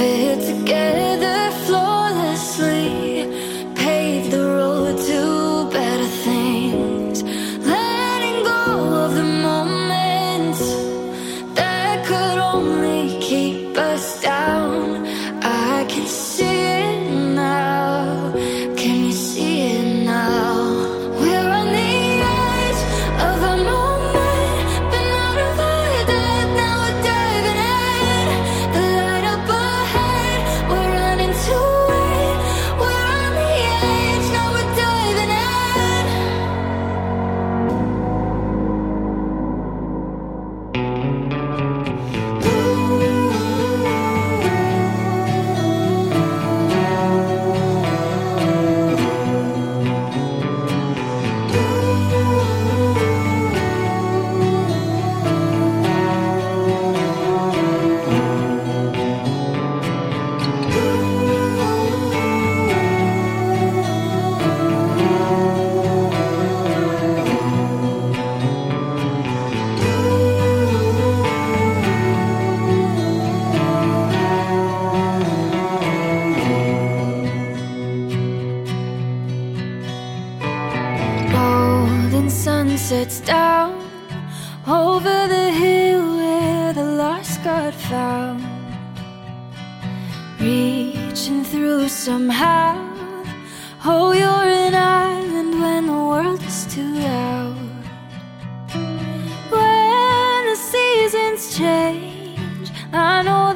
fit 0.00 0.40
together. 0.46 1.29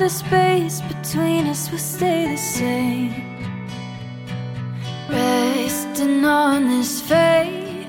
the 0.05 0.11
space 0.11 0.83
between 0.83 1.47
us 1.47 1.71
will 1.71 1.79
stay 1.79 2.29
the 2.29 2.37
same. 2.37 3.15
Resting 5.09 6.23
on 6.27 6.69
this 6.69 7.01
faith 7.01 7.89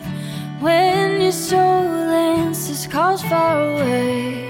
when 0.62 1.20
your 1.20 1.34
soul 1.34 1.60
answers 1.60 2.88
calls 2.88 3.22
far 3.24 3.70
away. 3.70 4.45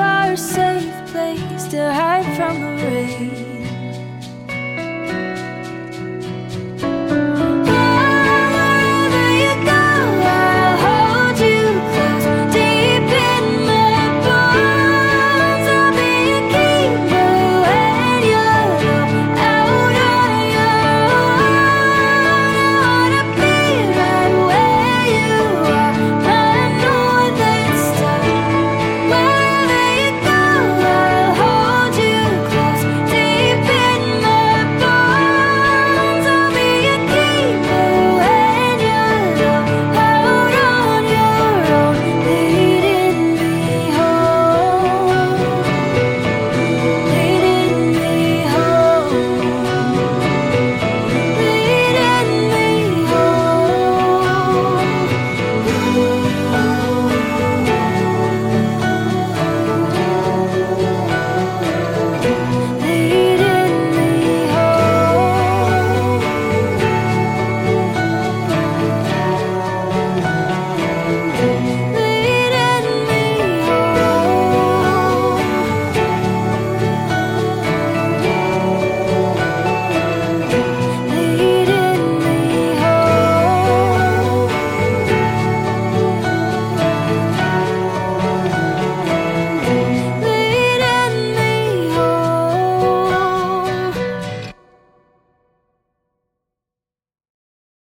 our 0.00 0.36
safe 0.36 0.92
place 1.12 1.66
to 1.68 1.92
hide 1.92 2.24
from 2.36 2.60
the 2.60 2.84
rain. 2.86 3.59